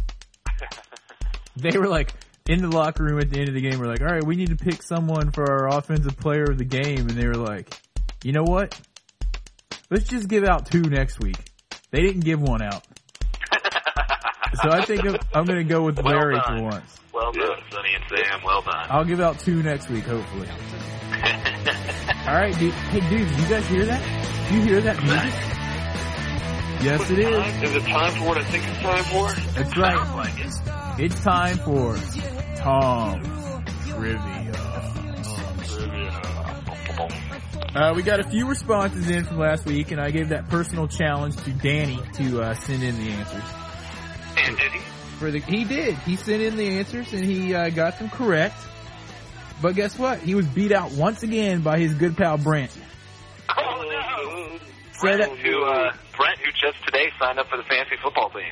They 1.59 1.79
were 1.79 1.89
like 1.89 2.13
in 2.49 2.61
the 2.61 2.69
locker 2.69 3.03
room 3.03 3.19
at 3.19 3.31
the 3.31 3.39
end 3.41 3.49
of 3.49 3.55
the 3.55 3.61
game, 3.61 3.79
we're 3.79 3.87
like, 3.87 4.01
all 4.01 4.07
right, 4.07 4.23
we 4.23 4.37
need 4.37 4.51
to 4.51 4.57
pick 4.57 4.83
someone 4.83 5.31
for 5.31 5.51
our 5.51 5.79
offensive 5.79 6.17
player 6.17 6.45
of 6.45 6.59
the 6.59 6.65
game. 6.65 6.99
And 6.99 7.11
they 7.11 7.27
were 7.27 7.35
like, 7.35 7.75
you 8.23 8.33
know 8.33 8.45
what? 8.45 8.79
Let's 9.91 10.05
just 10.05 10.29
give 10.29 10.45
out 10.45 10.67
two 10.71 10.83
next 10.83 11.19
week. 11.21 11.37
They 11.91 12.03
didn't 12.03 12.25
give 12.25 12.41
one 12.41 12.63
out. 12.63 12.85
so 14.63 14.71
I 14.71 14.85
think 14.85 15.05
I'm 15.35 15.45
going 15.45 15.59
to 15.59 15.65
go 15.65 15.83
with 15.83 15.97
Well 16.03 16.15
Larry 16.15 16.35
done. 16.35 16.59
for 16.59 16.65
once. 16.65 17.01
Well 17.13 17.33
done, 17.33 17.59
Sonny 17.71 17.95
and 17.95 18.05
Sam. 18.09 18.41
Well 18.45 18.63
done. 18.63 18.87
I'll 18.91 19.05
give 19.05 19.21
out 19.21 19.39
two 19.39 19.63
next 19.63 19.89
week, 19.89 20.05
hopefully. 20.05 20.49
All 22.27 22.35
right, 22.35 22.59
dude. 22.59 22.73
Hey, 22.73 23.01
dude, 23.09 23.31
you 23.31 23.49
guys 23.49 23.67
hear 23.69 23.85
that? 23.85 24.49
Do 24.49 24.57
you 24.57 24.63
hear 24.63 24.81
that 24.81 25.01
music? 25.01 25.33
Yes, 26.83 27.09
it 27.09 27.21
is. 27.21 27.63
Is 27.63 27.77
it 27.77 27.83
time 27.85 28.13
for 28.15 28.27
what 28.27 28.37
I 28.37 28.43
think 28.43 28.65
it's 28.67 28.81
time 28.81 29.05
for? 29.05 29.53
That's 29.53 29.77
right. 29.77 30.17
like 30.17 30.39
it. 30.41 31.05
It's 31.05 31.21
time 31.23 31.59
for 31.59 31.97
Tom 32.57 33.23
Trivia. 33.87 34.53
Uh, 37.77 37.93
we 37.95 38.03
got 38.03 38.19
a 38.19 38.25
few 38.25 38.49
responses 38.49 39.09
in 39.09 39.25
from 39.25 39.39
last 39.39 39.65
week, 39.65 39.93
and 39.93 40.01
I 40.01 40.11
gave 40.11 40.31
that 40.31 40.49
personal 40.49 40.89
challenge 40.89 41.37
to 41.37 41.51
Danny 41.53 42.01
to 42.15 42.43
uh, 42.43 42.55
send 42.55 42.83
in 42.83 42.97
the 42.99 43.11
answers. 43.11 43.45
And 44.37 44.57
did 44.57 44.73
he? 44.73 44.81
For 45.19 45.31
the 45.31 45.39
he 45.39 45.63
did. 45.63 45.95
He 45.99 46.17
sent 46.17 46.43
in 46.43 46.57
the 46.57 46.79
answers, 46.79 47.13
and 47.13 47.25
he 47.25 47.55
uh, 47.55 47.71
got 47.71 48.01
them 48.01 48.11
correct. 48.11 48.57
But 49.63 49.75
guess 49.75 49.99
what? 49.99 50.21
He 50.21 50.35
was 50.35 50.47
beat 50.47 50.73
out 50.73 50.93
once 50.93 51.23
again 51.23 51.63
by 51.63 51.79
his 51.79 51.95
good 51.95 52.17
pal 52.17 52.37
Brent. 52.39 52.71
Oh 53.57 53.85
no! 53.89 54.59
So 54.93 55.01
Brent, 55.01 55.19
that, 55.21 55.31
who, 55.39 55.65
uh, 55.65 55.93
Brent, 56.17 56.39
who 56.41 56.51
just 56.53 56.85
today 56.85 57.11
signed 57.19 57.39
up 57.39 57.49
for 57.49 57.57
the 57.57 57.63
fantasy 57.65 57.97
football 58.03 58.31
team. 58.31 58.43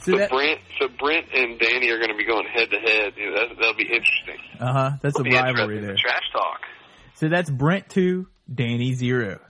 so 0.00 0.12
So 0.12 0.18
that, 0.18 0.30
Brent, 0.30 0.60
so 0.80 0.88
Brent 0.88 1.26
and 1.34 1.58
Danny 1.58 1.90
are 1.90 1.98
going 1.98 2.10
to 2.10 2.16
be 2.16 2.24
going 2.24 2.46
head 2.46 2.70
to 2.70 2.78
head. 2.78 3.12
That, 3.16 3.56
that'll 3.56 3.74
be 3.74 3.84
interesting. 3.84 4.38
uh 4.58 4.72
huh. 4.72 4.90
That's 5.02 5.18
a 5.18 5.22
rivalry 5.22 5.78
interesting. 5.78 5.82
there. 5.82 5.96
Trash 5.96 6.32
talk. 6.32 6.60
So 7.14 7.28
that's 7.28 7.50
Brent 7.50 7.88
two, 7.88 8.26
Danny 8.52 8.94
zero. 8.94 9.40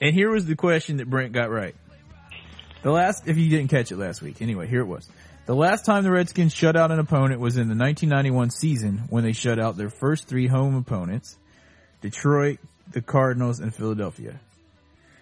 And 0.00 0.14
here 0.14 0.30
was 0.30 0.46
the 0.46 0.56
question 0.56 0.98
that 0.98 1.10
Brent 1.10 1.32
got 1.32 1.50
right. 1.50 1.74
The 2.82 2.90
last, 2.90 3.26
if 3.26 3.36
you 3.36 3.50
didn't 3.50 3.68
catch 3.68 3.90
it 3.90 3.96
last 3.96 4.22
week, 4.22 4.40
anyway, 4.40 4.68
here 4.68 4.80
it 4.80 4.86
was. 4.86 5.08
The 5.46 5.54
last 5.54 5.84
time 5.84 6.04
the 6.04 6.10
Redskins 6.10 6.54
shut 6.54 6.76
out 6.76 6.90
an 6.90 6.98
opponent 6.98 7.40
was 7.40 7.56
in 7.56 7.68
the 7.68 7.74
1991 7.74 8.50
season 8.50 8.98
when 9.08 9.24
they 9.24 9.32
shut 9.32 9.58
out 9.58 9.76
their 9.76 9.90
first 9.90 10.28
three 10.28 10.46
home 10.46 10.76
opponents, 10.76 11.36
Detroit, 12.02 12.58
the 12.92 13.00
Cardinals, 13.02 13.58
and 13.58 13.74
Philadelphia. 13.74 14.38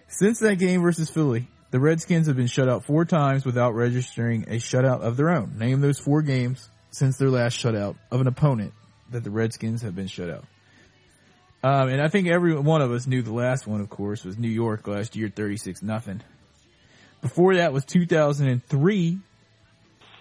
Since 0.07 0.39
that 0.39 0.57
game 0.57 0.81
versus 0.81 1.09
Philly, 1.09 1.47
the 1.71 1.79
Redskins 1.79 2.27
have 2.27 2.35
been 2.35 2.47
shut 2.47 2.69
out 2.69 2.85
four 2.85 3.05
times 3.05 3.45
without 3.45 3.73
registering 3.73 4.43
a 4.43 4.57
shutout 4.57 5.01
of 5.01 5.17
their 5.17 5.29
own. 5.29 5.57
Name 5.57 5.81
those 5.81 5.99
four 5.99 6.21
games 6.21 6.69
since 6.91 7.17
their 7.17 7.29
last 7.29 7.57
shutout 7.57 7.95
of 8.11 8.21
an 8.21 8.27
opponent 8.27 8.73
that 9.11 9.23
the 9.23 9.31
Redskins 9.31 9.81
have 9.81 9.95
been 9.95 10.07
shut 10.07 10.29
out. 10.29 10.45
Um, 11.63 11.89
and 11.89 12.01
I 12.01 12.07
think 12.07 12.27
every 12.27 12.55
one 12.57 12.81
of 12.81 12.91
us 12.91 13.07
knew 13.07 13.21
the 13.21 13.33
last 13.33 13.65
one, 13.65 13.81
of 13.81 13.89
course, 13.89 14.23
was 14.23 14.37
New 14.37 14.49
York 14.49 14.87
last 14.87 15.15
year, 15.15 15.31
36 15.33 15.81
nothing. 15.81 16.21
Before 17.21 17.55
that 17.55 17.73
was 17.73 17.83
2003, 17.85 19.19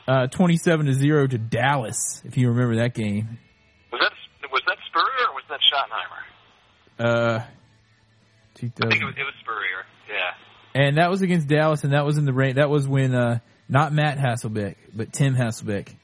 uh, 0.09 0.27
27 0.29 0.87
to 0.87 0.93
0 0.93 1.27
to 1.29 1.39
Dallas, 1.39 2.23
if 2.25 2.37
you 2.37 2.49
remember 2.49 2.77
that 2.77 2.95
game. 2.95 3.39
Was 3.93 4.01
that 4.01 4.13
was 4.51 4.63
that 4.67 4.79
Spurrier 4.89 5.29
or 5.29 5.35
was 5.35 5.45
that 5.49 5.61
Schottenheimer? 5.61 6.23
Uh, 6.99 7.41
I 7.43 8.59
think 8.59 8.73
it 8.79 8.85
was, 8.85 8.95
it 8.95 9.25
was 9.25 9.35
Spurrier. 9.41 9.85
Yeah. 10.09 10.33
And 10.75 10.99
that 10.99 11.11
was 11.11 11.23
against 11.23 11.49
Dallas, 11.49 11.85
and 11.85 11.93
that 11.93 12.05
was 12.05 12.19
in 12.19 12.25
the 12.25 12.33
rain. 12.33 12.57
That 12.57 12.71
was 12.71 12.89
when, 12.89 13.15
uh, 13.15 13.39
not 13.69 13.93
Matt 13.93 14.19
Hasselbeck, 14.19 14.77
but 14.95 15.13
Tim 15.13 15.35
Hasselbeck 15.35 15.95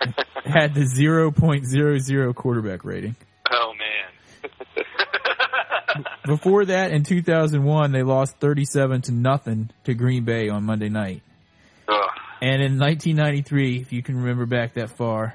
had 0.44 0.74
the 0.74 0.82
0.00 0.82 2.34
quarterback 2.34 2.84
rating. 2.84 3.16
Oh 3.50 3.72
man. 3.78 3.90
Before 6.30 6.64
that, 6.64 6.92
in 6.92 7.02
2001, 7.02 7.92
they 7.92 8.02
lost 8.02 8.36
37 8.38 9.02
to 9.02 9.12
nothing 9.12 9.70
to 9.84 9.94
Green 9.94 10.24
Bay 10.24 10.48
on 10.48 10.64
Monday 10.64 10.88
night. 10.88 11.22
Ugh. 11.88 12.08
And 12.40 12.62
in 12.62 12.78
1993, 12.78 13.80
if 13.80 13.92
you 13.92 14.02
can 14.02 14.16
remember 14.16 14.46
back 14.46 14.74
that 14.74 14.90
far, 14.90 15.34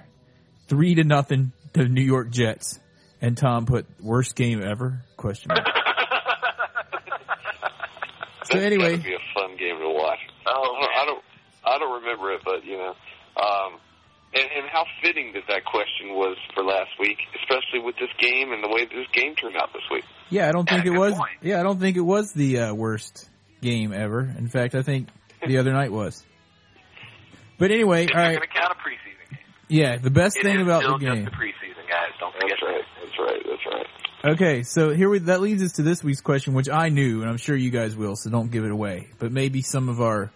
three 0.68 0.96
to 0.96 1.04
nothing 1.04 1.52
to 1.74 1.88
New 1.88 2.02
York 2.02 2.30
Jets. 2.30 2.80
And 3.22 3.38
Tom 3.38 3.66
put 3.66 3.86
worst 4.02 4.36
game 4.36 4.62
ever? 4.64 5.02
Question 5.18 5.50
mark. 5.50 5.68
So 8.52 8.60
anyway, 8.60 8.98
gotta 8.98 9.10
be 9.10 9.16
a 9.16 9.34
fun 9.34 9.58
game 9.58 9.80
to 9.80 9.90
watch. 9.90 10.20
Oh 10.46 10.54
I 10.54 10.80
don't. 10.80 10.94
I 10.94 11.06
don't, 11.06 11.24
I 11.66 11.80
don't 11.80 12.04
remember 12.04 12.32
it, 12.34 12.42
but 12.46 12.64
you 12.64 12.78
know, 12.78 12.94
um, 13.42 13.80
and, 14.36 14.46
and 14.46 14.70
how 14.72 14.86
fitting 15.02 15.34
that 15.34 15.44
that 15.50 15.66
question 15.66 16.14
was 16.14 16.38
for 16.54 16.64
last 16.64 16.92
week, 17.00 17.18
especially 17.42 17.80
with 17.80 17.96
this 17.98 18.14
game 18.20 18.54
and 18.54 18.64
the 18.64 18.70
way 18.70 18.86
this 18.86 19.08
game 19.14 19.34
turned 19.36 19.58
out 19.58 19.74
this 19.74 19.82
week. 19.90 20.06
Yeah, 20.30 20.50
I 20.50 20.52
don't 20.52 20.68
think 20.68 20.86
it 20.86 20.92
was. 20.92 21.14
point. 21.14 21.30
Yeah, 21.42 21.60
I 21.60 21.64
don't 21.64 21.80
think 21.80 21.98
it 21.98 22.02
was 22.02 22.34
the 22.34 22.60
uh, 22.60 22.74
worst 22.74 23.30
game 23.62 23.94
ever. 23.94 24.22
In 24.22 24.48
fact, 24.48 24.76
I 24.76 24.82
think 24.82 25.10
the 25.46 25.58
other 25.58 25.74
night 25.74 25.92
was. 25.92 26.24
But 27.58 27.72
anyway, 27.72 28.06
If 28.06 28.12
all 28.16 28.22
going 28.24 28.40
to 28.40 28.48
count 28.48 28.72
a 28.74 28.76
preseason 28.76 29.30
game, 29.32 29.40
Yeah, 29.70 29.98
the 29.98 30.10
best 30.10 30.38
it 30.38 30.44
thing 30.44 30.58
is 30.58 30.62
about 30.62 30.82
still 30.82 30.98
the 30.98 31.06
just 31.06 31.16
game. 31.16 31.26
the 31.26 31.32
preseason, 31.32 31.90
guys. 31.90 32.12
Don't 32.20 32.34
forget 32.34 32.50
That's 32.50 32.64
right. 32.64 32.84
That's 33.02 33.20
right. 33.20 33.44
That's 33.46 33.66
right. 33.66 33.86
Okay, 34.34 34.64
so 34.64 34.90
here 34.92 35.08
we, 35.08 35.20
that 35.20 35.40
leads 35.40 35.62
us 35.62 35.74
to 35.74 35.84
this 35.84 36.04
week's 36.04 36.22
question, 36.22 36.54
which 36.56 36.68
I 36.68 36.90
knew, 36.90 37.22
and 37.22 37.30
I'm 37.30 37.38
sure 37.38 37.56
you 37.56 37.70
guys 37.70 37.96
will, 37.96 38.16
so 38.16 38.32
don't 38.32 38.50
give 38.50 38.66
it 38.66 38.72
away. 38.72 39.10
But 39.20 39.32
maybe 39.32 39.62
some 39.62 39.88
of 39.88 40.02
our 40.02 40.32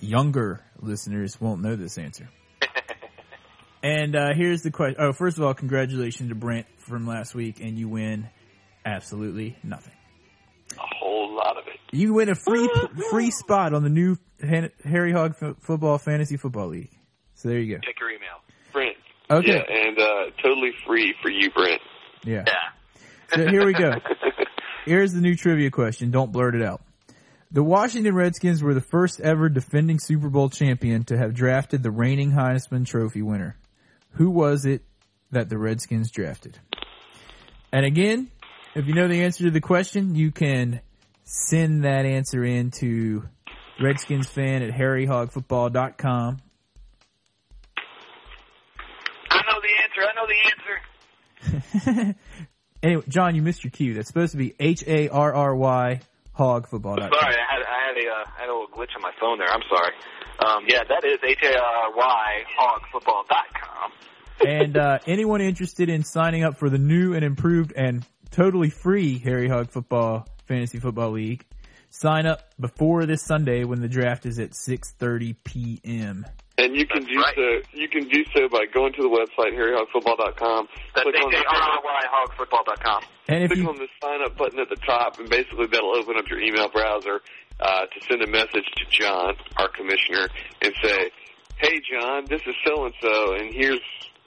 younger 0.00 0.62
listeners 0.80 1.38
won't 1.38 1.60
know 1.60 1.76
this 1.76 1.98
answer. 1.98 2.30
and 3.82 4.16
uh, 4.16 4.32
here's 4.34 4.62
the 4.62 4.70
question. 4.70 4.96
Oh, 4.98 5.12
first 5.12 5.36
of 5.36 5.44
all, 5.44 5.52
congratulations 5.52 6.30
to 6.30 6.34
Brent 6.34 6.66
from 6.78 7.06
last 7.06 7.34
week, 7.34 7.60
and 7.60 7.78
you 7.78 7.88
win 7.88 8.28
absolutely 8.86 9.56
nothing. 9.62 9.92
A 10.72 10.86
whole 10.98 11.34
lot 11.34 11.56
of 11.58 11.64
it. 11.66 11.78
You 11.92 12.14
win 12.14 12.28
a 12.28 12.34
free 12.34 12.68
free 13.10 13.30
spot 13.30 13.74
on 13.74 13.82
the 13.82 13.88
new 13.90 14.16
Harry 14.84 15.12
Hog 15.12 15.34
F- 15.40 15.56
Football 15.60 15.98
Fantasy 15.98 16.36
Football 16.36 16.68
League. 16.68 16.90
So 17.34 17.48
there 17.48 17.58
you 17.58 17.74
go. 17.74 17.80
Check 17.84 18.00
your 18.00 18.10
email. 18.10 18.40
Brent. 18.72 18.96
Okay. 19.30 19.56
Yeah, 19.56 19.88
and 19.88 19.98
uh, 19.98 20.30
totally 20.42 20.72
free 20.86 21.14
for 21.22 21.30
you, 21.30 21.50
Brent. 21.50 21.80
Yeah. 22.24 22.44
Yeah. 22.46 23.34
So 23.34 23.48
here 23.48 23.66
we 23.66 23.72
go. 23.72 23.92
Here's 24.86 25.12
the 25.12 25.20
new 25.20 25.34
trivia 25.34 25.70
question. 25.70 26.10
Don't 26.10 26.32
blurt 26.32 26.54
it 26.54 26.62
out. 26.62 26.82
The 27.50 27.62
Washington 27.62 28.14
Redskins 28.14 28.62
were 28.62 28.74
the 28.74 28.80
first 28.80 29.20
ever 29.20 29.48
defending 29.48 29.98
Super 29.98 30.28
Bowl 30.28 30.48
champion 30.48 31.04
to 31.04 31.16
have 31.16 31.34
drafted 31.34 31.82
the 31.82 31.90
reigning 31.90 32.32
Heisman 32.32 32.86
Trophy 32.86 33.22
winner. 33.22 33.56
Who 34.12 34.30
was 34.30 34.64
it 34.64 34.82
that 35.30 35.48
the 35.48 35.58
Redskins 35.58 36.10
drafted? 36.10 36.58
And 37.72 37.84
again, 37.84 38.30
if 38.76 38.86
you 38.86 38.94
know 38.94 39.08
the 39.08 39.22
answer 39.22 39.44
to 39.44 39.50
the 39.50 39.60
question, 39.60 40.14
you 40.14 40.30
can 40.30 40.80
send 41.24 41.84
that 41.84 42.04
answer 42.04 42.44
in 42.44 42.70
to 42.72 43.24
redskinsfan 43.80 44.68
at 44.68 44.74
harryhogfootball.com. 44.74 46.38
I 49.30 49.42
know 49.50 49.60
the 49.62 49.74
answer. 49.82 50.02
I 50.02 50.14
know 50.14 50.26
the 50.26 52.02
answer. 52.02 52.14
Anyway, 52.82 53.02
John, 53.08 53.34
you 53.34 53.42
missed 53.42 53.64
your 53.64 53.70
cue. 53.72 53.94
That's 53.94 54.06
supposed 54.06 54.32
to 54.32 54.38
be 54.38 54.54
H-A-R-R-Y 54.60 56.00
hogfootball.com. 56.38 57.10
Sorry, 57.18 57.34
I 57.34 57.46
had 57.50 57.62
I 57.62 57.88
had 57.88 57.96
a 57.96 58.10
uh, 58.10 58.24
I 58.36 58.40
had 58.40 58.48
a 58.48 58.52
little 58.52 58.68
glitch 58.68 58.94
on 58.94 59.02
my 59.02 59.12
phone 59.18 59.38
there. 59.38 59.48
I'm 59.48 59.62
sorry. 59.68 59.92
Um, 60.38 60.64
yeah, 60.68 60.84
that 60.86 61.04
is 61.04 61.18
H 61.24 61.38
A 61.42 61.58
R 61.58 61.96
Y 61.96 62.44
hogfootball.com. 62.60 63.92
and 64.46 64.76
uh, 64.76 64.98
anyone 65.06 65.40
interested 65.40 65.88
in 65.88 66.04
signing 66.04 66.44
up 66.44 66.58
for 66.58 66.68
the 66.68 66.78
new 66.78 67.14
and 67.14 67.24
improved 67.24 67.72
and 67.74 68.04
totally 68.30 68.70
free 68.70 69.18
Harry 69.18 69.48
Hog 69.48 69.70
Football 69.70 70.26
Fantasy 70.46 70.78
Football 70.78 71.12
League, 71.12 71.44
sign 71.90 72.26
up 72.26 72.42
before 72.60 73.06
this 73.06 73.22
Sunday 73.22 73.64
when 73.64 73.80
the 73.80 73.88
draft 73.88 74.26
is 74.26 74.38
at 74.38 74.50
6:30 74.50 75.36
p.m. 75.44 76.26
And 76.58 76.74
you 76.74 76.86
can 76.86 77.02
That's 77.02 77.12
do 77.12 77.20
right. 77.20 77.34
so. 77.36 77.78
You 77.78 77.88
can 77.88 78.08
do 78.08 78.24
so 78.34 78.48
by 78.48 78.64
going 78.72 78.92
to 78.94 79.02
the 79.02 79.08
website 79.12 79.52
harryhogfootball.com. 79.52 80.68
That's 80.94 81.04
click 81.04 81.22
on 81.22 81.30
the 81.30 81.44
hogfootball.com. 81.44 83.02
And 83.28 83.44
if 83.44 83.50
click 83.50 83.60
you 83.60 83.68
on 83.68 83.76
the 83.76 83.88
sign 84.02 84.22
up 84.24 84.38
button 84.38 84.58
at 84.60 84.70
the 84.70 84.76
top, 84.76 85.18
and 85.18 85.28
basically 85.28 85.66
that'll 85.66 85.94
open 85.94 86.16
up 86.16 86.28
your 86.30 86.40
email 86.40 86.70
browser 86.70 87.20
uh, 87.60 87.86
to 87.86 88.00
send 88.08 88.22
a 88.22 88.26
message 88.26 88.64
to 88.76 88.84
John, 88.90 89.34
our 89.58 89.68
commissioner, 89.68 90.28
and 90.62 90.72
say, 90.82 91.10
"Hey, 91.58 91.80
John, 91.90 92.24
this 92.28 92.40
is 92.46 92.54
so 92.66 92.86
and 92.86 92.94
so, 93.02 93.34
and 93.34 93.52
here's 93.52 93.80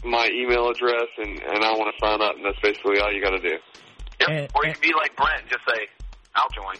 my 0.03 0.29
email 0.31 0.69
address, 0.69 1.09
and 1.17 1.41
and 1.41 1.63
I 1.63 1.71
want 1.73 1.93
to 1.95 2.05
sign 2.05 2.21
up." 2.21 2.35
And 2.35 2.45
that's 2.45 2.59
basically 2.61 2.99
all 2.99 3.11
you 3.11 3.23
got 3.23 3.31
to 3.31 3.41
do. 3.41 3.57
Yep. 4.19 4.29
And- 4.29 4.49
or 4.55 4.65
you 4.65 4.73
can 4.73 4.81
be 4.81 4.93
like 4.95 5.15
Brent 5.15 5.41
and 5.41 5.49
just 5.49 5.63
say, 5.67 5.87
"I'll 6.35 6.49
join." 6.49 6.75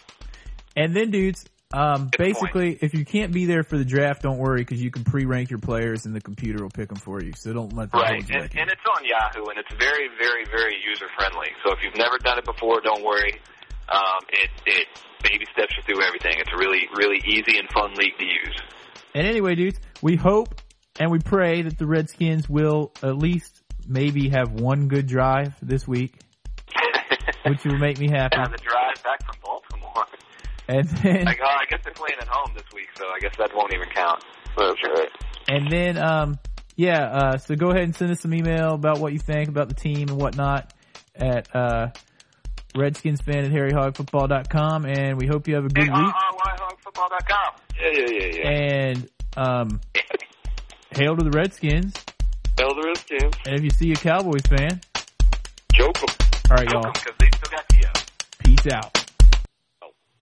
and 0.76 0.94
then 0.94 1.10
dudes, 1.10 1.44
um, 1.72 2.10
basically, 2.16 2.78
if 2.80 2.94
you 2.94 3.04
can't 3.04 3.32
be 3.32 3.46
there 3.46 3.62
for 3.62 3.78
the 3.78 3.84
draft, 3.84 4.22
don't 4.22 4.38
worry 4.38 4.62
because 4.62 4.82
you 4.82 4.90
can 4.90 5.04
pre-rank 5.04 5.50
your 5.50 5.60
players 5.60 6.04
and 6.04 6.14
the 6.14 6.20
computer 6.20 6.62
will 6.62 6.70
pick 6.70 6.88
them 6.88 6.98
for 6.98 7.22
you. 7.22 7.32
So 7.36 7.52
don't 7.52 7.72
let 7.74 7.92
that 7.92 7.98
Right, 7.98 8.30
and, 8.30 8.50
and 8.56 8.70
it's 8.70 8.82
on 8.96 9.04
Yahoo, 9.04 9.48
and 9.50 9.58
it's 9.58 9.72
very, 9.78 10.08
very, 10.18 10.44
very 10.46 10.76
user 10.84 11.06
friendly. 11.16 11.48
So 11.64 11.72
if 11.72 11.78
you've 11.84 11.96
never 11.96 12.18
done 12.18 12.38
it 12.38 12.44
before, 12.44 12.80
don't 12.80 13.04
worry. 13.04 13.40
Um, 13.88 14.20
it 14.30 14.50
it 14.66 14.86
baby 15.22 15.44
steps 15.52 15.74
you 15.76 15.82
through 15.82 16.02
everything. 16.04 16.34
It's 16.38 16.50
a 16.52 16.56
really, 16.56 16.88
really 16.96 17.18
easy 17.26 17.58
and 17.58 17.68
fun 17.70 17.94
league 17.94 18.16
to 18.18 18.24
use. 18.24 18.56
And 19.14 19.26
anyway, 19.26 19.54
dudes, 19.54 19.80
we 20.02 20.16
hope 20.16 20.60
and 20.98 21.10
we 21.10 21.18
pray 21.20 21.62
that 21.62 21.78
the 21.78 21.86
Redskins 21.86 22.48
will 22.48 22.92
at 23.02 23.16
least 23.16 23.62
maybe 23.86 24.28
have 24.30 24.52
one 24.52 24.88
good 24.88 25.06
drive 25.06 25.54
this 25.62 25.86
week, 25.86 26.14
which 27.46 27.64
will 27.64 27.78
make 27.78 27.98
me 27.98 28.08
happy. 28.10 28.36
Yeah, 28.38 28.48
the 28.48 28.56
drive 28.58 29.02
back 29.02 29.24
from 29.24 29.36
Baltimore. 29.42 30.04
And 30.68 30.88
then, 30.88 31.24
Like, 31.24 31.40
oh, 31.42 31.46
I 31.48 31.64
guess 31.68 31.80
they're 31.84 31.92
playing 31.92 32.18
at 32.20 32.28
home 32.28 32.52
this 32.54 32.64
week, 32.74 32.88
so 32.96 33.04
I 33.06 33.18
guess 33.20 33.34
that 33.38 33.50
won't 33.54 33.72
even 33.72 33.88
count. 33.88 34.22
That's 34.56 34.82
right. 34.84 35.08
and 35.48 35.70
then, 35.70 35.96
um, 35.98 36.38
yeah. 36.76 37.04
Uh, 37.06 37.38
so 37.38 37.54
go 37.56 37.70
ahead 37.70 37.82
and 37.84 37.94
send 37.94 38.10
us 38.12 38.20
some 38.20 38.32
email 38.34 38.74
about 38.74 38.98
what 39.00 39.12
you 39.12 39.18
think 39.18 39.48
about 39.48 39.68
the 39.68 39.74
team 39.74 40.08
and 40.08 40.16
whatnot 40.20 40.72
at 41.16 41.54
uh, 41.54 41.88
RedskinsFan 42.76 43.46
at 43.46 43.50
HarryHogFootball.com, 43.50 44.84
and 44.86 45.18
we 45.18 45.26
hope 45.26 45.48
you 45.48 45.54
have 45.56 45.64
a 45.64 45.68
good 45.68 45.88
week. 45.88 45.90
RRYHogFootball.com. 45.90 47.54
Yeah, 47.80 47.90
yeah, 47.92 48.06
yeah, 48.10 48.36
yeah. 48.36 48.48
And 48.50 49.08
um, 49.36 49.80
hail 50.92 51.16
to 51.16 51.24
the 51.24 51.30
Redskins. 51.30 51.94
Tell 52.56 52.74
the 52.74 52.82
Redskins. 52.86 53.34
And 53.46 53.56
if 53.56 53.62
you 53.64 53.70
see 53.70 53.92
a 53.92 53.96
Cowboys 53.96 54.42
fan, 54.42 54.80
Joke 55.72 55.98
'em. 56.02 56.29
All 56.50 56.56
right, 56.56 56.68
y'all. 56.72 56.92
They 57.18 57.30
still 57.30 57.50
got 57.50 57.68
Peace 58.42 58.66
out. 58.72 58.99